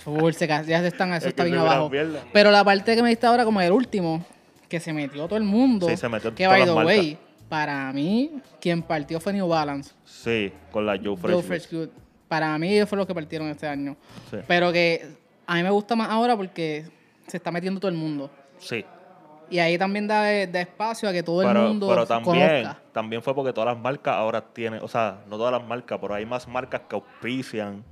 full, 0.00 0.32
se 0.32 0.46
ya 0.46 0.64
se 0.64 0.86
están, 0.86 1.12
eso 1.14 1.26
Es 1.26 1.30
está 1.30 1.44
que 1.44 1.50
bien 1.50 1.60
abajo. 1.60 1.90
Pero 2.32 2.50
la 2.50 2.64
parte 2.64 2.94
que 2.94 3.02
me 3.02 3.08
diste 3.08 3.26
ahora 3.26 3.44
como 3.44 3.60
el 3.60 3.72
último, 3.72 4.24
que 4.68 4.80
se 4.80 4.92
metió 4.92 5.26
todo 5.26 5.36
el 5.36 5.44
mundo. 5.44 5.88
Sí, 5.88 5.96
se 5.96 6.08
metió 6.08 6.30
en 6.30 6.36
que 6.36 6.46
by 6.46 6.64
the 6.64 6.72
way, 6.72 7.18
para 7.48 7.92
mí, 7.92 8.40
quien 8.60 8.82
partió 8.82 9.20
fue 9.20 9.32
New 9.32 9.48
Balance. 9.48 9.92
Sí, 10.04 10.52
con 10.70 10.84
la 10.84 10.98
Joe 11.02 11.16
Fresh. 11.16 11.68
Joe. 11.70 11.88
Para 12.28 12.56
mí 12.58 12.74
ellos 12.74 12.88
fueron 12.88 13.00
los 13.00 13.06
que 13.06 13.14
partieron 13.14 13.48
este 13.48 13.66
año. 13.66 13.96
Pero 14.46 14.70
que 14.70 15.16
a 15.46 15.54
mí 15.54 15.62
me 15.62 15.70
gusta 15.70 15.96
más 15.96 16.10
ahora 16.10 16.36
porque 16.36 16.84
se 17.26 17.38
está 17.38 17.50
metiendo 17.50 17.80
todo 17.80 17.90
el 17.90 17.96
mundo. 17.96 18.30
Sí. 18.58 18.84
Y 19.50 19.58
ahí 19.60 19.78
también 19.78 20.06
da, 20.06 20.22
da 20.46 20.60
espacio 20.60 21.08
a 21.08 21.12
que 21.12 21.22
todo 21.22 21.40
el 21.42 21.48
Pero, 21.48 21.62
mundo 21.68 21.88
pero 21.88 22.04
también, 22.06 22.62
conozca. 22.64 22.78
también 22.92 23.22
fue 23.22 23.34
porque 23.34 23.52
todas 23.52 23.74
las 23.74 23.82
marcas 23.82 24.14
ahora 24.14 24.40
tienen, 24.42 24.80
o 24.82 24.88
sea, 24.88 25.20
no 25.26 25.36
todas 25.38 25.52
las 25.52 25.66
marcas, 25.66 25.98
pero 26.00 26.14
hay 26.14 26.26
más 26.26 26.46
marcas 26.46 26.82
que 26.88 26.96
auspician 26.96 27.82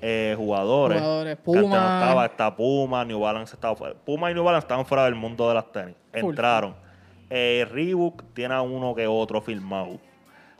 eh, 0.00 0.34
jugadores. 0.36 1.00
Jugadores. 1.00 1.36
Que 1.36 1.50
antes 1.50 1.62
no 1.62 1.68
Puma. 1.68 1.76
estaba, 2.00 2.26
está 2.26 2.54
Puma, 2.56 3.04
New 3.04 3.20
Balance 3.20 3.54
estaba 3.54 3.74
fuera. 3.74 3.94
Puma 3.94 4.30
y 4.30 4.34
New 4.34 4.44
Balance 4.44 4.64
estaban 4.66 4.84
fuera 4.86 5.04
del 5.06 5.14
mundo 5.14 5.48
de 5.48 5.54
las 5.54 5.72
tenis. 5.72 5.96
Entraron. 6.12 6.74
Eh, 7.30 7.66
Reebok 7.72 8.22
tiene 8.34 8.54
a 8.54 8.60
uno 8.62 8.94
que 8.94 9.06
otro 9.06 9.40
firmado. 9.40 9.98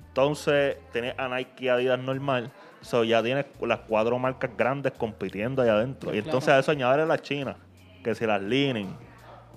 Entonces, 0.09 0.76
tienes 0.93 1.14
a 1.18 1.28
Nike 1.28 1.64
y 1.64 1.68
Adidas 1.68 1.99
normal. 1.99 2.51
So, 2.80 3.05
ya 3.05 3.22
tienes 3.22 3.47
las 3.61 3.80
cuatro 3.80 4.18
marcas 4.18 4.51
grandes 4.57 4.93
compitiendo 4.93 5.62
allá 5.62 5.74
adentro. 5.74 6.11
y 6.11 6.14
Claro. 6.14 6.26
entonces 6.26 6.49
a 6.51 6.59
eso 6.59 6.70
añadirle 6.72 7.07
las 7.07 7.22
chinas. 7.22 7.57
Que 8.03 8.14
si 8.14 8.26
las 8.26 8.43
Linen 8.43 8.89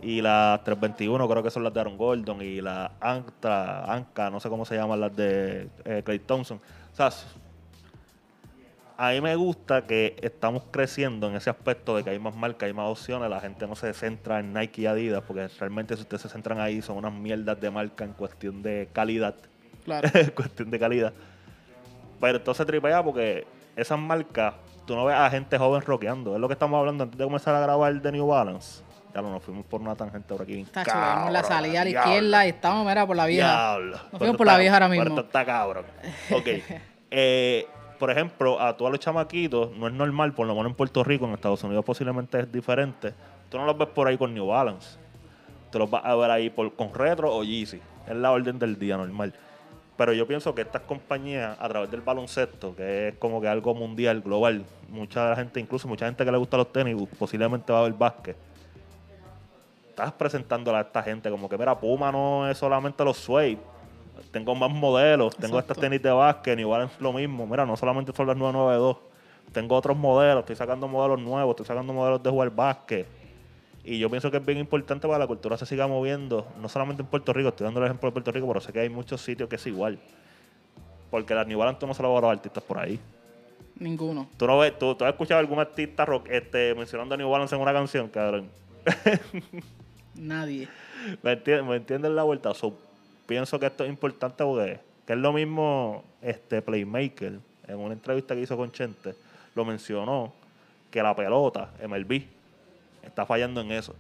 y 0.02 0.22
las 0.22 0.64
321 0.64 1.28
creo 1.28 1.44
que 1.44 1.50
son 1.50 1.64
las 1.64 1.74
de 1.74 1.80
Aaron 1.80 1.98
Gordon 1.98 2.42
y 2.42 2.62
las 2.62 2.92
Antra, 3.00 3.92
Anka, 3.92 4.30
no 4.30 4.40
sé 4.40 4.50
cómo 4.50 4.66
se 4.66 4.76
llaman 4.76 5.00
las 5.00 5.16
de 5.16 5.70
eh, 5.86 6.02
Clay 6.06 6.20
Thompson. 6.20 6.60
O 6.92 6.96
sea, 6.96 7.10
a 9.00 9.12
mí 9.12 9.22
me 9.22 9.36
gusta 9.36 9.86
que 9.86 10.16
estamos 10.22 10.64
creciendo 10.72 11.28
en 11.28 11.36
ese 11.36 11.50
aspecto 11.52 11.96
de 11.96 12.04
que 12.04 12.10
hay 12.10 12.20
más 12.20 12.36
marcas, 12.36 12.66
hay 12.66 12.74
más 12.74 12.90
opciones, 12.90 13.30
la 13.30 13.40
gente 13.40 13.68
no 13.68 13.76
se 13.76 13.94
centra 13.94 14.40
en 14.40 14.54
Nike 14.54 14.82
y 14.82 14.86
Adidas, 14.88 15.24
porque 15.26 15.48
realmente 15.60 15.96
si 15.96 16.02
ustedes 16.02 16.24
se 16.24 16.30
centran 16.30 16.60
ahí 16.60 16.82
son 16.82 16.98
unas 16.98 17.14
mierdas 17.14 17.62
de 17.62 17.70
marca 17.70 18.04
en 18.04 18.14
cuestión 18.14 18.64
de 18.64 18.90
calidad, 18.92 19.36
Claro. 19.86 20.10
en 20.14 20.32
cuestión 20.32 20.72
de 20.72 20.80
calidad. 20.80 21.14
Pero 22.20 22.38
entonces 22.40 22.66
tripea 22.66 23.04
porque 23.04 23.46
esas 23.76 24.00
marcas, 24.00 24.56
tú 24.88 24.96
no 24.96 25.06
ves 25.06 25.16
a 25.16 25.30
gente 25.30 25.58
joven 25.60 25.82
rockeando, 25.84 26.34
es 26.34 26.42
lo 26.42 26.48
que 26.48 26.54
estamos 26.54 26.80
hablando 26.80 27.04
antes 27.04 27.18
de 27.20 27.24
comenzar 27.24 27.54
a 27.54 27.60
grabar 27.60 28.02
de 28.02 28.12
New 28.12 28.26
Balance. 28.26 28.82
Ya 29.14 29.22
lo 29.22 29.32
nos 29.32 29.44
fuimos 29.44 29.66
por 29.66 29.82
una 29.82 29.96
tangente 29.96 30.34
por 30.34 30.44
aquí. 30.44 30.54
bien 30.54 30.66
Tacho, 30.68 30.92
la 31.32 31.44
salida 31.44 31.82
a 31.82 31.84
la 31.86 31.90
izquierda 31.90 32.46
y 32.46 32.50
estamos, 32.50 32.86
mira, 32.86 33.08
por 33.08 33.16
la 33.16 33.26
vieja. 33.26 33.48
Diablo. 33.48 33.98
Nos 34.12 34.20
fuimos 34.20 34.38
por 34.38 34.46
la 34.46 34.58
vieja 34.58 34.76
ahora 34.76 34.90
mismo. 34.90 35.20
está 35.20 35.46
cabrón. 35.46 35.86
Ok. 36.32 36.48
Eh, 37.10 37.66
por 37.98 38.12
ejemplo, 38.12 38.62
a 38.62 38.76
todos 38.78 38.92
los 38.92 39.00
chamaquitos 39.00 39.76
no 39.76 39.88
es 39.88 39.94
normal, 39.94 40.34
por 40.34 40.46
lo 40.46 40.54
menos 40.54 40.70
en 40.72 40.76
Puerto 40.76 41.04
Rico, 41.04 41.26
en 41.26 41.34
Estados 41.34 41.64
Unidos 41.64 41.84
posiblemente 41.84 42.40
es 42.40 42.52
diferente. 42.52 43.14
Tú 43.50 43.58
no 43.58 43.66
los 43.66 43.78
ves 43.78 43.88
por 43.88 44.08
ahí 44.08 44.18
con 44.18 44.34
New 44.34 44.48
Balance. 44.48 44.98
Tú 45.72 45.80
los 45.80 45.90
vas 45.90 46.06
a 46.06 46.16
ver 46.16 46.30
ahí 46.30 46.50
por, 46.50 46.74
con 46.76 46.94
Retro 46.94 47.34
o 47.34 47.44
Yeezy. 47.44 47.82
Es 48.08 48.16
la 48.16 48.32
orden 48.32 48.60
del 48.60 48.78
día 48.78 48.98
normal. 48.98 49.34
Pero 49.98 50.14
yo 50.14 50.28
pienso 50.28 50.54
que 50.54 50.62
estas 50.62 50.84
compañías, 50.84 51.58
a 51.60 51.68
través 51.68 51.90
del 51.90 52.02
baloncesto, 52.02 52.76
que 52.76 53.08
es 53.08 53.16
como 53.16 53.42
que 53.42 53.48
algo 53.48 53.74
mundial, 53.74 54.22
global, 54.22 54.64
mucha 54.90 55.24
de 55.24 55.30
la 55.32 55.36
gente, 55.38 55.60
incluso 55.60 55.88
mucha 55.88 56.06
gente 56.06 56.24
que 56.24 56.32
le 56.32 56.38
gusta 56.38 56.58
los 56.58 56.72
tenis, 56.72 56.96
posiblemente 57.18 57.74
va 57.74 57.80
a 57.80 57.84
ver 57.84 57.94
básquet 57.94 58.36
estás 59.98 60.14
presentándola 60.14 60.78
a 60.78 60.82
esta 60.82 61.02
gente 61.02 61.28
como 61.32 61.50
que, 61.50 61.58
mira, 61.58 61.76
Puma 61.80 62.12
no 62.12 62.48
es 62.48 62.56
solamente 62.56 63.04
los 63.04 63.18
suede. 63.18 63.58
Tengo 64.32 64.54
más 64.54 64.70
modelos, 64.70 65.36
tengo 65.36 65.56
Exacto. 65.56 65.74
estas 65.74 65.82
tenis 65.82 66.04
de 66.04 66.12
básquet, 66.12 66.60
igual 66.60 66.84
es 66.84 67.02
lo 67.02 67.12
mismo. 67.14 67.48
Mira, 67.48 67.66
no 67.66 67.76
solamente 67.76 68.12
son 68.16 68.28
las 68.28 68.38
992. 68.38 68.98
Tengo 69.52 69.76
otros 69.76 69.98
modelos, 69.98 70.42
estoy 70.42 70.56
sacando 70.56 70.88
modelos 70.88 71.20
nuevos, 71.20 71.54
estoy 71.54 71.66
sacando 71.66 71.94
modelos 71.94 72.22
de 72.22 72.30
jugar 72.30 72.52
básquet. 72.52 73.08
Y 73.84 73.98
yo 73.98 74.08
pienso 74.08 74.30
que 74.30 74.38
es 74.38 74.46
bien 74.46 74.60
importante 74.60 75.08
para 75.08 75.18
que 75.18 75.24
la 75.24 75.28
cultura 75.28 75.58
se 75.58 75.66
siga 75.66 75.88
moviendo, 75.88 76.46
no 76.62 76.70
solamente 76.70 77.02
en 77.02 77.08
Puerto 77.08 77.34
Rico, 77.34 77.50
estoy 77.50 77.66
dando 77.66 77.80
el 77.80 77.88
ejemplo 77.88 78.08
de 78.10 78.14
Puerto 78.14 78.32
Rico, 78.32 78.48
pero 78.48 78.62
sé 78.62 78.72
que 78.72 78.82
hay 78.82 78.90
muchos 78.90 79.22
sitios 79.22 79.50
que 79.50 79.56
es 79.56 79.66
igual. 79.66 79.98
Porque 81.10 81.34
las 81.34 81.48
New 81.48 81.58
Balance 81.58 81.80
tú 81.80 81.88
no 81.88 81.96
se 81.96 82.04
lo 82.04 82.14
vas 82.14 82.20
a 82.20 82.28
los 82.28 82.38
artistas 82.38 82.64
por 82.64 82.78
ahí. 82.78 83.00
Ninguno. 83.80 84.28
¿Tú, 84.38 84.46
no 84.46 84.60
ves, 84.60 84.78
tú, 84.78 84.94
tú 84.94 85.06
has 85.06 85.12
escuchado 85.12 85.38
a 85.38 85.42
algún 85.42 85.58
artista 85.58 86.06
rock 86.06 86.28
este, 86.30 86.76
mencionando 86.76 87.16
a 87.16 87.18
New 87.18 87.30
Balance 87.30 87.56
en 87.56 87.62
una 87.62 87.74
canción, 87.74 88.10
cabrón? 88.10 88.48
Nadie. 90.18 90.68
¿Me 91.22 91.34
entiendes, 91.34 91.66
¿Me 91.66 91.76
entiendes 91.76 92.12
la 92.12 92.24
vuelta? 92.24 92.54
So, 92.54 92.78
pienso 93.26 93.60
que 93.60 93.68
esto 93.68 93.84
es 93.84 93.90
importante 93.90 94.44
porque 94.44 94.80
que 95.06 95.14
es 95.14 95.20
lo 95.20 95.32
mismo 95.32 96.04
este 96.22 96.62
Playmaker 96.62 97.40
en 97.68 97.78
una 97.78 97.94
entrevista 97.94 98.36
que 98.36 98.42
hizo 98.42 98.58
con 98.58 98.72
Chente 98.72 99.16
lo 99.56 99.64
mencionó 99.64 100.34
que 100.92 101.02
la 101.02 101.16
pelota 101.16 101.72
MLB 101.82 102.24
está 103.04 103.26
fallando 103.26 103.62
en 103.62 103.72
eso 103.72 103.96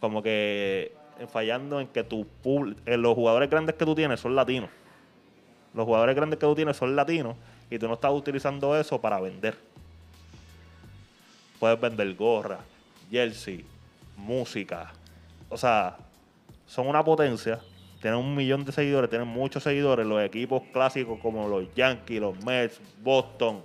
como 0.00 0.22
que 0.22 0.92
eh, 1.20 1.26
fallando 1.28 1.80
en 1.80 1.86
que 1.88 2.02
tu 2.04 2.26
pub- 2.42 2.76
eh, 2.86 2.96
los 2.96 3.14
jugadores 3.14 3.48
grandes 3.48 3.76
que 3.76 3.84
tú 3.84 3.94
tienes 3.94 4.18
son 4.20 4.34
latinos 4.34 4.70
los 5.74 5.84
jugadores 5.84 6.16
grandes 6.16 6.38
que 6.38 6.46
tú 6.46 6.54
tienes 6.54 6.76
son 6.76 6.96
latinos 6.96 7.36
y 7.70 7.78
tú 7.78 7.86
no 7.86 7.94
estás 7.94 8.12
utilizando 8.12 8.76
eso 8.76 9.00
para 9.00 9.20
vender 9.20 9.56
puedes 11.60 11.80
vender 11.80 12.12
gorra 12.14 12.58
jersey 13.10 13.64
música 14.16 14.92
o 15.48 15.56
sea, 15.56 15.96
son 16.66 16.86
una 16.86 17.04
potencia. 17.04 17.60
Tienen 18.00 18.20
un 18.20 18.34
millón 18.34 18.64
de 18.64 18.72
seguidores, 18.72 19.10
tienen 19.10 19.26
muchos 19.26 19.62
seguidores. 19.62 20.06
Los 20.06 20.22
equipos 20.22 20.62
clásicos 20.72 21.18
como 21.20 21.48
los 21.48 21.74
Yankees, 21.74 22.20
los 22.20 22.44
Mets, 22.44 22.80
Boston. 23.02 23.56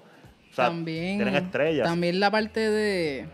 O 0.52 0.56
sea, 0.56 0.66
también, 0.66 1.18
tienen 1.18 1.36
estrellas. 1.36 1.88
También 1.88 2.20
la 2.20 2.32
parte 2.32 2.70
de. 2.70 3.28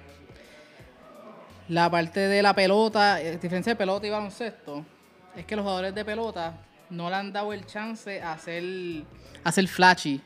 La 1.69 1.89
parte 1.89 2.19
de 2.21 2.41
la 2.41 2.53
pelota, 2.53 3.21
eh, 3.21 3.37
diferencia 3.37 3.73
de 3.73 3.75
pelota 3.77 4.07
y 4.07 4.09
baloncesto, 4.09 4.83
es 5.35 5.45
que 5.45 5.55
los 5.55 5.63
jugadores 5.63 5.93
de 5.93 6.03
pelota 6.03 6.53
no 6.89 7.09
le 7.09 7.15
han 7.15 7.31
dado 7.31 7.53
el 7.53 7.65
chance 7.65 8.21
a 8.21 8.33
hacer, 8.33 8.63
a 9.43 9.49
hacer 9.49 9.67
flashy. 9.67 10.19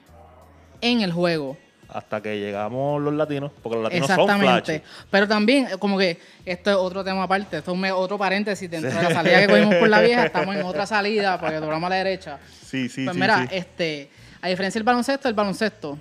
en 0.80 1.02
el 1.02 1.12
juego. 1.12 1.58
Hasta 1.94 2.22
que 2.22 2.40
llegamos 2.40 3.02
los 3.02 3.14
latinos, 3.14 3.52
porque 3.62 3.76
los 3.76 3.84
latinos 3.84 4.08
son 4.08 4.26
flash. 4.26 4.40
Exactamente. 4.40 4.84
Pero 5.12 5.28
también, 5.28 5.68
eh, 5.68 5.78
como 5.78 5.98
que 5.98 6.20
esto 6.44 6.72
es 6.72 6.76
otro 6.76 7.04
tema 7.04 7.24
aparte, 7.24 7.58
esto 7.58 7.74
es 7.74 7.92
otro 7.92 8.18
paréntesis 8.18 8.70
dentro 8.70 8.90
de 8.90 9.02
la 9.02 9.14
salida 9.14 9.40
que 9.42 9.48
cogimos 9.48 9.76
por 9.76 9.90
la 9.90 10.02
vieja, 10.02 10.26
estamos 10.28 10.56
en 10.56 10.64
otra 10.64 10.86
salida 10.88 11.40
porque 11.40 11.58
doblamos 11.58 11.86
a 11.88 11.90
la 11.92 11.96
derecha. 11.98 12.40
Sí, 12.66 12.90
sí, 12.90 13.06
pues 13.06 13.16
sí. 13.16 13.22
mira, 13.22 13.48
sí. 13.48 13.56
este, 13.56 14.10
a 14.42 14.48
diferencia 14.48 14.80
del 14.80 14.86
baloncesto, 14.86 15.28
el 15.30 15.36
baloncesto, 15.36 16.00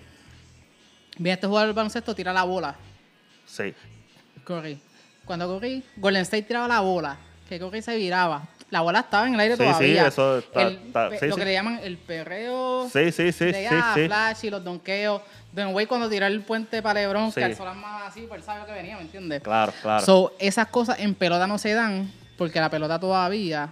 bien 1.18 1.34
este 1.34 1.47
jugador 1.47 1.68
del 1.68 1.76
baloncesto 1.76 2.14
tira 2.14 2.32
la 2.32 2.45
bola, 2.45 2.74
Sí. 3.47 3.74
corrí. 4.45 4.80
Cuando 5.26 5.47
corrí, 5.47 5.84
Golden 5.97 6.22
State 6.22 6.45
tiraba 6.45 6.66
la 6.66 6.80
bola, 6.80 7.16
que 7.49 7.61
corrí 7.61 7.82
se 7.82 7.97
viraba. 7.97 8.49
La 8.72 8.80
bola 8.80 9.00
estaba 9.00 9.28
en 9.28 9.34
el 9.34 9.40
aire 9.40 9.56
Sí, 9.56 9.62
sí, 9.62 9.68
todavía. 9.68 10.06
eso 10.08 10.38
está- 10.38 10.62
El 10.62 10.72
está- 10.86 11.08
pe- 11.10 11.18
sí, 11.20 11.26
lo 11.26 11.34
sí. 11.34 11.38
que 11.40 11.44
le 11.44 11.52
llaman 11.52 11.80
el 11.82 11.98
perreo 11.98 12.88
Sí, 12.90 13.12
sí, 13.12 13.30
sí, 13.30 13.44
de 13.44 13.68
ah, 13.68 13.92
flash 13.94 14.44
y 14.44 14.50
los 14.50 14.64
donkeos. 14.64 15.20
Don 15.52 15.74
Way 15.74 15.84
cuando 15.86 16.08
tiró 16.08 16.26
el 16.26 16.40
puente 16.40 16.80
para 16.82 17.00
Lebron, 17.00 17.30
que 17.30 17.44
alzó 17.44 17.64
las 17.66 17.76
manos 17.76 18.00
así, 18.08 18.22
pues 18.26 18.40
él 18.40 18.44
sabía 18.46 18.64
que 18.64 18.72
venía, 18.72 18.96
¿me 18.96 19.02
entiendes? 19.02 19.42
Claro, 19.42 19.72
claro. 19.82 20.04
So, 20.04 20.32
esas 20.38 20.66
cosas 20.68 20.98
en 21.00 21.14
pelota 21.14 21.46
no 21.46 21.58
se 21.58 21.74
dan 21.74 22.10
porque 22.38 22.58
la 22.60 22.70
pelota 22.70 22.98
todavía 22.98 23.68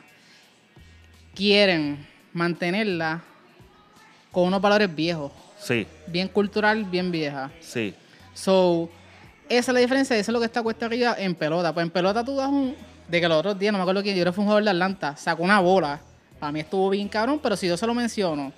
quieren 1.34 2.06
mantenerla 2.32 3.22
con 4.30 4.44
unos 4.44 4.60
valores 4.60 4.94
viejos, 4.94 5.32
sí, 5.58 5.86
bien 6.06 6.28
cultural, 6.28 6.84
bien 6.84 7.10
vieja. 7.10 7.50
sí. 7.60 7.94
So, 8.34 8.88
esa 9.48 9.70
es 9.72 9.74
la 9.74 9.80
diferencia, 9.80 10.16
eso 10.16 10.30
es 10.30 10.32
lo 10.32 10.38
que 10.38 10.46
está 10.46 10.62
cuesta 10.62 10.86
arriba 10.86 11.16
en 11.18 11.34
pelota. 11.34 11.74
Pues 11.74 11.84
en 11.84 11.90
pelota 11.90 12.24
tú 12.24 12.36
das 12.36 12.48
un. 12.48 12.76
De 13.10 13.20
que 13.20 13.28
los 13.28 13.38
otros 13.38 13.58
días, 13.58 13.72
no 13.72 13.78
me 13.78 13.82
acuerdo 13.82 14.02
quién, 14.02 14.16
yo 14.16 14.32
fue 14.32 14.42
un 14.42 14.46
jugador 14.46 14.64
de 14.64 14.70
Atlanta, 14.70 15.16
sacó 15.16 15.42
una 15.42 15.58
bola. 15.60 16.00
Para 16.38 16.52
mí 16.52 16.60
estuvo 16.60 16.88
bien 16.90 17.08
cabrón, 17.08 17.40
pero 17.42 17.56
si 17.56 17.66
yo 17.66 17.76
se 17.76 17.86
lo 17.86 17.92
menciono 17.94 18.52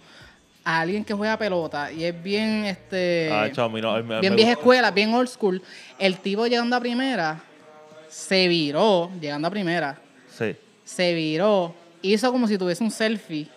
a 0.65 0.81
alguien 0.81 1.05
que 1.05 1.15
juega 1.15 1.37
pelota 1.37 1.91
y 1.91 2.05
es 2.05 2.23
bien 2.23 2.65
este. 2.67 3.29
Ah, 3.33 3.49
chao, 3.53 3.69
me- 3.69 3.81
bien 3.81 4.07
me 4.33 4.37
vieja 4.37 4.53
escuela, 4.53 4.91
bien 4.91 5.13
old 5.15 5.29
school. 5.29 5.61
El 5.99 6.19
tipo 6.19 6.47
llegando 6.47 6.77
a 6.77 6.81
primera, 6.81 7.41
se 8.09 8.47
viró, 8.47 9.11
llegando 9.21 9.49
a 9.49 9.51
primera, 9.51 9.99
Sí. 10.37 10.55
se 10.85 11.15
viró, 11.15 11.75
hizo 12.03 12.31
como 12.31 12.47
si 12.47 12.57
tuviese 12.59 12.85
un 12.85 12.91
selfie. 12.91 13.49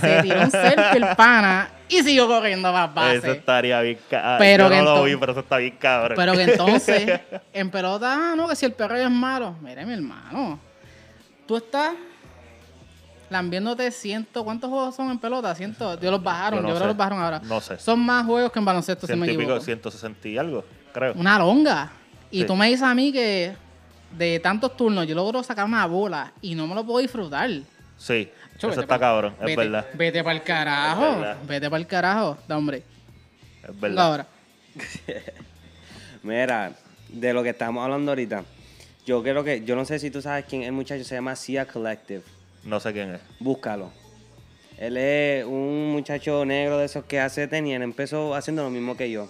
Se 0.00 0.22
tiró 0.22 0.40
un 0.42 0.50
selfie 0.50 0.96
el 0.96 1.16
pana 1.16 1.70
y 1.88 2.02
siguió 2.02 2.26
corriendo 2.26 2.72
más 2.72 2.92
base. 2.94 3.16
Eso 3.18 3.32
estaría 3.32 3.80
bien 3.80 3.98
cabrón. 4.08 4.36
Pero 4.38 4.64
Yo 4.64 4.70
que 4.70 4.76
no 4.76 4.82
lo 4.84 4.96
ento- 4.96 5.04
vi, 5.04 5.16
pero 5.16 5.32
eso 5.32 5.40
está 5.40 5.56
bien 5.58 5.76
cabrón. 5.78 6.16
Pero 6.16 6.32
que 6.32 6.42
entonces, 6.42 7.20
en 7.52 7.70
pelota, 7.70 8.12
ah, 8.32 8.34
no, 8.36 8.48
que 8.48 8.56
si 8.56 8.66
el 8.66 8.72
perro 8.72 8.96
es 8.96 9.10
malo. 9.10 9.54
Mire, 9.62 9.84
mi 9.86 9.94
hermano, 9.94 10.58
tú 11.46 11.56
estás 11.56 11.92
lambiéndote 13.28 13.90
ciento, 13.92 14.44
¿cuántos 14.44 14.68
juegos 14.70 14.94
son 14.96 15.10
en 15.10 15.18
pelota? 15.18 15.54
Ciento, 15.54 15.96
Dios 15.96 16.10
los 16.12 16.22
bajaron, 16.22 16.62
Yo 16.62 16.68
yo, 16.68 16.74
creo 16.74 16.80
que 16.82 16.88
los 16.88 16.96
bajaron 16.96 17.20
ahora. 17.22 17.40
No 17.44 17.60
sé. 17.60 17.78
Son 17.78 17.98
más 18.00 18.26
juegos 18.26 18.50
que 18.50 18.58
en 18.58 18.64
baloncesto, 18.64 19.06
si 19.06 19.14
me 19.14 19.26
equivoco. 19.30 19.60
160 19.60 20.28
y 20.28 20.38
algo, 20.38 20.64
creo. 20.92 21.12
Una 21.14 21.38
longa. 21.38 21.90
Y 22.30 22.40
Sí. 22.40 22.46
tú 22.46 22.56
me 22.56 22.66
dices 22.66 22.82
a 22.82 22.94
mí 22.94 23.12
que 23.12 23.54
de 24.16 24.40
tantos 24.40 24.76
turnos 24.76 25.06
yo 25.06 25.14
logro 25.14 25.42
sacar 25.42 25.64
una 25.64 25.86
bola 25.86 26.32
y 26.40 26.54
no 26.56 26.66
me 26.66 26.74
lo 26.74 26.84
puedo 26.84 26.98
disfrutar. 26.98 27.48
Sí, 27.96 28.28
eso 28.68 28.80
vete 28.80 28.80
está 28.82 28.94
pa- 28.94 29.00
cabrón, 29.00 29.34
es 29.40 29.44
vete, 29.46 29.56
verdad. 29.56 29.86
Vete 29.94 30.22
para 30.24 30.36
el 30.36 30.42
carajo. 30.42 31.00
Verdad. 31.18 31.36
Vete 31.46 31.70
para 31.70 31.80
el 31.80 31.86
carajo. 31.86 32.38
Da, 32.48 32.56
hombre. 32.58 32.82
Es 33.68 33.80
verdad. 33.80 34.04
Ahora. 34.06 34.26
Mira, 36.22 36.72
de 37.08 37.32
lo 37.32 37.42
que 37.42 37.50
estamos 37.50 37.82
hablando 37.82 38.10
ahorita, 38.12 38.44
yo 39.06 39.22
creo 39.22 39.42
que, 39.42 39.64
yo 39.64 39.74
no 39.76 39.84
sé 39.84 39.98
si 39.98 40.10
tú 40.10 40.20
sabes 40.22 40.44
quién 40.44 40.62
es 40.62 40.68
el 40.68 40.72
muchacho, 40.74 41.02
se 41.04 41.14
llama 41.14 41.34
Sia 41.36 41.66
Collective. 41.66 42.22
No 42.64 42.78
sé 42.80 42.92
quién 42.92 43.14
es. 43.14 43.20
Búscalo. 43.38 43.90
Él 44.78 44.96
es 44.96 45.44
un 45.44 45.90
muchacho 45.92 46.44
negro 46.44 46.78
de 46.78 46.86
esos 46.86 47.04
que 47.04 47.20
hace 47.20 47.48
tenis. 47.48 47.74
Él 47.76 47.82
empezó 47.82 48.34
haciendo 48.34 48.62
lo 48.62 48.70
mismo 48.70 48.96
que 48.96 49.10
yo. 49.10 49.28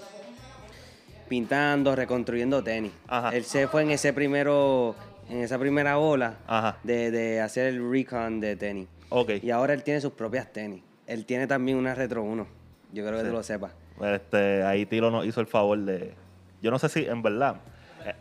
Pintando, 1.28 1.95
reconstruyendo 1.95 2.62
tenis. 2.62 2.93
Ajá. 3.07 3.31
Él 3.37 3.45
se 3.45 3.68
fue 3.68 3.83
en 3.83 3.91
ese 3.93 4.12
primero, 4.12 4.97
en 5.28 5.43
esa 5.43 5.59
primera 5.59 5.99
ola 5.99 6.39
Ajá. 6.47 6.78
de, 6.83 7.11
de 7.12 7.41
hacer 7.41 7.66
el 7.66 7.89
recon 7.91 8.41
de 8.41 8.57
tenis. 8.57 8.89
Ok. 9.11 9.30
Y 9.42 9.50
ahora 9.50 9.74
él 9.74 9.82
tiene 9.82 10.00
sus 10.00 10.12
propias 10.12 10.52
tenis. 10.52 10.82
Él 11.06 11.26
tiene 11.26 11.46
también 11.46 11.76
una 11.76 11.94
Retro 11.94 12.22
1. 12.22 12.46
Yo 12.92 13.04
creo 13.04 13.18
que 13.18 13.24
Sí. 13.24 13.28
tú 13.28 13.32
lo 13.34 13.42
sepas. 13.42 13.72
Este, 14.02 14.62
ahí 14.62 14.86
Tilo 14.86 15.11
nos 15.11 15.26
hizo 15.26 15.40
el 15.40 15.46
favor 15.46 15.78
de. 15.78 16.14
Yo 16.62 16.70
no 16.70 16.78
sé 16.78 16.88
si, 16.88 17.04
en 17.04 17.22
verdad. 17.22 17.56
eh, 18.04 18.14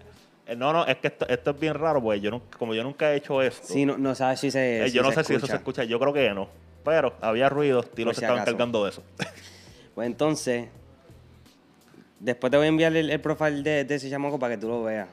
eh, 0.47 0.55
no, 0.55 0.73
no, 0.73 0.85
es 0.85 0.97
que 0.97 1.07
esto, 1.07 1.27
esto 1.29 1.51
es 1.51 1.59
bien 1.59 1.73
raro, 1.75 2.01
pues 2.01 2.21
yo 2.21 2.31
nunca, 2.31 2.57
como 2.57 2.73
yo 2.73 2.83
nunca 2.83 3.13
he 3.13 3.17
hecho 3.17 3.41
esto. 3.41 3.65
Sí, 3.67 3.85
no, 3.85 3.97
no 3.97 4.13
sabes 4.15 4.39
si 4.41 4.51
se. 4.51 4.85
eh, 4.85 4.91
yo 4.91 5.01
no 5.03 5.11
sé 5.11 5.23
si 5.23 5.33
eso 5.35 5.47
se 5.47 5.55
escucha. 5.55 5.83
Yo 5.85 5.99
creo 5.99 6.11
que 6.13 6.29
no. 6.33 6.49
Pero 6.83 7.13
había 7.21 7.49
ruido, 7.49 7.83
Tilo 7.83 8.13
se 8.13 8.21
estaba 8.21 8.39
encargando 8.41 8.83
de 8.83 8.89
eso. 8.91 9.03
Pues 9.95 10.07
entonces, 10.07 10.69
después 12.21 12.51
te 12.51 12.55
voy 12.57 12.67
a 12.67 12.69
enviar 12.69 12.95
el, 12.95 13.09
el 13.09 13.19
profile 13.19 13.61
de, 13.63 13.83
de 13.83 13.95
ese 13.95 14.09
chamaco 14.09 14.39
para 14.39 14.55
que 14.55 14.61
tú 14.61 14.69
lo 14.69 14.83
veas. 14.83 15.09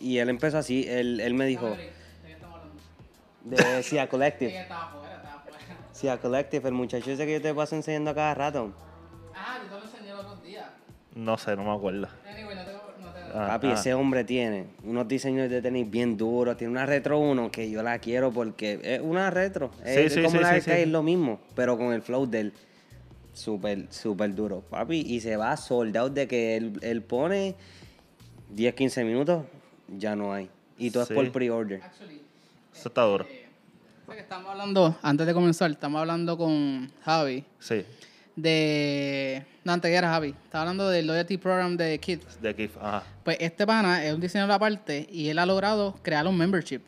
Y 0.00 0.18
él 0.18 0.28
empezó 0.28 0.58
así, 0.58 0.84
él, 0.88 1.20
él 1.20 1.32
me 1.34 1.46
dijo, 1.46 1.76
de 3.44 3.82
Sia 3.84 4.08
Collective. 4.08 4.66
Afuera. 5.96 6.16
Sia 6.16 6.20
Collective, 6.20 6.68
el 6.68 6.74
muchacho 6.74 7.10
ese 7.10 7.26
que 7.26 7.32
yo 7.34 7.42
te 7.42 7.54
paso 7.54 7.74
enseñando 7.76 8.10
a 8.10 8.14
cada 8.14 8.34
rato. 8.34 8.72
Ah, 9.34 9.58
yo 9.62 9.68
te 9.68 9.80
lo 9.80 9.84
enseñé 9.90 10.10
los 10.10 10.20
otros 10.24 10.42
días. 10.42 10.66
no 11.14 11.38
sé, 11.38 11.56
no 11.56 11.64
me 11.64 11.72
acuerdo. 11.72 12.08
Anyway, 12.30 12.56
no 12.56 12.62
te, 12.64 12.72
no 12.72 13.12
te- 13.12 13.38
Ah, 13.38 13.46
Papi, 13.48 13.66
ah. 13.68 13.72
ese 13.74 13.94
hombre 13.94 14.24
tiene 14.24 14.66
unos 14.84 15.08
diseños 15.08 15.48
de 15.50 15.60
tenis 15.62 15.90
bien 15.90 16.16
duros, 16.16 16.56
tiene 16.56 16.70
una 16.72 16.86
Retro 16.86 17.18
1 17.18 17.50
que 17.50 17.70
yo 17.70 17.82
la 17.82 17.98
quiero 17.98 18.30
porque 18.32 18.78
es 18.82 19.00
una 19.00 19.30
Retro. 19.30 19.70
es 19.84 20.12
sí, 20.12 20.22
como 20.22 20.36
sí, 20.36 20.38
la 20.42 20.54
sí, 20.54 20.60
sí. 20.62 20.70
es 20.70 20.88
lo 20.88 21.02
mismo, 21.02 21.40
pero 21.54 21.76
con 21.76 21.92
el 21.92 22.02
flow 22.02 22.26
del 22.26 22.52
súper, 23.32 23.86
súper 23.90 24.34
duro. 24.34 24.60
Papi, 24.70 25.00
y 25.00 25.20
se 25.20 25.36
va 25.36 25.56
soldado 25.56 26.08
de 26.10 26.26
que 26.28 26.56
él, 26.56 26.78
él 26.82 27.02
pone 27.02 27.54
10, 28.50 28.74
15 28.74 29.04
minutos, 29.04 29.44
ya 29.88 30.16
no 30.16 30.32
hay. 30.32 30.48
Y 30.78 30.90
todo 30.90 31.04
Sí. 31.06 31.12
es 31.12 31.16
por 31.18 31.32
pre-order. 31.32 31.80
Actually, 31.82 32.20
Eso 32.74 32.88
está 32.88 33.02
duro. 33.02 33.26
Estamos 34.14 34.50
hablando, 34.50 34.96
antes 35.02 35.26
de 35.26 35.34
comenzar, 35.34 35.70
estamos 35.70 36.00
hablando 36.00 36.36
con 36.38 36.90
Javi 37.04 37.44
Sí, 37.58 37.84
de... 38.34 39.44
No, 39.64 39.72
antes 39.72 39.90
que 39.90 39.96
era 39.96 40.08
Javi. 40.08 40.28
Estaba 40.44 40.62
hablando 40.62 40.88
del 40.88 41.06
Loyalty 41.06 41.36
Program 41.38 41.76
de 41.76 41.98
Kids. 41.98 42.40
de 42.40 42.54
Kif. 42.54 42.76
Ajá. 42.80 43.02
Pues 43.24 43.36
este 43.40 43.66
pana 43.66 44.04
es 44.04 44.14
un 44.14 44.20
diseñador 44.20 44.52
aparte 44.52 45.08
y 45.10 45.28
él 45.28 45.38
ha 45.38 45.46
logrado 45.46 45.94
crear 46.02 46.26
un 46.26 46.36
membership. 46.38 46.80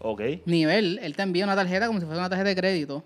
Ok. 0.00 0.20
Nivel, 0.46 0.98
él 1.00 1.14
te 1.14 1.22
envía 1.22 1.44
una 1.44 1.54
tarjeta 1.54 1.86
como 1.86 2.00
si 2.00 2.06
fuese 2.06 2.18
una 2.18 2.28
tarjeta 2.28 2.48
de 2.48 2.56
crédito 2.56 3.04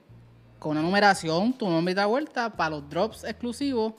con 0.59 0.71
una 0.73 0.81
numeración, 0.83 1.53
tu 1.53 1.69
nombre 1.69 1.93
y 1.93 1.95
da 1.95 2.07
vuelta 2.07 2.49
para 2.51 2.71
los 2.71 2.89
drops 2.89 3.25
exclusivos. 3.25 3.93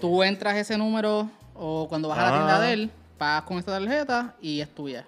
Tú 0.00 0.22
entras 0.22 0.56
ese 0.56 0.76
número 0.76 1.30
o 1.54 1.88
cuando 1.88 2.08
vas 2.08 2.18
a 2.18 2.22
la 2.22 2.28
Ah. 2.28 2.32
tienda 2.38 2.60
de 2.60 2.72
él, 2.74 2.90
pagas 3.16 3.42
con 3.44 3.58
esta 3.58 3.78
tarjeta 3.78 4.34
y 4.42 4.60
es 4.60 4.68
tuya. 4.74 5.06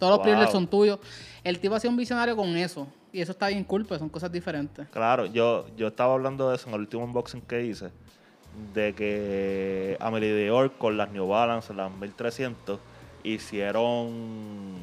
Todos 0.00 0.18
los 0.18 0.26
Wow. 0.26 0.36
pre 0.42 0.50
son 0.50 0.66
tuyos. 0.66 0.98
El 1.44 1.60
tipo 1.60 1.76
ha 1.76 1.80
sido 1.80 1.92
un 1.92 1.96
visionario 1.96 2.34
con 2.34 2.56
eso. 2.56 2.88
Y 3.12 3.20
eso 3.20 3.30
está 3.32 3.48
bien 3.48 3.62
cool, 3.64 3.84
pues 3.84 4.00
son 4.00 4.08
cosas 4.08 4.32
diferentes. 4.32 4.88
Claro, 4.88 5.26
yo, 5.26 5.66
yo 5.76 5.88
estaba 5.88 6.14
hablando 6.14 6.48
de 6.50 6.56
eso 6.56 6.68
en 6.68 6.74
el 6.74 6.80
último 6.80 7.04
unboxing 7.04 7.42
que 7.42 7.64
hice. 7.64 7.90
De 8.74 8.94
que 8.94 9.96
Amelie 10.00 10.34
Dior 10.34 10.72
con 10.72 10.96
las 10.96 11.10
New 11.12 11.28
Balance, 11.28 11.72
las 11.74 11.90
1300, 11.92 12.80
hicieron 13.22 14.74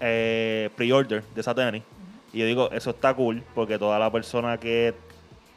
eh, 0.00 0.70
pre-order 0.76 1.22
de 1.34 1.40
esa 1.40 1.54
tenis. 1.54 1.82
Y 2.32 2.38
yo 2.38 2.46
digo, 2.46 2.70
eso 2.72 2.90
está 2.90 3.14
cool 3.14 3.42
porque 3.54 3.78
toda 3.78 3.98
la 3.98 4.10
persona 4.10 4.58
que 4.58 4.94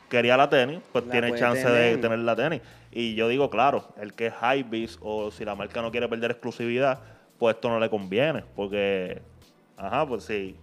quería 0.09 0.37
la 0.37 0.49
tenis, 0.49 0.79
pues 0.91 1.05
La 1.05 1.11
tiene 1.11 1.35
chance 1.37 1.67
de 1.67 1.91
tener. 1.95 2.01
tener 2.01 2.19
la 2.19 2.35
tenis. 2.35 2.61
Y 2.91 3.15
yo 3.15 3.27
digo, 3.27 3.49
claro, 3.49 3.89
el 4.01 4.13
que 4.13 4.27
es 4.27 4.33
Hypebeast 4.41 4.99
o 5.01 5.31
si 5.31 5.45
la 5.45 5.55
marca 5.55 5.81
no 5.81 5.91
quiere 5.91 6.07
perder 6.07 6.31
exclusividad, 6.31 6.99
pues 7.39 7.55
esto 7.55 7.69
no 7.69 7.79
le 7.79 7.89
conviene. 7.89 8.43
Porque, 8.55 9.21
ajá, 9.77 10.07
pues 10.07 10.23
si 10.23 10.55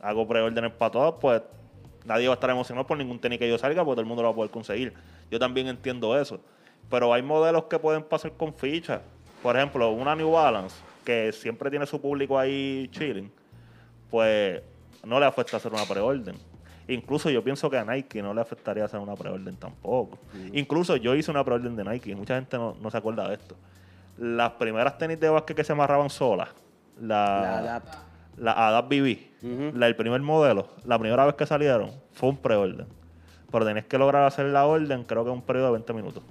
hago 0.00 0.26
preórdenes 0.26 0.72
para 0.72 0.90
todos, 0.90 1.14
pues 1.20 1.42
nadie 2.04 2.28
va 2.28 2.34
a 2.34 2.36
estar 2.36 2.50
emocionado 2.50 2.86
por 2.86 2.98
ningún 2.98 3.18
tenis 3.18 3.38
que 3.38 3.48
yo 3.48 3.58
salga, 3.58 3.84
porque 3.84 3.96
todo 3.96 4.00
el 4.02 4.06
mundo 4.06 4.22
lo 4.22 4.28
va 4.28 4.32
a 4.32 4.36
poder 4.36 4.50
conseguir. 4.50 4.92
Yo 5.30 5.38
también 5.38 5.68
entiendo 5.68 6.18
eso. 6.18 6.40
Pero 6.90 7.12
hay 7.12 7.22
modelos 7.22 7.64
que 7.64 7.78
pueden 7.78 8.02
pasar 8.02 8.32
con 8.32 8.52
fichas. 8.52 9.00
Por 9.42 9.56
ejemplo, 9.56 9.90
una 9.90 10.14
New 10.14 10.32
Balance, 10.32 10.76
que 11.04 11.32
siempre 11.32 11.70
tiene 11.70 11.86
su 11.86 12.00
público 12.00 12.38
ahí 12.38 12.88
chilling, 12.92 13.30
pues 14.10 14.62
no 15.04 15.18
le 15.18 15.26
afecta 15.26 15.56
hacer 15.56 15.72
una 15.72 15.84
preorden. 15.84 16.36
Incluso 16.88 17.30
yo 17.30 17.42
pienso 17.42 17.70
que 17.70 17.78
a 17.78 17.84
Nike 17.84 18.22
no 18.22 18.34
le 18.34 18.40
afectaría 18.40 18.84
hacer 18.84 19.00
una 19.00 19.14
preorden 19.14 19.56
tampoco. 19.56 20.18
Incluso 20.52 20.96
yo 20.96 21.14
hice 21.14 21.30
una 21.30 21.44
preorden 21.44 21.76
de 21.76 21.84
Nike, 21.84 22.14
mucha 22.14 22.34
gente 22.34 22.56
no, 22.56 22.76
no 22.80 22.90
se 22.90 22.98
acuerda 22.98 23.28
de 23.28 23.34
esto. 23.34 23.56
Las 24.22 24.52
primeras 24.52 24.98
tenis 24.98 25.18
de 25.18 25.28
básquet 25.28 25.56
que 25.56 25.64
se 25.64 25.72
amarraban 25.72 26.08
solas, 26.08 26.50
la, 27.00 27.40
La 27.40 27.58
Adapt. 27.58 27.94
la 28.36 28.68
Adapt 28.68 28.88
BB, 28.88 29.74
la 29.74 29.86
del 29.86 29.96
primer 29.96 30.20
modelo, 30.20 30.68
la 30.84 30.96
primera 30.96 31.26
vez 31.26 31.34
que 31.34 31.44
salieron, 31.44 31.90
fue 32.12 32.28
un 32.28 32.36
preorden. 32.36 32.86
Pero 33.50 33.66
tenías 33.66 33.84
que 33.86 33.98
lograr 33.98 34.22
hacer 34.24 34.46
la 34.46 34.64
orden, 34.64 35.02
creo 35.02 35.24
que 35.24 35.30
en 35.30 35.36
un 35.38 35.42
periodo 35.42 35.66
de 35.66 35.72
20 35.72 35.92
minutos. 35.94 36.22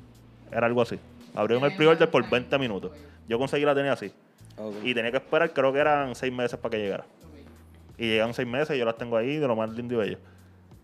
Era 0.53 0.67
algo 0.67 0.81
así. 0.81 0.97
Abrieron 1.35 1.69
el 1.69 1.75
pre-order 1.75 2.09
por 2.09 2.29
20 2.29 2.57
minutos. 2.57 2.91
Yo 3.27 3.37
conseguí 3.37 3.65
la 3.65 3.75
tenía 3.75 3.91
así. 3.91 4.13
Y 4.85 4.93
tenía 4.93 5.11
que 5.11 5.17
esperar, 5.17 5.51
creo 5.51 5.73
que 5.73 5.79
eran 5.79 6.15
6 6.15 6.31
meses 6.31 6.57
para 6.57 6.71
que 6.71 6.77
llegara. 6.77 7.03
Y 7.97 8.07
llegaron 8.07 8.33
6 8.33 8.47
meses 8.47 8.73
y 8.75 8.79
yo 8.79 8.85
las 8.85 8.95
tengo 8.97 9.17
ahí 9.17 9.35
de 9.35 9.47
lo 9.47 9.55
más 9.57 9.69
lindo 9.69 9.95
y 9.95 9.97
bello. 9.97 10.17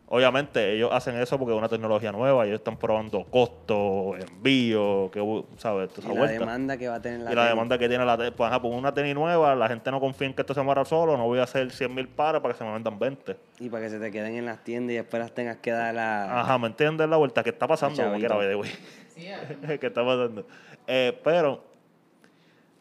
Obviamente 0.10 0.74
ellos 0.74 0.90
hacen 0.94 1.18
eso 1.18 1.38
porque 1.38 1.54
es 1.54 1.58
una 1.58 1.68
tecnología 1.68 2.14
nueva, 2.14 2.46
ellos 2.46 2.60
están 2.60 2.78
probando 2.78 3.26
costo, 3.26 4.16
envío, 4.16 5.12
que 5.12 5.44
sabes, 5.58 5.90
y 5.98 6.16
la 6.16 6.28
demanda 6.28 6.78
que 6.78 6.88
va 6.88 6.96
a 6.96 7.02
tener 7.02 7.20
la 7.20 7.32
Y 7.34 7.36
la 7.36 7.50
demanda 7.50 7.78
que 7.78 7.90
tiene 7.90 8.06
la 8.06 8.16
pues, 8.16 8.50
ajá, 8.50 8.62
pues 8.62 8.74
una 8.74 8.94
tenis 8.94 9.16
nueva, 9.16 9.54
la 9.54 9.68
gente 9.68 9.92
no 9.92 10.00
confía 10.00 10.28
en 10.28 10.34
que 10.34 10.44
esto 10.44 10.54
se 10.54 10.62
muera 10.62 10.86
solo, 10.86 11.18
no 11.18 11.26
voy 11.26 11.40
a 11.40 11.44
hacer 11.44 11.70
100 11.70 11.94
mil 11.94 12.08
pares 12.08 12.40
para 12.40 12.54
que 12.54 12.58
se 12.58 12.64
me 12.64 12.72
vendan 12.72 12.98
20. 12.98 13.36
Y 13.60 13.70
para 13.70 13.84
que 13.84 13.90
se 13.90 14.00
te 14.00 14.10
queden 14.10 14.36
en 14.36 14.46
las 14.46 14.64
tiendas 14.64 14.94
y 14.94 14.96
después 14.96 15.22
las 15.22 15.34
tengas 15.34 15.58
que 15.58 15.72
dar 15.72 15.94
la... 15.94 16.40
Ajá, 16.40 16.58
¿me 16.58 16.68
entiendes 16.68 17.10
la 17.10 17.18
vuelta? 17.18 17.44
¿Qué 17.44 17.50
está 17.50 17.68
pasando? 17.68 18.02
Como 18.02 18.18
quiera, 18.18 18.36
güey. 18.56 18.72
¿Qué 19.18 19.88
está 19.88 20.06
pasando? 20.06 20.48
Eh, 20.88 21.20
pero 21.22 21.66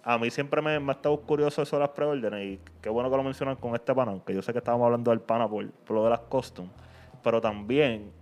a 0.05 0.16
mí 0.16 0.31
siempre 0.31 0.62
me, 0.62 0.79
me 0.79 0.93
ha 0.93 0.95
estado 0.95 1.16
curioso 1.22 1.61
eso 1.61 1.74
de 1.74 1.81
las 1.81 1.91
preórdenes 1.91 2.45
y 2.45 2.61
qué 2.81 2.89
bueno 2.89 3.11
que 3.11 3.16
lo 3.16 3.24
mencionan 3.24 3.57
con 3.57 3.74
este 3.74 3.93
pana, 3.93 4.12
aunque 4.12 4.33
yo 4.33 4.43
sé 4.43 4.53
que 4.53 4.59
estábamos 4.59 4.85
hablando 4.85 5.11
del 5.11 5.18
pana 5.18 5.49
por, 5.49 5.68
por 5.68 5.97
lo 5.97 6.05
de 6.05 6.11
las 6.11 6.20
costumes 6.20 6.86
pero 7.27 7.41
también, 7.41 8.12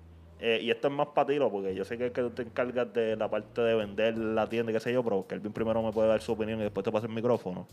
eh, 0.41 0.61
y 0.63 0.71
esto 0.71 0.89
es 0.89 0.95
más 0.95 1.09
para 1.09 1.27
ti, 1.27 1.39
porque 1.39 1.75
yo 1.75 1.85
sé 1.85 1.99
que, 1.99 2.11
que 2.11 2.23
tú 2.23 2.31
te 2.31 2.41
encargas 2.41 2.91
de 2.95 3.17
la 3.17 3.29
parte 3.29 3.61
de 3.61 3.75
vender 3.75 4.17
la 4.17 4.49
tienda 4.49 4.73
qué 4.73 4.81
sé 4.81 4.95
yo, 4.95 5.05
pero 5.05 5.27
que 5.27 5.35
Elvin 5.35 5.53
primero 5.53 5.83
me 5.83 5.93
puede 5.93 6.09
dar 6.09 6.23
su 6.23 6.33
opinión 6.33 6.59
y 6.61 6.63
después 6.63 6.85
te 6.85 6.91
pasa 6.91 7.07
el 7.07 7.13
micrófono, 7.13 7.67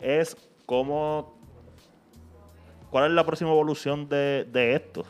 es 0.00 0.36
cómo, 0.66 1.38
cuál 2.90 3.04
es 3.04 3.10
la 3.12 3.24
próxima 3.24 3.50
evolución 3.50 4.08
de, 4.08 4.44
de 4.50 4.74
esto. 4.74 5.04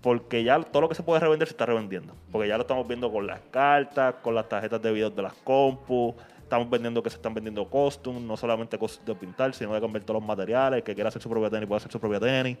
Porque 0.00 0.42
ya 0.42 0.58
todo 0.62 0.80
lo 0.80 0.88
que 0.88 0.94
se 0.94 1.02
puede 1.02 1.20
revender 1.20 1.46
se 1.46 1.52
está 1.52 1.66
revendiendo. 1.66 2.14
Porque 2.32 2.48
ya 2.48 2.56
lo 2.56 2.62
estamos 2.62 2.88
viendo 2.88 3.12
con 3.12 3.26
las 3.26 3.40
cartas, 3.50 4.14
con 4.22 4.34
las 4.34 4.48
tarjetas 4.48 4.80
de 4.80 4.92
video 4.92 5.10
de 5.10 5.20
las 5.20 5.34
compu, 5.44 6.14
estamos 6.38 6.70
vendiendo 6.70 7.02
que 7.02 7.10
se 7.10 7.16
están 7.16 7.34
vendiendo 7.34 7.68
costumes, 7.68 8.22
no 8.22 8.38
solamente 8.38 8.78
cosas 8.78 9.04
de 9.04 9.14
pintar, 9.14 9.52
sino 9.52 9.74
de 9.74 9.80
convertir 9.82 10.14
los 10.14 10.24
materiales, 10.24 10.82
que 10.82 10.94
quiera 10.94 11.08
hacer 11.08 11.20
su 11.20 11.28
propia 11.28 11.50
tenis 11.50 11.68
puede 11.68 11.76
hacer 11.76 11.92
su 11.92 12.00
propia 12.00 12.18
tenis 12.18 12.56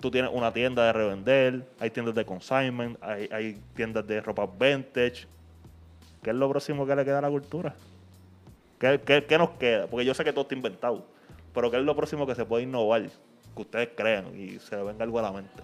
tú 0.00 0.10
tienes 0.10 0.30
una 0.32 0.52
tienda 0.52 0.86
de 0.86 0.92
revender, 0.92 1.66
hay 1.78 1.90
tiendas 1.90 2.14
de 2.14 2.24
consignment, 2.24 2.98
hay, 3.02 3.60
tiendas 3.74 4.06
de 4.06 4.20
ropa 4.20 4.46
vintage. 4.46 5.26
¿Qué 6.22 6.30
es 6.30 6.36
lo 6.36 6.48
próximo 6.48 6.86
que 6.86 6.96
le 6.96 7.04
queda 7.04 7.18
a 7.18 7.22
la 7.22 7.30
cultura? 7.30 7.74
¿Qué, 8.78 9.36
nos 9.38 9.50
queda? 9.50 9.86
Porque 9.86 10.04
yo 10.04 10.14
sé 10.14 10.24
que 10.24 10.32
todo 10.32 10.42
está 10.42 10.54
inventado, 10.54 11.06
pero 11.54 11.70
¿qué 11.70 11.76
es 11.76 11.82
lo 11.82 11.94
próximo 11.94 12.26
que 12.26 12.34
se 12.34 12.44
puede 12.44 12.64
innovar? 12.64 13.02
Que 13.54 13.62
ustedes 13.62 13.90
crean 13.94 14.34
y 14.34 14.58
se 14.58 14.76
le 14.76 14.82
venga 14.82 15.04
algo 15.04 15.18
a 15.18 15.22
la 15.22 15.32
mente. 15.32 15.62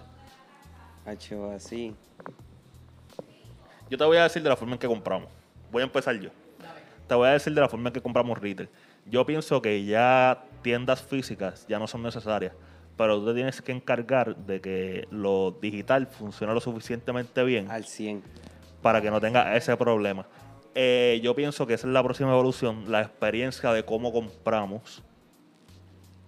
Hacho, 1.05 1.51
así. 1.51 1.95
Yo 3.89 3.97
te 3.97 4.03
voy 4.03 4.17
a 4.17 4.23
decir 4.23 4.43
de 4.43 4.49
la 4.49 4.55
forma 4.55 4.73
en 4.73 4.79
que 4.79 4.87
compramos. 4.87 5.29
Voy 5.71 5.81
a 5.81 5.85
empezar 5.85 6.15
yo. 6.19 6.29
Te 7.07 7.15
voy 7.15 7.29
a 7.29 7.31
decir 7.31 7.53
de 7.53 7.61
la 7.61 7.69
forma 7.69 7.89
en 7.89 7.93
que 7.93 8.01
compramos 8.01 8.37
retail. 8.37 8.69
Yo 9.05 9.25
pienso 9.25 9.61
que 9.61 9.85
ya 9.85 10.43
tiendas 10.61 11.01
físicas 11.01 11.65
ya 11.67 11.79
no 11.79 11.87
son 11.87 12.03
necesarias 12.03 12.53
pero 12.97 13.19
tú 13.19 13.27
te 13.27 13.35
tienes 13.35 13.61
que 13.61 13.71
encargar 13.71 14.35
de 14.35 14.59
que 14.59 15.07
lo 15.11 15.51
digital 15.61 16.07
funcione 16.07 16.53
lo 16.53 16.59
suficientemente 16.59 17.43
bien. 17.43 17.69
Al 17.69 17.85
100. 17.85 18.23
Para 18.81 19.01
que 19.01 19.11
no 19.11 19.21
tenga 19.21 19.55
ese 19.55 19.77
problema. 19.77 20.25
Eh, 20.73 21.19
yo 21.23 21.35
pienso 21.35 21.67
que 21.67 21.75
esa 21.75 21.87
es 21.87 21.93
la 21.93 22.03
próxima 22.03 22.31
evolución, 22.31 22.91
la 22.91 23.01
experiencia 23.01 23.71
de 23.71 23.85
cómo 23.85 24.11
compramos. 24.11 25.03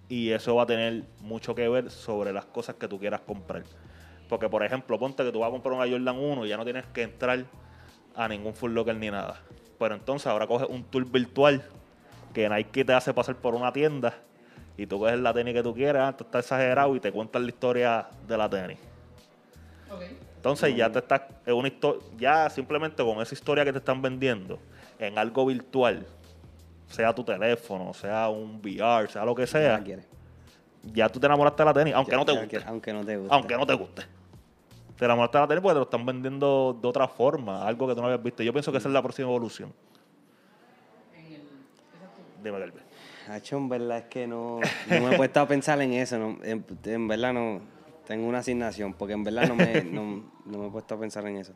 Y 0.08 0.30
eso 0.30 0.54
va 0.54 0.62
a 0.62 0.66
tener 0.66 1.04
mucho 1.20 1.54
que 1.54 1.68
ver 1.68 1.90
sobre 1.90 2.32
las 2.32 2.46
cosas 2.46 2.76
que 2.76 2.86
tú 2.86 2.98
quieras 2.98 3.20
comprar. 3.20 3.64
Porque, 4.28 4.48
por 4.48 4.64
ejemplo, 4.64 4.98
ponte 4.98 5.24
que 5.24 5.32
tú 5.32 5.40
vas 5.40 5.48
a 5.48 5.50
comprar 5.50 5.74
una 5.74 5.88
Jordan 5.88 6.16
1 6.16 6.46
y 6.46 6.48
ya 6.48 6.56
no 6.56 6.64
tienes 6.64 6.86
que 6.86 7.02
entrar 7.02 7.44
a 8.14 8.28
ningún 8.28 8.54
Full 8.54 8.72
Locker 8.72 8.94
ni 8.96 9.10
nada. 9.10 9.40
Pero 9.78 9.94
entonces 9.94 10.26
ahora 10.28 10.46
coges 10.46 10.68
un 10.68 10.84
tour 10.84 11.04
virtual 11.04 11.62
que 12.32 12.48
Nike 12.48 12.84
te 12.84 12.92
hace 12.92 13.12
pasar 13.12 13.36
por 13.36 13.54
una 13.54 13.72
tienda 13.72 14.14
y 14.76 14.86
tú 14.86 14.98
coges 14.98 15.18
la 15.18 15.32
tenis 15.32 15.54
que 15.54 15.62
tú 15.62 15.74
quieras, 15.74 16.16
tú 16.16 16.24
estás 16.24 16.44
exagerado 16.44 16.94
y 16.96 17.00
te 17.00 17.12
cuentas 17.12 17.42
la 17.42 17.48
historia 17.48 18.06
de 18.26 18.36
la 18.36 18.48
tenis. 18.48 18.78
Entonces 20.36 20.74
ya 20.74 20.90
te 20.90 21.00
estás, 21.00 21.22
en 21.44 21.54
una 21.54 21.70
ya 22.16 22.48
simplemente 22.48 23.04
con 23.04 23.20
esa 23.20 23.34
historia 23.34 23.64
que 23.64 23.72
te 23.72 23.78
están 23.78 24.00
vendiendo 24.00 24.58
en 24.98 25.18
algo 25.18 25.44
virtual, 25.44 26.06
sea 26.88 27.14
tu 27.14 27.22
teléfono, 27.22 27.92
sea 27.92 28.28
un 28.28 28.60
VR, 28.62 29.08
sea 29.10 29.24
lo 29.24 29.34
que 29.34 29.46
sea, 29.46 29.82
ya 30.82 31.08
tú 31.08 31.20
te 31.20 31.26
enamoraste 31.26 31.62
de 31.62 31.66
la 31.66 31.74
tenis, 31.74 31.94
aunque 31.94 32.16
no 32.16 32.24
te 32.24 32.32
guste. 32.32 32.62
Aunque 32.66 32.92
no 32.92 33.04
te 33.04 33.16
guste. 33.16 33.34
Aunque 33.34 33.56
no 33.56 33.66
te 33.66 33.74
guste. 33.74 34.02
Te 34.96 35.04
enamoraste 35.04 35.36
de 35.36 35.42
la 35.42 35.48
tenis 35.48 35.62
porque 35.62 35.74
te 35.74 35.78
lo 35.80 35.84
están 35.84 36.06
vendiendo 36.06 36.78
de 36.80 36.88
otra 36.88 37.06
forma, 37.06 37.66
algo 37.66 37.86
que 37.86 37.94
tú 37.94 38.00
no 38.00 38.06
habías 38.06 38.22
visto. 38.22 38.42
Yo 38.42 38.52
pienso 38.52 38.72
que 38.72 38.78
esa 38.78 38.88
es 38.88 38.94
la 38.94 39.02
próxima 39.02 39.28
evolución. 39.28 39.74
Dime, 42.42 42.58
Galvez. 42.58 42.89
Hacho, 43.30 43.56
en 43.56 43.68
verdad 43.68 43.98
es 43.98 44.04
que 44.06 44.26
no, 44.26 44.60
no 44.88 45.00
me 45.00 45.14
he 45.14 45.16
puesto 45.16 45.40
a 45.40 45.46
pensar 45.46 45.80
en 45.82 45.92
eso. 45.92 46.16
en, 46.42 47.08
verdad 47.08 47.32
no 47.32 47.60
tengo 48.06 48.26
una 48.26 48.38
asignación, 48.38 48.94
porque 48.94 49.14
en 49.14 49.22
verdad 49.22 49.48
no 49.48 49.54
me, 49.54 49.82
no, 49.84 50.24
me 50.44 50.66
he 50.66 50.70
puesto 50.70 50.96
a 50.96 51.00
pensar 51.00 51.26
en 51.26 51.36
eso. 51.36 51.52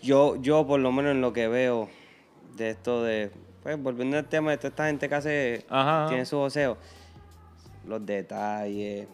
Yo, 0.00 0.36
yo, 0.40 0.66
por 0.66 0.80
lo 0.80 0.92
menos 0.92 1.12
en 1.12 1.20
lo 1.20 1.32
que 1.32 1.48
veo 1.48 1.88
de 2.56 2.70
esto 2.70 3.02
de. 3.02 3.30
Pues 3.62 3.82
volviendo 3.82 4.16
al 4.16 4.26
tema 4.26 4.52
de 4.52 4.58
toda 4.58 4.68
esta 4.68 4.86
gente 4.86 5.08
que 5.08 5.14
hace. 5.14 5.66
Tiene 6.08 6.24
su 6.24 6.38
oseo. 6.38 6.78
Los 7.86 8.04
detalles. 8.06 9.08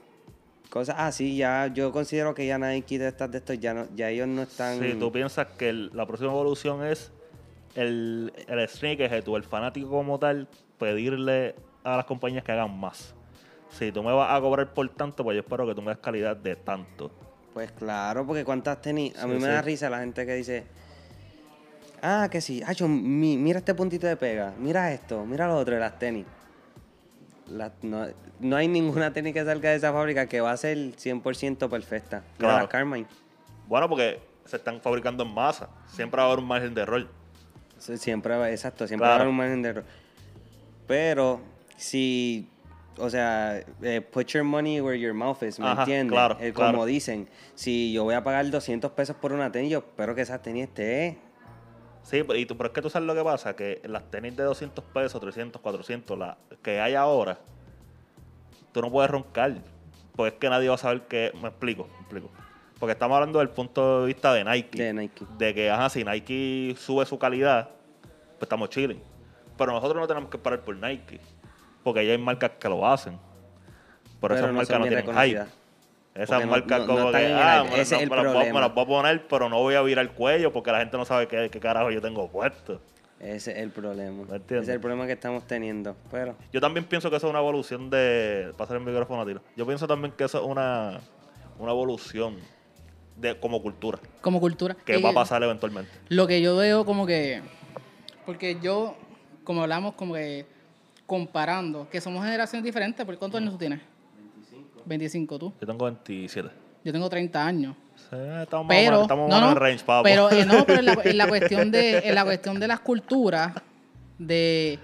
Cosas 0.69 0.97
así, 0.99 1.37
ya 1.37 1.67
yo 1.67 1.91
considero 1.91 2.35
que 2.35 2.47
ya 2.47 2.57
nadie 2.57 2.83
quita 2.83 3.09
estas 3.09 3.33
de 3.33 3.39
estos, 3.39 3.59
ya 3.59 3.75
no, 3.75 3.89
ya 3.97 4.11
ellos 4.11 4.29
no 4.29 4.43
están. 4.43 4.79
Sí, 4.79 4.95
tú 4.95 5.11
piensas 5.11 5.49
que 5.59 5.73
la 5.73 6.07
próxima 6.07 6.31
evolución 6.31 6.85
es 6.85 7.11
el, 7.75 8.33
el 8.47 8.69
sneakerhead 8.69 9.27
o 9.27 9.37
el 9.37 9.43
fanático 9.43 9.91
como 9.91 10.21
tal 10.21 10.47
pedirle 10.81 11.55
a 11.85 11.99
las 11.99 12.07
compañías 12.07 12.43
que 12.43 12.51
hagan 12.51 12.77
más. 12.77 13.15
Si 13.71 13.93
tú 13.93 14.03
me 14.03 14.13
vas 14.13 14.37
a 14.37 14.41
cobrar 14.41 14.75
por 14.75 14.89
tanto, 14.89 15.23
pues 15.23 15.37
yo 15.37 15.43
espero 15.43 15.67
que 15.67 15.75
tú 15.75 15.83
me 15.83 15.91
des 15.91 15.99
calidad 15.99 16.37
de 16.37 16.57
tanto. 16.57 17.13
Pues 17.55 17.71
claro, 17.73 18.27
porque 18.27 18.45
cuántas 18.45 18.81
tenis. 18.81 19.17
A 19.19 19.27
mí 19.27 19.35
me 19.35 19.47
da 19.47 19.63
risa 19.63 19.89
la 19.91 20.01
gente 20.01 20.27
que 20.27 20.35
dice. 20.35 20.65
Ah, 22.03 22.29
que 22.31 22.41
sí. 22.41 22.63
Hacho, 22.67 22.89
mira 22.89 23.59
este 23.59 23.75
puntito 23.75 24.07
de 24.07 24.17
pega. 24.17 24.55
Mira 24.59 24.93
esto. 24.93 25.25
Mira 25.27 25.47
lo 25.47 25.57
otro 25.57 25.75
de 25.75 25.81
las 25.81 25.99
tenis. 25.99 26.27
no, 27.83 28.57
hay 28.57 28.69
ninguna 28.69 29.13
tenis 29.13 29.35
que 29.35 29.45
salga 29.45 29.71
de 29.71 29.77
esa 29.77 29.93
fábrica 29.93 30.27
que 30.27 30.41
va 30.41 30.53
a 30.53 30.57
ser 30.57 30.77
100% 30.79 31.69
perfecta. 31.69 32.23
Claro. 32.39 32.69
Carmine. 32.69 33.07
Bueno, 33.69 33.89
porque 33.89 34.21
se 34.47 34.57
están 34.57 34.81
fabricando 34.81 35.23
en 35.25 35.35
masa. 35.35 35.69
Siempre 35.87 36.19
va 36.19 36.25
a 36.25 36.27
haber 36.27 36.39
un 36.39 36.49
margen 36.49 36.75
de 36.75 36.83
error. 36.83 37.07
Siempre, 37.79 38.51
exacto. 38.51 38.87
Siempre 38.87 39.07
va 39.07 39.15
a 39.15 39.17
haber 39.17 39.29
un 39.29 39.37
margen 39.37 39.63
de 39.63 39.69
error. 39.69 39.85
Pero 40.91 41.41
si, 41.77 42.49
o 42.99 43.09
sea, 43.09 43.63
eh, 43.81 44.01
put 44.01 44.27
your 44.27 44.43
money 44.43 44.81
where 44.81 44.99
your 44.99 45.15
mouth 45.15 45.41
is, 45.45 45.61
¿me 45.61 45.71
entiendes? 45.71 46.11
Claro, 46.11 46.37
eh, 46.41 46.53
como 46.53 46.85
dicen, 46.85 47.29
si 47.55 47.93
yo 47.93 48.03
voy 48.03 48.15
a 48.15 48.25
pagar 48.25 48.51
200 48.51 48.91
pesos 48.91 49.15
por 49.15 49.33
una 49.33 49.53
tenis, 49.53 49.71
yo 49.71 49.79
espero 49.79 50.17
que 50.17 50.23
esa 50.23 50.43
tenis 50.43 50.65
esté... 50.65 51.17
Sí, 52.03 52.25
y 52.35 52.45
tú, 52.45 52.57
pero 52.57 52.71
es 52.71 52.75
que 52.75 52.83
tú 52.83 52.91
sabes 52.91 53.07
lo 53.07 53.15
que 53.15 53.23
pasa, 53.23 53.55
que 53.55 53.81
las 53.85 54.11
tenis 54.11 54.37
de 54.37 54.43
200 54.43 54.85
pesos, 54.87 55.21
300, 55.21 55.63
400, 55.63 56.19
la 56.19 56.37
que 56.61 56.81
hay 56.81 56.97
ahora, 56.97 57.39
tú 58.73 58.81
no 58.81 58.91
puedes 58.91 59.13
roncar, 59.13 59.59
porque 60.17 60.35
es 60.35 60.41
que 60.41 60.51
nadie 60.51 60.71
va 60.71 60.75
a 60.75 60.79
saber 60.79 61.03
que... 61.03 61.31
Me 61.41 61.51
explico, 61.51 61.87
me 61.87 62.01
explico. 62.01 62.31
Porque 62.81 62.95
estamos 62.95 63.15
hablando 63.15 63.39
del 63.39 63.51
punto 63.51 64.01
de 64.01 64.07
vista 64.09 64.35
de 64.35 64.45
Nike. 64.45 64.77
De 64.77 64.93
Nike. 64.93 65.25
De 65.39 65.55
que, 65.55 65.71
ajá, 65.71 65.89
si 65.89 66.03
Nike 66.03 66.75
sube 66.77 67.07
su 67.07 67.17
calidad, 67.17 67.71
pues 68.03 68.43
estamos 68.43 68.71
chilling. 68.71 69.01
Pero 69.61 69.73
nosotros 69.73 70.01
no 70.01 70.09
tenemos 70.09 70.31
que 70.31 70.39
parar 70.39 70.61
por 70.61 70.75
Nike, 70.75 71.21
porque 71.85 72.07
ya 72.07 72.13
hay 72.13 72.19
marcas 72.19 72.53
que 72.59 72.67
lo 72.67 72.89
hacen. 72.89 73.19
Por 74.19 74.33
esas 74.33 74.51
marcas 74.51 74.79
no 74.79 74.87
tienen 74.87 75.05
hype. 75.05 75.45
Esas 76.15 76.47
marcas 76.47 76.81
como 76.87 77.13
que, 77.13 77.27
ah, 77.35 77.67
me, 77.71 77.77
las 77.77 78.75
voy 78.75 78.85
a 78.85 78.87
poner, 78.87 79.29
pero 79.29 79.51
no 79.51 79.59
voy 79.59 79.75
a 79.75 79.83
virar 79.83 80.03
el 80.03 80.13
cuello 80.13 80.51
porque 80.51 80.73
la 80.73 80.79
gente 80.79 80.97
no 80.97 81.05
sabe 81.05 81.29
qué, 81.29 81.51
qué 81.53 81.61
carajo 81.61 81.91
yo 81.91 82.01
tengo 82.01 82.27
puesto. 82.29 82.81
Ese 83.21 83.53
es 83.53 83.59
el 83.59 83.71
problema. 83.71 84.35
Ese 84.35 84.59
es 84.61 84.69
el 84.71 84.81
problema 84.81 85.07
que 85.07 85.13
estamos 85.13 85.47
teniendo. 85.47 85.95
Pero... 86.11 86.37
Yo 86.55 86.61
también 86.63 86.87
pienso 86.87 87.11
que 87.11 87.17
eso 87.17 87.27
es 87.27 87.31
una 87.31 87.41
evolución 87.41 87.91
de. 87.91 88.55
Pasar 88.57 88.79
el 88.79 88.83
micrófono 88.83 89.21
a 89.21 89.27
tiro. 89.27 89.43
Yo 89.57 89.67
pienso 89.67 89.87
también 89.87 90.15
que 90.17 90.25
eso 90.25 90.39
es 90.39 90.45
una, 90.47 91.01
una 91.59 91.71
evolución 91.71 92.39
de 93.15 93.39
como 93.39 93.61
cultura. 93.61 93.99
Como 94.23 94.41
cultura. 94.41 94.75
Que 94.87 94.97
va 95.03 95.11
a 95.11 95.13
pasar 95.13 95.43
eventualmente. 95.43 95.91
Lo 96.09 96.27
que 96.27 96.41
yo 96.41 96.57
veo 96.57 96.87
como 96.87 97.05
que. 97.05 97.43
Porque 98.25 98.57
yo 98.63 98.97
como 99.51 99.63
hablamos, 99.63 99.95
como 99.95 100.15
que 100.15 100.47
comparando, 101.07 101.89
que 101.91 102.01
somos 102.01 102.25
generaciones 102.25 102.65
diferentes, 102.65 103.05
¿por 103.05 103.19
cuántos 103.19 103.41
años 103.41 103.55
tú 103.55 103.59
tienes? 103.59 103.81
25. 104.23 104.83
25 104.87 105.39
tú. 105.41 105.53
Yo 105.61 105.67
tengo 105.67 105.85
27. 105.87 106.49
Yo 106.85 106.93
tengo 106.93 107.09
30 107.11 107.45
años. 107.45 107.77
Sí, 107.97 108.17
estamos 108.43 108.69
pero, 108.69 109.03
estamos 109.03 109.29
no, 109.29 109.51
en 109.51 109.57
range, 109.57 109.85
papo. 109.85 110.05
Pero, 110.05 110.31
eh, 110.31 110.47
no, 110.47 110.65
pero 110.65 110.79
en 110.79 111.17
la, 111.17 111.27
cuestión 111.29 111.73
de, 111.73 111.99
en 111.99 112.15
la 112.15 112.23
cuestión 112.23 112.61
de 112.61 112.69
las 112.69 112.79
culturas, 112.79 113.55
de 114.19 114.79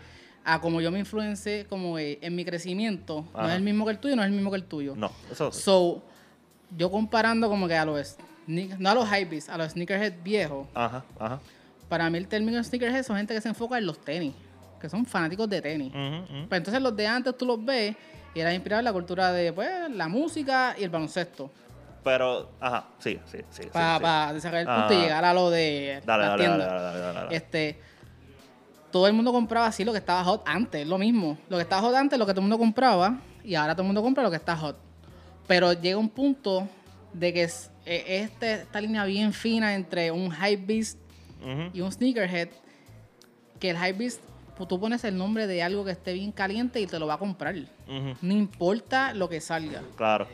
a 0.45 0.61
como 0.61 0.81
yo 0.81 0.91
me 0.91 0.99
influencé 0.99 1.67
como 1.69 1.97
en 2.01 2.35
mi 2.35 2.45
crecimiento, 2.45 3.25
no 3.37 3.49
es 3.49 3.55
el 3.55 3.62
mismo 3.62 3.85
que 3.85 3.93
el 3.93 3.99
tuyo, 4.01 4.17
no 4.17 4.23
es 4.23 4.27
el 4.27 4.35
mismo 4.35 4.51
que 4.51 4.57
el 4.57 4.64
tuyo. 4.64 4.97
No, 4.97 5.12
eso 5.31 5.53
sí. 5.53 5.62
So, 5.62 6.03
yo 6.77 6.91
comparando 6.91 7.49
como 7.49 7.69
que 7.69 7.77
a 7.77 7.85
los, 7.85 8.17
no 8.49 8.91
a 8.91 8.95
los 8.97 9.07
hypebeats, 9.07 9.49
a 9.49 9.59
los 9.59 9.75
sneakerhead 9.75 10.14
viejos. 10.25 10.67
Ajá, 10.75 11.05
ajá. 11.21 11.39
Para 11.89 12.11
mí 12.11 12.19
el 12.19 12.27
término 12.27 12.61
sneakerhead 12.64 13.05
son 13.05 13.17
gente 13.17 13.33
que 13.33 13.41
se 13.41 13.49
enfoca 13.49 13.79
en 13.79 13.87
los 13.87 14.01
tenis 14.01 14.35
que 14.81 14.89
son 14.89 15.05
fanáticos 15.07 15.49
de 15.49 15.62
tenis. 15.62 15.93
Pues 15.93 16.59
entonces 16.59 16.81
los 16.83 16.95
de 16.97 17.07
antes 17.07 17.37
tú 17.37 17.47
los 17.47 17.64
ves 17.64 17.97
y 18.35 18.41
era 18.41 18.53
inspirado 18.53 18.81
en 18.81 18.85
la 18.85 18.93
cultura 18.93 19.33
de 19.33 19.53
pues, 19.53 19.91
la 19.91 20.09
música 20.09 20.74
y 20.79 20.85
el 20.85 20.91
baloncesto. 20.91 21.51
Pero, 22.05 22.51
ajá, 22.61 22.87
sí, 22.99 23.18
sí, 23.27 23.39
sí. 23.51 23.64
sí, 23.64 23.68
Para 23.72 24.33
sí. 24.35 24.41
sacar 24.41 24.61
el 24.61 24.66
punto 24.66 24.95
y 24.95 24.99
llegar 24.99 25.24
a 25.24 25.35
lo 25.35 25.51
de 25.51 26.01
Dale, 26.07 26.22
las 26.24 26.39
dale, 26.39 26.49
dale, 26.64 27.01
dale, 27.01 27.14
dale. 27.14 27.37
Este, 27.37 27.81
todo 28.93 29.09
el 29.09 29.12
mundo 29.12 29.33
compraba 29.33 29.66
así 29.66 29.85
lo 29.85 29.93
que 29.93 29.99
estaba 29.99 30.22
hot 30.22 30.43
antes, 30.47 30.87
lo 30.87 30.99
mismo. 30.99 31.37
Lo 31.49 31.57
que 31.57 31.64
estaba 31.64 31.83
hot 31.83 31.95
antes, 31.95 32.18
lo 32.18 32.24
que 32.24 32.33
todo 32.33 32.41
el 32.41 32.49
mundo 32.49 32.59
compraba, 32.59 33.18
y 33.43 33.55
ahora 33.55 33.74
todo 33.74 33.83
el 33.83 33.89
mundo 33.89 34.03
compra 34.03 34.22
lo 34.22 34.31
que 34.31 34.37
está 34.37 34.57
hot. 34.57 34.79
Pero 35.47 35.72
llega 35.72 35.99
un 35.99 36.09
punto 36.09 36.68
de 37.12 37.33
que 37.33 37.43
es, 37.43 37.70
eh, 37.85 38.22
este, 38.22 38.53
esta 38.62 38.81
línea 38.81 39.05
bien 39.05 39.33
fina 39.33 39.74
entre 39.74 40.11
un 40.11 40.31
hype 40.31 40.64
beast 40.64 40.99
Ujú, 41.43 41.70
y 41.72 41.81
un 41.81 41.93
sneakerhead, 41.93 42.49
que 43.61 43.70
el 43.70 43.77
hype 43.77 43.93
beast, 43.95 44.20
pues, 44.57 44.68
tú 44.68 44.80
pones 44.80 45.04
el 45.04 45.16
nombre 45.16 45.46
de 45.46 45.62
algo 45.62 45.84
que 45.84 45.90
esté 45.92 46.12
bien 46.12 46.32
caliente 46.32 46.80
y 46.80 46.86
te 46.86 46.98
lo 46.98 47.07
va 47.07 47.14
a 47.14 47.18
comprar. 47.18 47.54
No 48.22 48.32
importa 48.34 49.12
lo 49.14 49.28
que 49.28 49.40
salga. 49.40 49.82
Claro. 49.96 50.26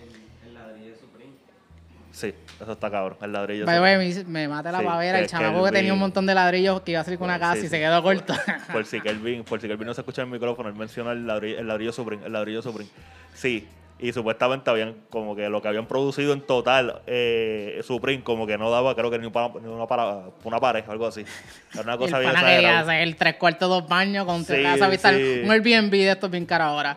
Sí, 2.12 2.34
eso 2.60 2.72
está 2.72 2.90
cabrón. 2.90 3.16
El 3.22 3.32
ladrillo. 3.32 3.64
Way, 3.64 3.96
me, 3.96 4.24
me 4.24 4.48
mata 4.48 4.70
la 4.70 4.80
Sí, 4.80 4.84
pavera. 4.84 5.18
el 5.18 5.26
chamaco 5.26 5.62
que, 5.62 5.68
el 5.68 5.74
tenía 5.74 5.94
un 5.94 5.98
montón 5.98 6.26
de 6.26 6.34
ladrillos 6.34 6.82
que 6.82 6.90
iba 6.90 7.00
a 7.00 7.04
salir 7.04 7.18
con 7.18 7.24
una 7.28 7.38
casa 7.38 7.56
Sí, 7.60 7.66
y 7.66 7.68
se 7.70 7.78
quedó 7.78 8.02
corto. 8.02 8.34
Por 8.70 8.84
si 8.84 9.00
Kelvin, 9.00 9.44
por 9.44 9.60
si 9.62 9.66
Kelvin 9.66 9.86
no 9.86 9.94
se 9.94 10.02
escucha 10.02 10.20
en 10.20 10.28
el 10.28 10.32
micrófono, 10.34 10.68
él 10.68 10.74
menciona 10.74 11.12
el 11.12 11.26
ladrillo, 11.26 11.58
el 11.58 11.66
ladrillo 11.66 11.92
Supreme, 11.92 12.26
el 12.26 12.32
ladrillo 12.34 12.60
Supreme. 12.60 12.90
Sí, 13.32 13.66
y 14.02 14.12
supuestamente 14.12 14.68
habían 14.68 14.96
como 15.10 15.36
que 15.36 15.48
lo 15.48 15.62
que 15.62 15.68
habían 15.68 15.86
producido 15.86 16.32
en 16.32 16.40
total 16.40 17.02
eh, 17.06 17.80
Supreme 17.84 18.24
como 18.24 18.48
que 18.48 18.58
no 18.58 18.68
daba, 18.68 18.96
creo 18.96 19.12
que 19.12 19.18
ni, 19.18 19.30
para, 19.30 19.48
ni 19.60 19.68
una, 19.68 19.86
para, 19.86 20.24
una 20.42 20.58
pared, 20.58 20.82
algo 20.88 21.06
así. 21.06 21.24
Era 21.72 21.82
una 21.82 21.92
Y 21.92 21.94
el 21.94 21.98
cosa 21.98 22.18
bien 22.18 22.32
pana 22.32 22.80
hacer 22.80 23.00
el 23.00 23.14
tres 23.14 23.36
cuartos, 23.36 23.68
dos 23.68 23.88
baños 23.88 24.26
con 24.26 24.44
Sí, 24.44 24.60
casa, 24.60 24.88
viste, 24.88 25.08
sí. 25.16 25.40
un 25.44 25.52
Airbnb 25.52 25.90
de 25.92 26.10
estos 26.10 26.28
bien 26.30 26.44
caro 26.44 26.64
ahora. 26.64 26.96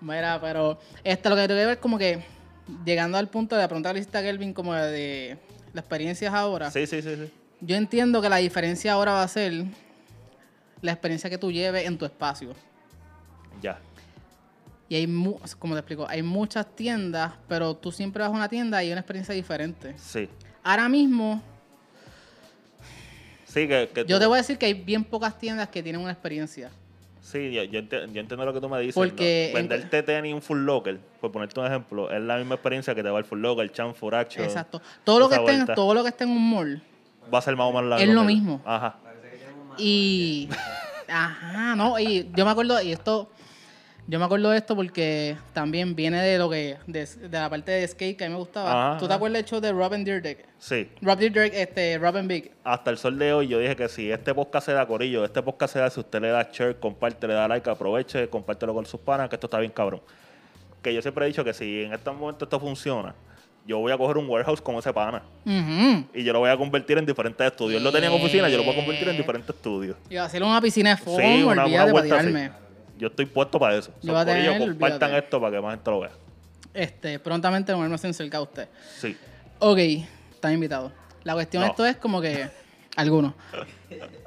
Mira, 0.00 0.40
pero 0.40 0.78
este 1.04 1.28
lo 1.28 1.36
que 1.36 1.46
que 1.46 1.54
ver 1.54 1.78
como 1.78 1.98
que 1.98 2.24
llegando 2.86 3.18
al 3.18 3.28
punto 3.28 3.54
de 3.54 3.60
la 3.60 3.68
pregunta 3.68 3.90
que 3.90 3.94
le 3.94 4.00
hiciste 4.00 4.16
a 4.16 4.22
Kelvin 4.22 4.54
como 4.54 4.72
de, 4.72 4.90
de 4.90 5.38
las 5.74 5.82
experiencias 5.82 6.32
ahora. 6.32 6.70
Sí, 6.70 6.86
sí, 6.86 7.02
sí, 7.02 7.16
sí. 7.16 7.30
Yo 7.60 7.76
entiendo 7.76 8.22
que 8.22 8.30
la 8.30 8.36
diferencia 8.36 8.94
ahora 8.94 9.12
va 9.12 9.22
a 9.22 9.28
ser 9.28 9.64
la 10.80 10.92
experiencia 10.92 11.28
que 11.28 11.36
tú 11.36 11.52
lleves 11.52 11.86
en 11.86 11.98
tu 11.98 12.06
espacio. 12.06 12.54
Ya. 13.60 13.78
Y 14.90 14.96
hay, 14.96 15.06
mu- 15.06 15.38
como 15.60 15.74
te 15.74 15.78
explico, 15.78 16.04
hay 16.08 16.20
muchas 16.22 16.66
tiendas, 16.74 17.32
pero 17.48 17.76
tú 17.76 17.92
siempre 17.92 18.22
vas 18.24 18.32
a 18.32 18.34
una 18.34 18.48
tienda 18.48 18.82
y 18.82 18.86
hay 18.86 18.92
una 18.92 19.00
experiencia 19.02 19.32
diferente. 19.32 19.94
Sí. 19.96 20.28
Ahora 20.64 20.88
mismo, 20.88 21.40
Sí, 23.46 23.66
que, 23.68 23.88
que 23.94 24.04
yo 24.04 24.16
tú- 24.16 24.20
te 24.20 24.26
voy 24.26 24.34
a 24.34 24.42
decir 24.42 24.58
que 24.58 24.66
hay 24.66 24.74
bien 24.74 25.04
pocas 25.04 25.38
tiendas 25.38 25.68
que 25.68 25.80
tienen 25.82 26.00
una 26.02 26.10
experiencia. 26.10 26.70
Sí, 27.22 27.52
yo, 27.52 27.62
yo 27.62 27.78
enti- 27.80 28.12
yo 28.12 28.20
entiendo 28.20 28.44
lo 28.44 28.52
que 28.52 28.60
tú 28.60 28.68
me 28.68 28.80
dices. 28.80 28.94
Porque 28.96 29.50
¿no? 29.52 29.60
en- 29.60 29.68
Venderte 29.68 30.02
tenis 30.02 30.30
en 30.30 30.34
un 30.34 30.42
full 30.42 30.58
locker, 30.58 30.98
por 31.20 31.30
ponerte 31.30 31.60
un 31.60 31.66
ejemplo, 31.66 32.10
es 32.10 32.20
la 32.20 32.36
misma 32.38 32.56
experiencia 32.56 32.92
que 32.92 33.02
te 33.04 33.10
va 33.10 33.20
el 33.20 33.24
full 33.24 33.40
locker, 33.40 33.62
el 33.64 33.70
chan, 33.72 33.94
furacho. 33.94 34.42
Exacto. 34.42 34.82
Todo 35.04 35.20
lo, 35.20 35.28
que 35.28 35.36
esté 35.36 35.52
en, 35.52 35.66
todo 35.66 35.94
lo 35.94 36.02
que 36.02 36.08
esté 36.08 36.24
en 36.24 36.30
un 36.30 36.50
mall 36.50 36.82
Va 37.32 37.38
a 37.38 37.42
ser 37.42 37.54
más 37.54 37.66
o 37.68 37.72
menos 37.72 37.90
la 37.90 38.02
Es 38.02 38.08
lo 38.08 38.24
mismo. 38.24 38.60
Ajá. 38.64 38.96
Y. 39.78 40.48
Ajá, 41.08 41.76
no, 41.76 41.96
y 41.98 42.28
yo 42.34 42.44
me 42.44 42.50
acuerdo, 42.50 42.82
y 42.82 42.90
esto. 42.90 43.30
Yo 44.10 44.18
me 44.18 44.24
acuerdo 44.24 44.50
de 44.50 44.58
esto 44.58 44.74
porque 44.74 45.36
también 45.52 45.94
viene 45.94 46.20
de 46.20 46.36
lo 46.36 46.50
que. 46.50 46.78
de, 46.88 47.06
de 47.06 47.28
la 47.38 47.48
parte 47.48 47.70
de 47.70 47.86
skate 47.86 48.16
que 48.18 48.24
a 48.24 48.26
mí 48.26 48.32
me 48.32 48.40
gustaba. 48.40 48.88
Ajá, 48.90 48.98
¿Tú 48.98 49.06
te 49.06 49.12
ajá. 49.12 49.14
acuerdas 49.14 49.42
del 49.42 49.48
show 49.48 49.60
de 49.60 49.70
Robin 49.70 50.04
Dyrdek? 50.04 50.48
Sí. 50.58 50.90
Rob 51.00 51.16
Dyrdek, 51.16 51.54
este, 51.54 51.96
Robin 51.96 52.26
Big. 52.26 52.50
Hasta 52.64 52.90
el 52.90 52.98
sol 52.98 53.16
de 53.20 53.32
hoy 53.32 53.46
yo 53.46 53.60
dije 53.60 53.76
que 53.76 53.88
si 53.88 54.10
este 54.10 54.34
podcast 54.34 54.66
se 54.66 54.72
da 54.72 54.84
corillo, 54.84 55.24
este 55.24 55.40
podcast 55.40 55.74
se 55.74 55.78
da 55.78 55.90
si 55.90 56.00
usted 56.00 56.20
le 56.22 56.30
da 56.30 56.42
share, 56.52 56.74
comparte, 56.80 57.28
le 57.28 57.34
da 57.34 57.46
like, 57.46 57.70
aproveche, 57.70 58.28
compártelo 58.28 58.74
con 58.74 58.84
sus 58.84 58.98
panas, 58.98 59.28
que 59.28 59.36
esto 59.36 59.46
está 59.46 59.60
bien 59.60 59.70
cabrón. 59.70 60.02
Que 60.82 60.92
yo 60.92 61.00
siempre 61.02 61.24
he 61.26 61.28
dicho 61.28 61.44
que 61.44 61.54
si 61.54 61.84
en 61.84 61.92
este 61.92 62.10
momento 62.10 62.46
esto 62.46 62.58
funciona, 62.58 63.14
yo 63.64 63.78
voy 63.78 63.92
a 63.92 63.96
coger 63.96 64.16
un 64.16 64.28
warehouse 64.28 64.60
con 64.60 64.74
ese 64.74 64.92
pana 64.92 65.22
y 65.44 66.24
yo 66.24 66.32
lo 66.32 66.40
voy 66.40 66.50
a 66.50 66.56
convertir 66.56 66.98
en 66.98 67.06
diferentes 67.06 67.46
estudios. 67.46 67.78
Él 67.78 67.84
lo 67.84 67.92
tenía 67.92 68.08
en 68.08 68.20
oficina, 68.20 68.48
yo 68.48 68.56
lo 68.56 68.64
puedo 68.64 68.78
convertir 68.78 69.08
en 69.08 69.16
diferentes 69.16 69.54
estudios. 69.54 69.96
Y 70.08 70.16
va 70.16 70.22
a 70.22 70.24
hacer 70.24 70.42
una 70.42 70.60
piscina 70.60 70.90
de 70.90 70.96
foam, 70.96 71.20
Sí, 71.20 71.42
una, 71.44 71.64
una 71.64 71.92
vuelta. 71.92 72.60
Yo 73.00 73.08
estoy 73.08 73.26
puesto 73.26 73.58
para 73.58 73.76
eso. 73.76 73.90
Yo 74.02 74.08
So, 74.08 74.12
voy 74.12 74.20
a 74.20 74.24
corillo, 74.26 74.52
tener, 74.52 74.68
compartan 74.68 75.02
olvídate. 75.10 75.24
esto 75.26 75.40
para 75.40 75.56
que 75.56 75.60
más 75.62 75.74
gente 75.74 75.90
lo 75.90 76.00
vea. 76.00 76.10
Este, 76.74 77.18
prontamente 77.18 77.72
nos 77.72 77.80
vemos 77.80 78.00
cerca 78.00 78.36
de 78.38 78.42
usted. 78.44 78.68
Sí. 78.98 79.16
Ok, 79.58 79.78
están 80.32 80.52
invitados. 80.52 80.92
La 81.24 81.34
cuestión 81.34 81.62
de 81.64 81.68
esto 81.70 81.84
es 81.86 81.96
como 81.96 82.20
que. 82.20 82.48
Algunos. 82.96 83.34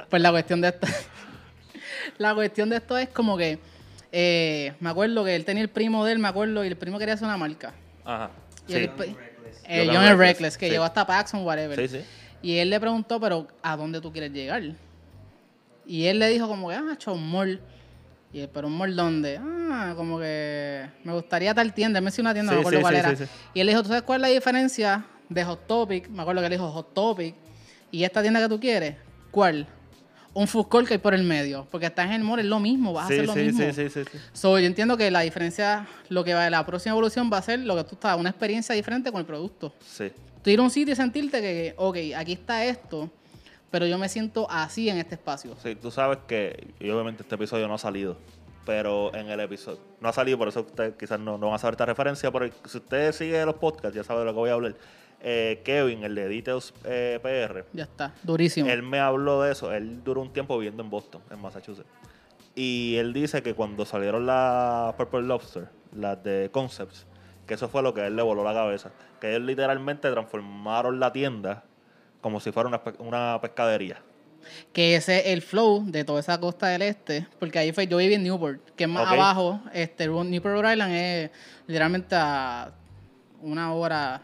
Pues 0.10 0.22
la 0.22 0.32
cuestión 0.32 0.60
de 0.62 0.70
esto. 0.70 0.88
la 2.18 2.34
cuestión 2.34 2.70
de 2.70 2.78
esto 2.78 2.98
es 2.98 3.10
como 3.10 3.38
que. 3.38 3.60
eh, 4.12 4.74
me 4.80 4.90
acuerdo 4.90 5.24
que 5.24 5.36
él 5.36 5.46
tenía 5.46 5.64
el 5.64 5.70
primo 5.70 6.06
de 6.06 6.14
él, 6.14 6.20
me 6.20 6.28
acuerdo, 6.28 6.64
y 6.64 6.68
el 6.68 6.76
primo 6.78 7.00
quería 7.00 7.14
hacer 7.16 7.28
una 7.28 7.38
marca. 7.38 7.74
Ajá. 8.06 8.32
Y 8.68 8.74
Sí. 8.74 8.78
el, 8.78 8.90
eh, 9.66 9.86
John 9.88 9.96
John 9.96 10.04
Reckless, 10.04 10.18
Reckless, 10.18 10.58
que 10.58 10.66
sí. 10.68 10.72
llegó 10.72 10.84
hasta 10.84 11.06
Paxson, 11.08 11.46
whatever. 11.46 11.80
Sí, 11.90 11.98
sí. 12.00 12.06
Y 12.42 12.58
él 12.58 12.70
le 12.70 12.80
preguntó, 12.80 13.20
pero 13.20 13.48
¿a 13.62 13.78
dónde 13.78 14.02
tú 14.02 14.12
quieres 14.12 14.32
llegar? 14.32 14.62
Y 15.86 16.06
él 16.06 16.20
le 16.20 16.28
dijo 16.30 16.48
como 16.48 16.70
que, 16.70 16.76
ah, 16.76 16.84
hecho 16.94 17.14
un 17.14 17.30
mall. 17.30 17.62
Y 18.34 18.40
él, 18.42 18.50
pero 18.52 18.68
un 18.68 18.76
mall 18.78 18.96
dónde? 18.96 19.40
Ah, 19.42 19.94
como 19.96 20.20
que 20.20 20.90
me 21.04 21.14
gustaría 21.14 21.54
tal 21.54 21.74
tienda. 21.74 22.02
Me 22.02 22.10
hizo 22.10 22.22
una 22.22 22.34
tienda, 22.34 22.52
Sí, 22.52 22.56
no 22.56 22.62
me 22.62 22.62
acuerdo 22.62 22.80
sí, 22.80 22.82
cuál 22.82 23.16
sí, 23.18 23.24
era. 23.24 23.30
Y 23.54 23.60
él 23.60 23.68
dijo, 23.68 23.82
¿tú 23.84 23.88
sabes 23.90 24.04
cuál 24.04 24.18
es 24.18 24.30
la 24.30 24.34
diferencia 24.34 25.06
de 25.30 25.44
Hot 25.44 25.68
Topic? 25.68 26.10
Me 26.10 26.22
acuerdo 26.24 26.42
que 26.42 26.48
él 26.48 26.52
dijo 26.54 26.70
Hot 26.72 26.94
Topic. 26.94 27.36
¿Y 27.92 28.04
esta 28.04 28.22
tienda 28.22 28.42
que 28.42 28.50
tú 28.50 28.60
quieres? 28.60 28.96
¿Cuál? 29.30 29.68
Un 30.34 30.48
food 30.48 30.68
court 30.68 30.88
que 30.88 30.96
hay 30.96 31.00
por 31.00 31.14
el 31.14 31.24
medio. 31.24 31.68
Porque 31.70 31.86
estás 31.86 32.08
en 32.08 32.14
el 32.14 32.24
mall, 32.24 32.40
es 32.40 32.46
lo 32.46 32.60
mismo, 32.60 32.92
vas 32.92 33.04
a 33.04 33.06
hacer 33.06 33.26
lo 33.28 33.36
mismo. 33.36 33.64
sí, 33.66 33.72
sí, 33.72 33.90
sí, 33.90 34.04
sí. 34.12 34.18
So, 34.34 34.58
yo 34.58 34.66
entiendo 34.66 34.98
que 34.98 35.12
la 35.12 35.20
diferencia, 35.22 35.86
lo 36.10 36.24
que 36.24 36.34
va 36.34 36.50
la 36.50 36.66
próxima 36.66 36.94
evolución 36.94 37.30
va 37.32 37.38
a 37.38 37.42
ser 37.44 37.60
lo 37.60 37.76
que 37.76 37.84
tú 37.84 37.96
estás, 37.96 38.18
una 38.18 38.30
experiencia 38.32 38.74
diferente 38.74 39.12
con 39.12 39.20
el 39.20 39.28
producto 39.28 39.76
Sí. 39.86 40.12
tú 40.44 40.50
ir 40.50 40.60
a 40.60 40.64
un 40.64 40.72
sitio 40.72 40.94
y 40.94 40.96
sentirte 40.96 41.40
que, 41.40 41.76
ok, 41.78 41.98
aquí 42.18 42.34
está 42.34 42.66
esto, 42.66 43.12
pero 43.74 43.88
yo 43.88 43.98
me 43.98 44.08
siento 44.08 44.46
así 44.52 44.88
en 44.88 45.00
este 45.00 45.16
espacio. 45.16 45.56
Sí, 45.64 45.74
tú 45.74 45.90
sabes 45.90 46.20
que, 46.28 46.76
y 46.80 46.92
obviamente 46.92 47.24
este 47.24 47.34
episodio 47.34 47.68
no 47.68 47.74
ha 47.74 47.80
salido, 47.80 48.18
pero 48.68 49.12
en 49.16 49.32
el 49.32 49.40
episodio, 49.40 49.80
no 50.00 50.10
ha 50.10 50.14
salido, 50.14 50.38
por 50.38 50.48
eso 50.48 50.60
ustedes 50.60 50.94
quizás 50.94 51.20
no, 51.20 51.40
no 51.40 51.48
van 51.48 51.56
a 51.56 51.58
saber 51.58 51.74
esta 51.74 51.88
referencia, 51.88 52.32
pero 52.32 52.48
si 52.66 52.78
usted 52.78 53.12
sigue 53.14 53.44
los 53.48 53.56
podcasts, 53.56 53.96
ya 53.96 54.04
sabe 54.04 54.20
de 54.20 54.26
lo 54.28 54.34
que 54.34 54.38
voy 54.38 54.52
a 54.52 54.54
hablar. 54.54 54.76
Eh, 55.22 55.64
Kevin, 55.66 56.04
el 56.04 56.14
de 56.14 56.28
Details 56.28 56.72
eh, 56.84 57.20
PR, 57.24 57.66
Ya 57.76 57.86
está, 57.86 58.14
durísimo. 58.22 58.70
él 58.70 58.84
me 58.84 59.00
habló 59.00 59.42
de 59.42 59.54
eso. 59.54 59.72
Él 59.74 60.04
duró 60.04 60.22
un 60.22 60.32
tiempo 60.32 60.56
viviendo 60.60 60.84
en 60.84 60.92
Boston, 60.92 61.24
en 61.32 61.42
Massachusetts. 61.42 61.90
Y 62.54 62.98
él 62.98 63.12
dice 63.12 63.42
que 63.42 63.56
cuando 63.56 63.88
salieron 63.88 64.28
las 64.28 64.94
Purple 64.94 65.24
Lobster, 65.24 65.68
las 65.96 66.24
de 66.24 66.50
Concepts, 66.52 67.08
que 67.48 67.56
eso 67.56 67.70
fue 67.70 67.82
lo 67.82 67.92
que 67.96 68.02
a 68.02 68.06
él 68.08 68.16
le 68.16 68.22
voló 68.22 68.44
la 68.44 68.54
cabeza. 68.54 68.92
Que 69.20 69.32
ellos 69.32 69.42
literalmente 69.42 70.12
transformaron 70.12 71.00
la 71.00 71.12
tienda 71.12 71.64
como 72.24 72.40
si 72.40 72.52
fuera 72.52 72.68
una, 72.70 72.82
una 72.98 73.38
pescadería. 73.40 73.98
Que 74.74 74.96
ese 74.96 75.20
es 75.20 75.26
el 75.28 75.42
flow 75.42 75.84
de 75.86 76.04
toda 76.04 76.20
esa 76.20 76.40
costa 76.40 76.68
del 76.68 76.82
este, 76.82 77.28
porque 77.40 77.60
ahí 77.60 77.72
fue, 77.72 77.86
yo 77.88 77.98
viví 77.98 78.16
en 78.16 78.24
Newport, 78.24 78.60
que 78.76 78.86
es 78.86 78.90
más 78.90 79.06
abajo, 79.14 79.62
este, 79.74 80.08
Newport, 80.08 80.56
Rhode 80.56 80.72
Island 80.74 80.94
es 80.94 81.32
literalmente 81.68 82.16
a 82.18 82.72
una 83.42 83.74
hora 83.74 84.22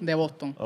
de 0.00 0.14
Boston. 0.14 0.56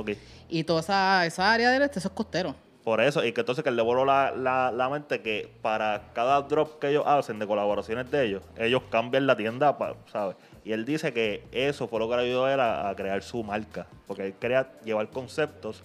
Y 0.49 0.65
toda 0.65 0.81
esa, 0.81 1.27
esa 1.27 1.53
área 1.53 1.71
del 1.71 1.83
este, 1.83 1.99
eso 1.99 2.09
es 2.09 2.15
costero. 2.15 2.55
Por 2.83 3.01
eso, 3.01 3.25
y 3.25 3.33
que 3.33 3.41
entonces 3.41 3.65
que 3.65 3.71
le 3.71 3.81
voló 3.83 4.05
la, 4.05 4.31
la, 4.37 4.71
la 4.71 4.89
mente 4.91 5.23
que 5.23 5.51
para 5.63 6.11
cada 6.15 6.43
drop 6.43 6.79
que 6.79 6.91
ellos 6.91 7.05
hacen 7.07 7.39
de 7.39 7.47
colaboraciones 7.47 8.11
de 8.11 8.27
ellos, 8.27 8.43
ellos 8.59 8.83
cambian 8.91 9.27
la 9.27 9.35
tienda, 9.37 9.77
pa- 9.79 9.97
¿sabes? 10.13 10.37
Y 10.67 10.73
él 10.73 10.85
dice 10.85 11.13
que 11.15 11.45
eso 11.53 11.89
fue 11.89 11.99
lo 11.99 12.09
que 12.11 12.17
le 12.17 12.23
ayudó 12.25 12.45
a 12.45 12.53
él 12.55 12.61
a, 12.61 12.89
a 12.91 12.95
crear 12.97 13.23
su 13.23 13.43
marca, 13.43 13.87
porque 14.07 14.27
él 14.27 14.35
quería 14.39 14.71
llevar 14.85 15.09
conceptos. 15.09 15.83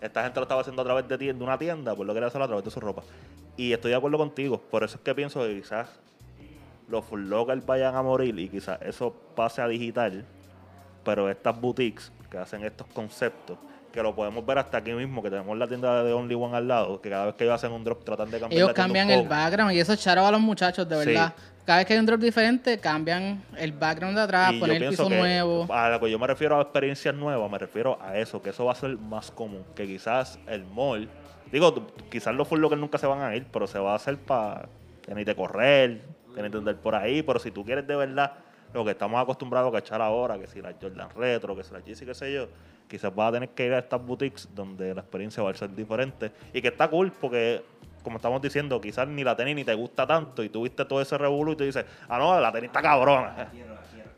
Esta 0.00 0.22
gente 0.22 0.40
lo 0.40 0.44
estaba 0.44 0.62
haciendo 0.62 0.82
a 0.82 0.84
través 0.84 1.06
de, 1.08 1.18
tienda, 1.18 1.38
de 1.38 1.44
una 1.44 1.58
tienda, 1.58 1.94
pues 1.94 2.06
lo 2.06 2.14
quería 2.14 2.28
hacer 2.28 2.40
a 2.40 2.46
través 2.46 2.64
de 2.64 2.70
su 2.70 2.80
ropa. 2.80 3.02
Y 3.56 3.72
estoy 3.72 3.90
de 3.90 3.96
acuerdo 3.96 4.18
contigo, 4.18 4.60
por 4.70 4.82
eso 4.82 4.96
es 4.96 5.02
que 5.02 5.14
pienso 5.14 5.42
que 5.42 5.60
quizás 5.60 5.88
los 6.88 7.04
full 7.04 7.28
local 7.28 7.62
vayan 7.66 7.94
a 7.94 8.02
morir 8.02 8.38
y 8.38 8.48
quizás 8.48 8.80
eso 8.82 9.14
pase 9.34 9.60
a 9.60 9.68
digital, 9.68 10.24
pero 11.04 11.28
estas 11.28 11.60
boutiques 11.60 12.10
que 12.30 12.38
hacen 12.38 12.64
estos 12.64 12.86
conceptos, 12.88 13.58
que 13.92 14.02
lo 14.02 14.14
podemos 14.14 14.44
ver 14.46 14.58
hasta 14.58 14.78
aquí 14.78 14.92
mismo, 14.92 15.22
que 15.22 15.30
tenemos 15.30 15.56
la 15.58 15.66
tienda 15.66 16.02
de 16.04 16.12
Only 16.12 16.34
One 16.34 16.56
al 16.56 16.68
lado, 16.68 17.00
que 17.00 17.10
cada 17.10 17.26
vez 17.26 17.34
que 17.34 17.44
ellos 17.44 17.54
hacen 17.54 17.72
un 17.72 17.84
drop 17.84 18.04
tratan 18.04 18.30
de 18.30 18.40
cambiar 18.40 18.56
Ellos 18.58 18.68
la 18.68 18.74
tienda 18.74 18.82
un 18.82 18.98
cambian 18.98 19.10
el 19.20 19.28
background 19.28 19.72
y 19.72 19.80
eso 19.80 19.92
es 19.92 20.00
charo 20.00 20.26
a 20.26 20.30
los 20.30 20.40
muchachos, 20.40 20.88
de 20.88 21.00
Sí. 21.00 21.06
verdad. 21.08 21.34
Cada 21.66 21.78
vez 21.78 21.86
que 21.86 21.92
hay 21.92 21.98
un 22.00 22.06
drop 22.06 22.20
diferente, 22.20 22.78
cambian 22.78 23.44
el 23.56 23.72
background 23.72 24.16
de 24.16 24.22
atrás, 24.22 24.52
Y 24.52 24.54
yo 24.54 24.60
poner 24.60 24.82
el 24.82 24.88
piso 24.90 25.08
que 25.08 25.16
nuevo. 25.16 25.66
A 25.72 25.90
lo 25.90 26.00
que 26.00 26.10
yo 26.10 26.18
me 26.18 26.26
refiero 26.26 26.58
a 26.58 26.62
experiencias 26.62 27.14
nuevas, 27.14 27.50
me 27.50 27.58
refiero 27.58 27.98
a 28.00 28.16
eso, 28.18 28.42
que 28.42 28.50
eso 28.50 28.64
va 28.64 28.72
a 28.72 28.74
ser 28.74 28.96
más 28.96 29.30
común. 29.30 29.64
Que 29.74 29.86
quizás 29.86 30.38
el 30.48 30.64
mall, 30.64 31.08
digo, 31.52 31.86
quizás 32.10 32.34
los 32.34 32.48
full 32.48 32.58
locker 32.60 32.78
nunca 32.78 32.98
se 32.98 33.06
van 33.06 33.20
a 33.22 33.36
ir, 33.36 33.46
pero 33.52 33.66
se 33.66 33.78
va 33.78 33.92
a 33.92 33.96
hacer 33.96 34.16
para 34.16 34.68
tener 35.04 35.24
que 35.24 35.34
correr, 35.36 36.02
tener 36.34 36.50
que 36.50 36.58
andar 36.58 36.76
por 36.76 36.94
ahí. 36.94 37.22
Pero 37.22 37.38
si 37.38 37.50
tú 37.50 37.64
quieres 37.64 37.86
de 37.86 37.94
verdad 37.94 38.32
lo 38.72 38.84
que 38.84 38.92
estamos 38.92 39.20
acostumbrados 39.20 39.74
a 39.74 39.78
echar 39.78 40.00
ahora, 40.00 40.38
que 40.38 40.46
si 40.46 40.60
la 40.62 40.72
Jordan 40.80 41.08
Retro, 41.16 41.56
que 41.56 41.64
si 41.64 41.72
la 41.72 41.80
Yeezy, 41.80 42.04
qué 42.06 42.14
sé 42.14 42.32
yo, 42.32 42.48
quizás 42.88 43.14
vas 43.14 43.28
a 43.30 43.32
tener 43.32 43.48
que 43.50 43.66
ir 43.66 43.72
a 43.74 43.78
estas 43.78 44.04
boutiques 44.04 44.48
donde 44.54 44.94
la 44.94 45.00
experiencia 45.00 45.42
va 45.42 45.50
a 45.50 45.54
ser 45.54 45.74
diferente. 45.74 46.30
Y 46.52 46.60
que 46.62 46.68
está 46.68 46.88
cool 46.88 47.12
porque. 47.12 47.62
Como 48.02 48.16
estamos 48.16 48.40
diciendo, 48.40 48.80
quizás 48.80 49.06
ni 49.08 49.22
la 49.22 49.36
tenis 49.36 49.54
ni 49.54 49.62
te 49.62 49.74
gusta 49.74 50.06
tanto 50.06 50.42
y 50.42 50.48
tú 50.48 50.62
viste 50.62 50.86
todo 50.86 51.02
ese 51.02 51.18
revuelo 51.18 51.52
y 51.52 51.56
tú 51.56 51.64
dices, 51.64 51.84
ah, 52.08 52.18
no, 52.18 52.40
la 52.40 52.50
tenis 52.50 52.68
está 52.68 52.80
cabrona. 52.80 53.50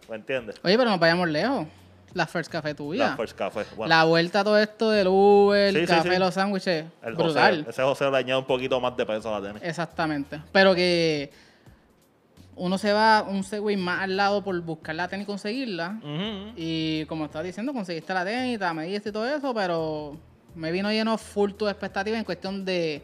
¿Me 0.09 0.15
entiendes? 0.15 0.55
Oye, 0.63 0.79
pero 0.79 0.89
nos 0.89 1.01
vayamos 1.01 1.29
lejos. 1.29 1.67
la 2.15 2.27
First 2.29 2.53
Café 2.53 2.77
tuya. 2.77 3.09
La 3.09 3.17
First 3.17 3.37
Café. 3.37 3.65
Bueno, 3.75 3.89
La 3.89 4.05
vuelta 4.05 4.39
a 4.41 4.45
todo 4.45 4.57
esto 4.57 4.89
del 4.91 5.09
Uber, 5.09 5.73
Sí, 5.73 5.79
el 5.81 5.89
sí, 5.89 5.95
café, 5.95 6.13
sí. 6.13 6.19
los 6.21 6.33
sándwiches, 6.35 6.85
el 7.03 7.15
brutal. 7.15 7.57
José, 7.65 7.71
ese 7.71 7.83
José 7.83 8.09
le 8.09 8.17
añade 8.19 8.39
un 8.39 8.47
poquito 8.47 8.81
más 8.81 8.97
de 8.97 9.05
peso 9.05 9.35
a 9.35 9.41
la 9.41 9.49
tenis. 9.49 9.63
Exactamente. 9.65 10.41
Pero 10.53 10.77
que 10.77 11.33
uno 12.57 12.77
se 12.79 12.93
va 12.93 13.23
un 13.29 13.43
Segway 13.45 13.77
más 13.77 14.03
al 14.03 14.17
lado 14.17 14.43
por 14.45 14.61
buscar 14.61 14.95
la 14.95 15.09
tenis 15.09 15.25
y 15.25 15.27
conseguirla. 15.27 15.99
Y 16.57 17.05
como 17.07 17.25
estás 17.27 17.45
diciendo, 17.45 17.73
conseguiste 17.73 18.13
la 18.15 18.25
tenis, 18.25 18.59
te 18.59 18.73
mediste 18.73 19.09
y 19.09 19.13
todo 19.13 19.27
eso, 19.29 19.55
pero 19.55 20.17
me 20.55 20.71
vino 20.71 20.91
lleno 20.91 21.17
full 21.19 21.53
tu 21.53 21.67
expectativa 21.69 22.17
en 22.19 22.25
cuestión 22.25 22.65
de 22.65 23.03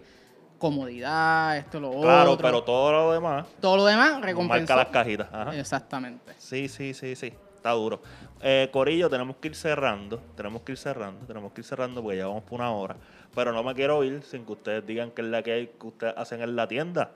comodidad, 0.59 1.57
esto, 1.57 1.79
lo 1.81 1.91
Claro, 2.01 2.33
otro. 2.33 2.45
pero 2.47 2.63
todo 2.65 2.91
lo 2.93 3.13
demás 3.13 3.47
todo 3.61 3.77
lo 3.77 3.85
demás 3.87 4.13
marca 4.15 4.27
recompensó. 4.27 4.77
las 4.77 4.87
cajitas. 4.89 5.29
Ajá. 5.33 5.57
Exactamente. 5.57 6.33
Sí, 6.39 6.69
sí, 6.69 6.95
sí, 6.95 7.15
sí. 7.15 7.33
Está 7.55 7.71
duro. 7.73 8.01
Eh, 8.41 8.69
Corillo, 8.73 9.09
tenemos 9.11 9.37
que 9.37 9.49
ir 9.49 9.55
cerrando. 9.55 10.19
Tenemos 10.37 10.63
que 10.63 10.73
ir 10.73 10.79
cerrando. 10.79 11.27
Tenemos 11.27 11.53
que 11.53 11.61
ir 11.61 11.65
cerrando 11.65 12.03
porque 12.03 12.19
ya 12.19 12.27
vamos 12.27 12.45
por 12.45 12.61
una 12.61 12.71
hora. 12.73 12.97
Pero 13.35 13.53
no 13.53 13.63
me 13.63 13.75
quiero 13.75 14.03
ir 14.05 14.23
sin 14.23 14.45
que 14.45 14.53
ustedes 14.53 14.87
digan 14.87 15.11
qué 15.11 15.23
es 15.23 15.29
la 15.29 15.43
que 15.43 15.53
hay 15.53 15.67
que 15.81 15.87
ustedes 15.87 16.15
hacen 16.17 16.41
en 16.43 16.55
la 16.57 16.67
tienda. 16.69 17.11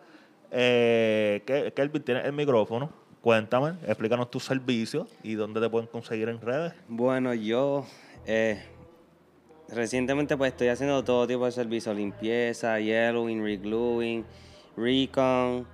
Eh, 0.52 1.42
Ke- 1.46 1.72
Kelvin, 1.72 2.02
tienes 2.02 2.24
el 2.26 2.32
micrófono. 2.32 2.90
Cuéntame, 3.22 3.74
explícanos 3.86 4.30
tus 4.30 4.44
servicios 4.44 5.08
y 5.22 5.34
dónde 5.34 5.60
te 5.60 5.70
pueden 5.70 5.86
conseguir 5.86 6.28
en 6.28 6.40
redes. 6.40 6.72
Bueno, 6.88 7.32
yo 7.34 7.86
eh, 8.26 8.60
recientemente 9.68 10.36
pues 10.36 10.52
estoy 10.52 10.68
haciendo 10.68 11.02
todo 11.04 11.26
tipo 11.26 11.44
de 11.46 11.52
servicios, 11.52 11.96
limpieza, 11.96 12.78
yellowing, 12.80 13.42
regluing, 13.42 14.24
recon, 14.76 15.66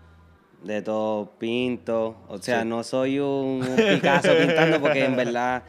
de 0.62 0.82
todo, 0.82 1.30
pinto. 1.38 2.16
O 2.28 2.38
sea, 2.38 2.62
Sí. 2.62 2.68
no 2.68 2.82
soy 2.84 3.18
un 3.18 3.66
Picasso 3.76 4.30
pintando 4.38 4.80
porque 4.80 5.04
en 5.04 5.16
verdad 5.16 5.62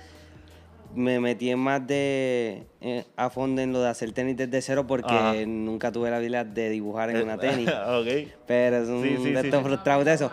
me 0.95 1.19
metí 1.19 1.49
en 1.51 1.59
más 1.59 1.85
de 1.85 2.63
eh, 2.81 3.05
a 3.15 3.29
fondo 3.29 3.61
en 3.61 3.71
lo 3.73 3.81
de 3.81 3.89
hacer 3.89 4.11
tenis 4.11 4.35
desde 4.37 4.61
cero 4.61 4.85
porque 4.87 5.13
Ajá. 5.13 5.33
nunca 5.45 5.91
tuve 5.91 6.09
la 6.09 6.17
habilidad 6.17 6.45
de 6.45 6.69
dibujar 6.69 7.09
en 7.11 7.21
una 7.23 7.37
tenis. 7.39 7.69
ok. 7.69 8.31
Pero 8.47 8.77
es 8.77 8.89
un 8.89 9.03
Sí, 9.03 9.17
sí, 9.23 9.31
de 9.31 9.41
sí, 9.43 9.51
frustrados 9.51 10.05
de 10.05 10.13
eso. 10.13 10.31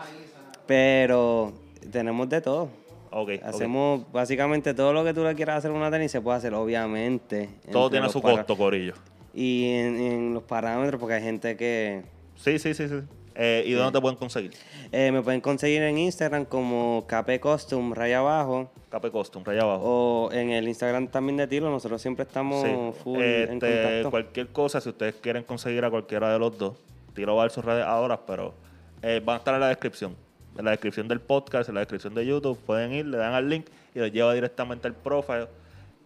Pero 0.67 1.53
tenemos 1.91 2.29
de 2.29 2.41
todo. 2.41 2.69
Ok. 3.11 3.31
ok. 3.39 3.43
Hacemos 3.45 4.13
básicamente 4.13 4.75
todo 4.75 4.93
lo 4.93 5.05
que 5.05 5.15
tú 5.15 5.23
le 5.25 5.35
quieras 5.35 5.59
hacer 5.59 5.71
a 5.71 5.75
una 5.75 5.91
tenis 5.91 6.11
se 6.11 6.21
puede 6.21 6.39
hacer, 6.39 6.55
obviamente. 6.55 7.49
Todo 7.71 7.91
tiene 7.91 8.09
su 8.09 8.21
costo, 8.21 8.57
Corillo. 8.57 8.95
Y 9.35 9.69
en, 9.71 9.97
en 10.01 10.35
los 10.35 10.43
parámetros, 10.43 10.99
porque 10.99 11.15
hay 11.15 11.23
gente 11.23 11.57
que 11.57 12.03
Sí, 12.37 12.59
sí, 12.59 12.75
sí, 12.75 12.89
sí. 12.89 12.97
Eh, 13.39 13.65
¿Y 13.67 13.73
dónde 13.73 13.93
te 13.93 14.01
pueden 14.01 14.17
conseguir? 14.17 14.53
eh, 14.93 15.13
me 15.13 15.21
pueden 15.23 15.41
conseguir 15.43 15.83
en 15.83 15.99
Instagram 15.99 16.47
como 16.47 17.05
KP 17.07 17.39
Costume, 17.39 17.95
raya 17.95 18.21
abajo, 18.21 18.71
Cape 18.89 19.11
Custom, 19.11 19.45
raya 19.45 19.61
abajo. 19.63 19.83
o 19.85 20.33
en 20.33 20.51
el 20.51 20.67
Instagram 20.69 21.09
también 21.09 21.37
de 21.37 21.47
Tilo. 21.47 21.69
Nosotros 21.71 22.01
siempre 22.01 22.23
estamos 22.25 22.63
Sí. 22.65 23.03
full 23.03 23.21
en 23.21 23.53
Este, 23.55 23.83
contacto. 23.83 24.11
cualquier 24.11 24.49
cosa, 24.49 24.81
si 24.81 24.89
ustedes 24.89 25.17
quieren 25.17 25.43
conseguir 25.45 25.85
a 25.85 25.91
cualquiera 25.91 26.33
de 26.33 26.39
los 26.39 26.57
dos, 26.57 26.75
tiro 27.15 27.35
va 27.37 27.43
a 27.43 27.45
dar 27.45 27.51
sus 27.51 27.65
redes 27.65 27.85
ahora, 27.85 28.19
pero 28.27 28.55
eh, 29.03 29.21
van 29.25 29.35
a 29.35 29.39
estar 29.39 29.55
en 29.55 29.61
la 29.61 29.69
descripción. 29.69 30.17
En 30.57 30.65
la 30.65 30.71
descripción 30.71 31.07
del 31.07 31.21
podcast, 31.21 31.69
en 31.69 31.75
la 31.75 31.81
descripción 31.83 32.15
de 32.15 32.25
YouTube, 32.25 32.59
pueden 32.65 32.93
ir, 32.95 33.05
le 33.07 33.19
dan 33.19 33.35
al 33.35 33.47
link 33.51 33.67
y 33.95 33.99
les 33.99 34.11
lleva 34.13 34.33
directamente 34.33 34.89
al 34.89 34.95
profile. 34.95 35.49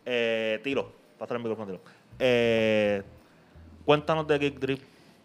Eh, 0.05 0.59
tiro, 0.65 0.91
pasa 1.19 1.35
el 1.35 1.41
micrófono, 1.41 1.67
tiro. 1.67 1.81
Eh, 2.19 3.03
cuéntanos 3.85 4.27
de 4.27 4.39
Geek 4.39 4.59
Drip, 4.59 4.81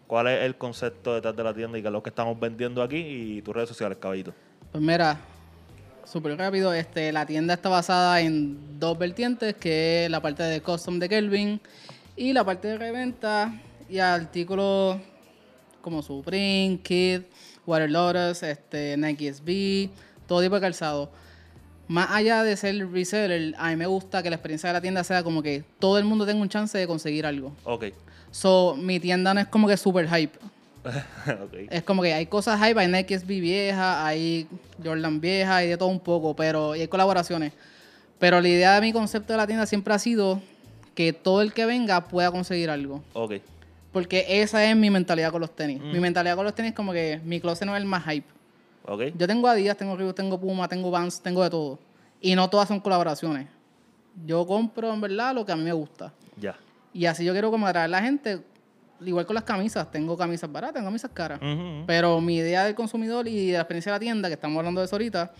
cuál 0.06 0.28
es 0.28 0.42
el 0.42 0.56
concepto 0.56 1.14
detrás 1.14 1.36
de 1.36 1.44
la 1.44 1.54
tienda 1.54 1.78
y 1.78 1.82
qué 1.82 1.88
es 1.88 1.92
lo 1.92 2.02
que 2.02 2.10
estamos 2.10 2.38
vendiendo 2.38 2.82
aquí 2.82 2.96
y 2.96 3.42
tus 3.42 3.54
redes 3.54 3.68
sociales, 3.68 3.98
caballito. 4.00 4.32
Pues 4.72 4.82
mira, 4.82 5.18
súper 6.04 6.36
rápido, 6.36 6.72
este, 6.72 7.12
la 7.12 7.26
tienda 7.26 7.54
está 7.54 7.68
basada 7.68 8.20
en 8.20 8.78
dos 8.78 8.98
vertientes, 8.98 9.54
que 9.56 10.04
es 10.04 10.10
la 10.10 10.20
parte 10.20 10.42
de 10.42 10.60
custom 10.60 10.98
de 10.98 11.08
Kelvin 11.08 11.60
y 12.16 12.32
la 12.32 12.44
parte 12.44 12.68
de 12.68 12.78
reventa 12.78 13.60
y 13.88 13.98
artículos 13.98 14.98
como 15.80 16.02
Supreme, 16.02 16.80
Kid, 16.82 17.22
Water 17.66 17.90
Lotus, 17.90 18.42
este, 18.42 18.96
Nike 18.96 19.32
SB, 19.32 19.90
todo 20.26 20.42
tipo 20.42 20.54
de 20.56 20.60
calzado. 20.60 21.10
Más 21.88 22.10
allá 22.10 22.42
de 22.42 22.56
ser 22.56 22.90
reseller, 22.90 23.54
a 23.58 23.70
mí 23.70 23.76
me 23.76 23.86
gusta 23.86 24.22
que 24.22 24.30
la 24.30 24.36
experiencia 24.36 24.68
de 24.68 24.72
la 24.72 24.80
tienda 24.80 25.04
sea 25.04 25.22
como 25.22 25.42
que 25.42 25.62
todo 25.78 25.98
el 25.98 26.04
mundo 26.04 26.26
tenga 26.26 26.42
un 26.42 26.48
chance 26.48 26.76
de 26.76 26.86
conseguir 26.88 27.26
algo. 27.26 27.52
Ok. 27.64 27.84
So, 28.36 28.76
mi 28.76 29.00
tienda 29.00 29.32
no 29.32 29.40
es 29.40 29.46
como 29.46 29.66
que 29.66 29.78
super 29.78 30.06
hype. 30.06 30.38
ok. 30.84 31.54
Es 31.70 31.82
como 31.84 32.02
que 32.02 32.12
hay 32.12 32.26
cosas 32.26 32.60
hype, 32.60 32.78
hay 32.78 32.86
Nike 32.86 33.18
SB 33.18 33.40
vieja, 33.40 34.06
hay 34.06 34.46
Jordan 34.84 35.22
vieja, 35.22 35.56
hay 35.56 35.68
de 35.68 35.78
todo 35.78 35.88
un 35.88 36.00
poco, 36.00 36.36
pero 36.36 36.76
y 36.76 36.82
hay 36.82 36.88
colaboraciones. 36.88 37.54
Pero 38.18 38.42
la 38.42 38.48
idea 38.48 38.74
de 38.74 38.82
mi 38.82 38.92
concepto 38.92 39.32
de 39.32 39.38
la 39.38 39.46
tienda 39.46 39.64
siempre 39.64 39.94
ha 39.94 39.98
sido 39.98 40.42
que 40.94 41.14
todo 41.14 41.40
el 41.40 41.54
que 41.54 41.64
venga 41.64 42.08
pueda 42.08 42.30
conseguir 42.30 42.68
algo. 42.68 43.02
Ok. 43.14 43.36
Porque 43.90 44.26
esa 44.28 44.62
es 44.68 44.76
mi 44.76 44.90
mentalidad 44.90 45.32
con 45.32 45.40
los 45.40 45.56
tenis. 45.56 45.80
Mi 45.80 45.98
mentalidad 45.98 46.36
con 46.36 46.44
los 46.44 46.54
tenis 46.54 46.72
es 46.72 46.76
como 46.76 46.92
que 46.92 47.18
mi 47.24 47.40
closet 47.40 47.66
no 47.66 47.74
es 47.74 47.80
el 47.80 47.88
más 47.88 48.04
hype. 48.04 48.28
Ok. 48.84 49.00
Yo 49.16 49.26
tengo 49.26 49.48
Adidas, 49.48 49.78
tengo 49.78 49.96
Reebok, 49.96 50.14
tengo 50.14 50.38
Puma, 50.38 50.68
tengo 50.68 50.90
Vans, 50.90 51.22
tengo 51.22 51.42
de 51.42 51.48
todo. 51.48 51.78
Y 52.20 52.34
no 52.34 52.50
todas 52.50 52.68
son 52.68 52.80
colaboraciones. 52.80 53.48
Yo 54.26 54.46
compro 54.46 54.92
en 54.92 55.00
verdad 55.00 55.34
lo 55.34 55.46
que 55.46 55.52
a 55.52 55.56
mí 55.56 55.64
me 55.64 55.72
gusta. 55.72 56.12
Ya. 56.38 56.54
Y 56.96 57.04
así 57.04 57.26
yo 57.26 57.32
quiero 57.32 57.50
como 57.50 57.66
atraer 57.66 57.84
a 57.84 57.88
la 57.88 58.00
gente, 58.00 58.40
igual 59.04 59.26
con 59.26 59.34
las 59.34 59.44
camisas. 59.44 59.90
Tengo 59.90 60.16
camisas 60.16 60.50
baratas, 60.50 60.76
tengo 60.76 60.86
camisas 60.86 61.10
caras. 61.12 61.38
Pero 61.86 62.22
mi 62.22 62.36
idea 62.36 62.64
del 62.64 62.74
consumidor 62.74 63.28
y 63.28 63.48
de 63.48 63.52
la 63.52 63.60
experiencia 63.60 63.92
de 63.92 63.96
la 63.96 64.00
tienda, 64.00 64.28
que 64.28 64.34
estamos 64.34 64.56
hablando 64.56 64.80
de 64.80 64.86
eso 64.86 64.94
ahorita, 64.96 65.30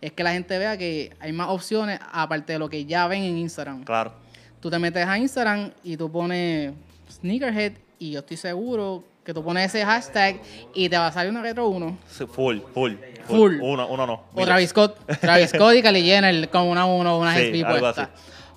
es 0.00 0.12
que 0.12 0.22
la 0.22 0.32
gente 0.32 0.56
vea 0.56 0.78
que 0.78 1.12
hay 1.18 1.32
más 1.32 1.48
opciones 1.48 1.98
aparte 2.12 2.52
de 2.52 2.60
lo 2.60 2.68
que 2.68 2.84
ya 2.84 3.08
ven 3.08 3.24
en 3.24 3.38
Instagram. 3.38 3.82
Claro. 3.82 4.12
Tú 4.60 4.70
te 4.70 4.78
metes 4.78 5.04
a 5.04 5.18
Instagram 5.18 5.72
y 5.82 5.96
tú 5.96 6.12
pones 6.12 6.74
sneakerhead 7.10 7.72
y 7.98 8.12
yo 8.12 8.20
estoy 8.20 8.36
seguro 8.36 9.02
que 9.24 9.34
tú 9.34 9.42
pones 9.42 9.66
ese 9.66 9.84
hashtag 9.84 10.40
y 10.74 10.88
te 10.88 10.96
va 10.96 11.08
a 11.08 11.12
salir 11.12 11.32
una 11.32 11.42
Retro 11.42 11.68
1. 11.68 11.98
Sí, 12.08 12.24
full, 12.26 12.58
full, 12.72 12.92
Full. 13.24 13.58
Uno, 13.60 13.88
uno 13.88 14.06
no. 14.06 14.24
O. 14.32 14.44
Travis 14.44 14.70
Scott, 14.70 14.96
Travis 15.20 15.50
Scott 15.54 15.74
y 15.74 15.82
Kylie 15.82 16.02
Jenner 16.02 16.48
con 16.50 16.68
una 16.68 16.86
1 16.86 17.18
una 17.18 17.34
Sí, 17.34 17.62
algo 17.62 17.86
así. 17.86 18.02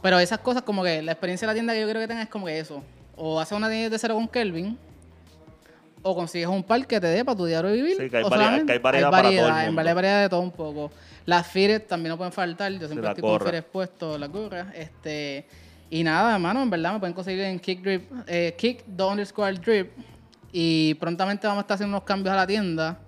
Pero 0.04 0.20
esas 0.20 0.38
cosas 0.38 0.62
como 0.62 0.84
que 0.84 1.02
la 1.02 1.14
experiencia 1.14 1.48
de 1.48 1.52
la 1.52 1.56
tienda 1.56 1.74
que 1.74 1.82
yo 1.82 1.90
creo 1.90 2.00
que 2.02 2.08
tenga 2.08 2.22
es 2.22 2.30
como 2.30 2.46
que 2.46 2.60
eso. 2.60 2.84
O 3.16 3.40
haces 3.40 3.58
una 3.58 3.68
tienda 3.70 3.90
de 3.90 3.98
cero 3.98 4.14
con 4.14 4.28
Kelvin, 4.28 4.78
o 6.04 6.14
consigues 6.16 6.48
un 6.50 6.62
par 6.62 6.86
que 6.86 7.00
te 7.00 7.08
dé 7.08 7.24
para 7.24 7.38
tu 7.38 7.46
diario 7.46 7.72
vivir. 7.72 7.96
Sí, 7.98 8.10
que 8.10 8.18
hay 8.18 8.24
o 8.24 8.30
variedad- 8.30 8.66
que 8.66 8.72
hay 8.74 8.78
variedad 8.80 9.10
para 9.10 9.24
todo 9.24 9.32
el 9.32 9.38
en 9.40 9.66
mundo. 9.68 9.82
hay 9.82 9.94
variedad 9.96 10.22
de 10.22 10.30
todo 10.30 10.42
un 10.42 10.52
poco. 10.52 10.92
Las 11.26 11.48
fires 11.48 11.88
también 11.88 12.10
no 12.10 12.18
pueden 12.18 12.34
faltar, 12.34 12.72
yo 12.74 12.80
siempre 12.80 13.02
la 13.02 13.10
estoy 13.12 13.22
con 13.22 13.32
gorra. 13.32 13.46
fires 13.46 13.64
puestos, 13.64 14.20
las 14.20 14.30
gorras. 14.30 14.68
Este, 14.76 15.48
y 15.90 16.04
nada, 16.04 16.34
hermano, 16.34 16.62
en 16.62 16.70
verdad 16.70 16.92
me 16.94 17.00
pueden 17.00 17.14
conseguir 17.14 17.42
en 17.46 17.58
Kick 17.60 17.82
Drip, 17.82 18.12
eh, 18.28 18.54
Kick 18.58 18.84
the 18.98 19.04
underscore 19.04 19.54
drip. 19.54 19.92
Y 20.52 20.96
prontamente 20.96 21.48
vamos 21.48 21.62
a 21.62 21.64
estar 21.64 21.76
haciendo 21.76 21.96
unos 21.98 22.06
cambios 22.06 22.34
a 22.34 22.36
la 22.38 22.46
tienda 22.48 23.00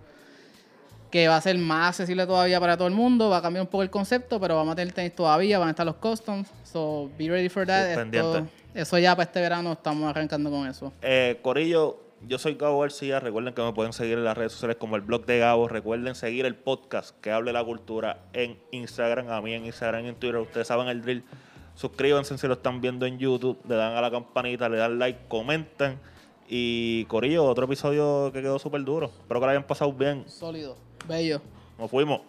que 1.12 1.28
va 1.28 1.38
a 1.38 1.42
ser 1.42 1.58
más 1.58 1.90
accesible 1.90 2.26
todavía 2.26 2.60
para 2.60 2.76
todo 2.78 2.88
el 2.88 2.94
mundo, 2.94 3.30
va 3.30 3.38
a 3.38 3.42
cambiar 3.42 3.62
un 3.64 3.68
poco 3.70 3.84
el 3.84 3.90
concepto, 3.90 4.40
pero 4.40 4.56
vamos 4.56 4.74
a 4.74 4.76
tener 4.76 4.94
tenis 4.94 5.16
todavía, 5.16 5.60
van 5.60 5.70
a 5.70 5.72
estar 5.72 5.86
los 5.86 5.96
customs, 5.96 6.50
so 6.64 7.10
be 7.18 7.30
ready 7.30 7.48
for 7.50 7.66
that. 7.66 7.92
Esto- 8.14 8.48
eso 8.74 8.98
ya 9.00 9.16
para 9.16 9.24
este 9.26 9.40
verano 9.40 9.72
estamos 9.74 10.10
arrancando 10.10 10.50
con 10.52 10.68
eso. 10.68 10.92
Eh, 11.02 11.40
Corillo, 11.42 11.98
yo 12.28 12.38
soy 12.38 12.56
Gabo 12.56 12.80
García. 12.82 13.22
Recuerden 13.22 13.54
que 13.54 13.62
me 13.62 13.72
pueden 13.72 13.94
seguir 13.94 14.18
en 14.18 14.26
las 14.26 14.38
redes 14.38 14.52
sociales 14.52 14.76
como 14.78 14.98
el 14.98 15.02
blog 15.02 15.26
de 15.26 15.40
Gabo. 15.40 15.70
Recuerden 15.70 16.14
seguir 16.16 16.46
el 16.46 16.56
podcast 16.56 17.18
que 17.22 17.32
hable 17.32 17.54
la 17.54 17.64
cultura 17.64 18.18
en 18.34 18.58
Instagram, 18.72 19.30
a 19.30 19.40
mí 19.42 19.54
en 19.54 19.66
Instagram 19.66 20.06
y 20.06 20.10
en 20.10 20.16
Twitter. 20.16 20.38
Ustedes 20.42 20.68
saben 20.68 20.88
el 20.90 21.02
drill. 21.02 21.24
Suscríbanse 21.76 22.38
si 22.38 22.48
lo 22.48 22.54
están 22.56 22.82
viendo 22.82 23.06
en 23.06 23.18
YouTube, 23.18 23.60
le 23.68 23.76
dan 23.76 23.96
a 23.96 24.02
la 24.02 24.12
campanita, 24.12 24.68
le 24.68 24.78
dan 24.78 25.00
like, 25.00 25.20
comentan. 25.30 25.98
Y 26.50 27.06
Corillo, 27.06 27.46
otro 27.46 27.66
episodio 27.66 28.32
que 28.34 28.42
quedó 28.42 28.60
súper 28.60 28.84
duro. 28.84 29.08
Espero 29.08 29.40
que 29.40 29.46
lo 29.46 29.52
hayan 29.52 29.64
pasado 29.68 29.92
bien. 29.94 30.24
Sólido, 30.28 30.76
bello. 31.08 31.42
Nos 31.78 31.90
fuimos. 31.90 32.22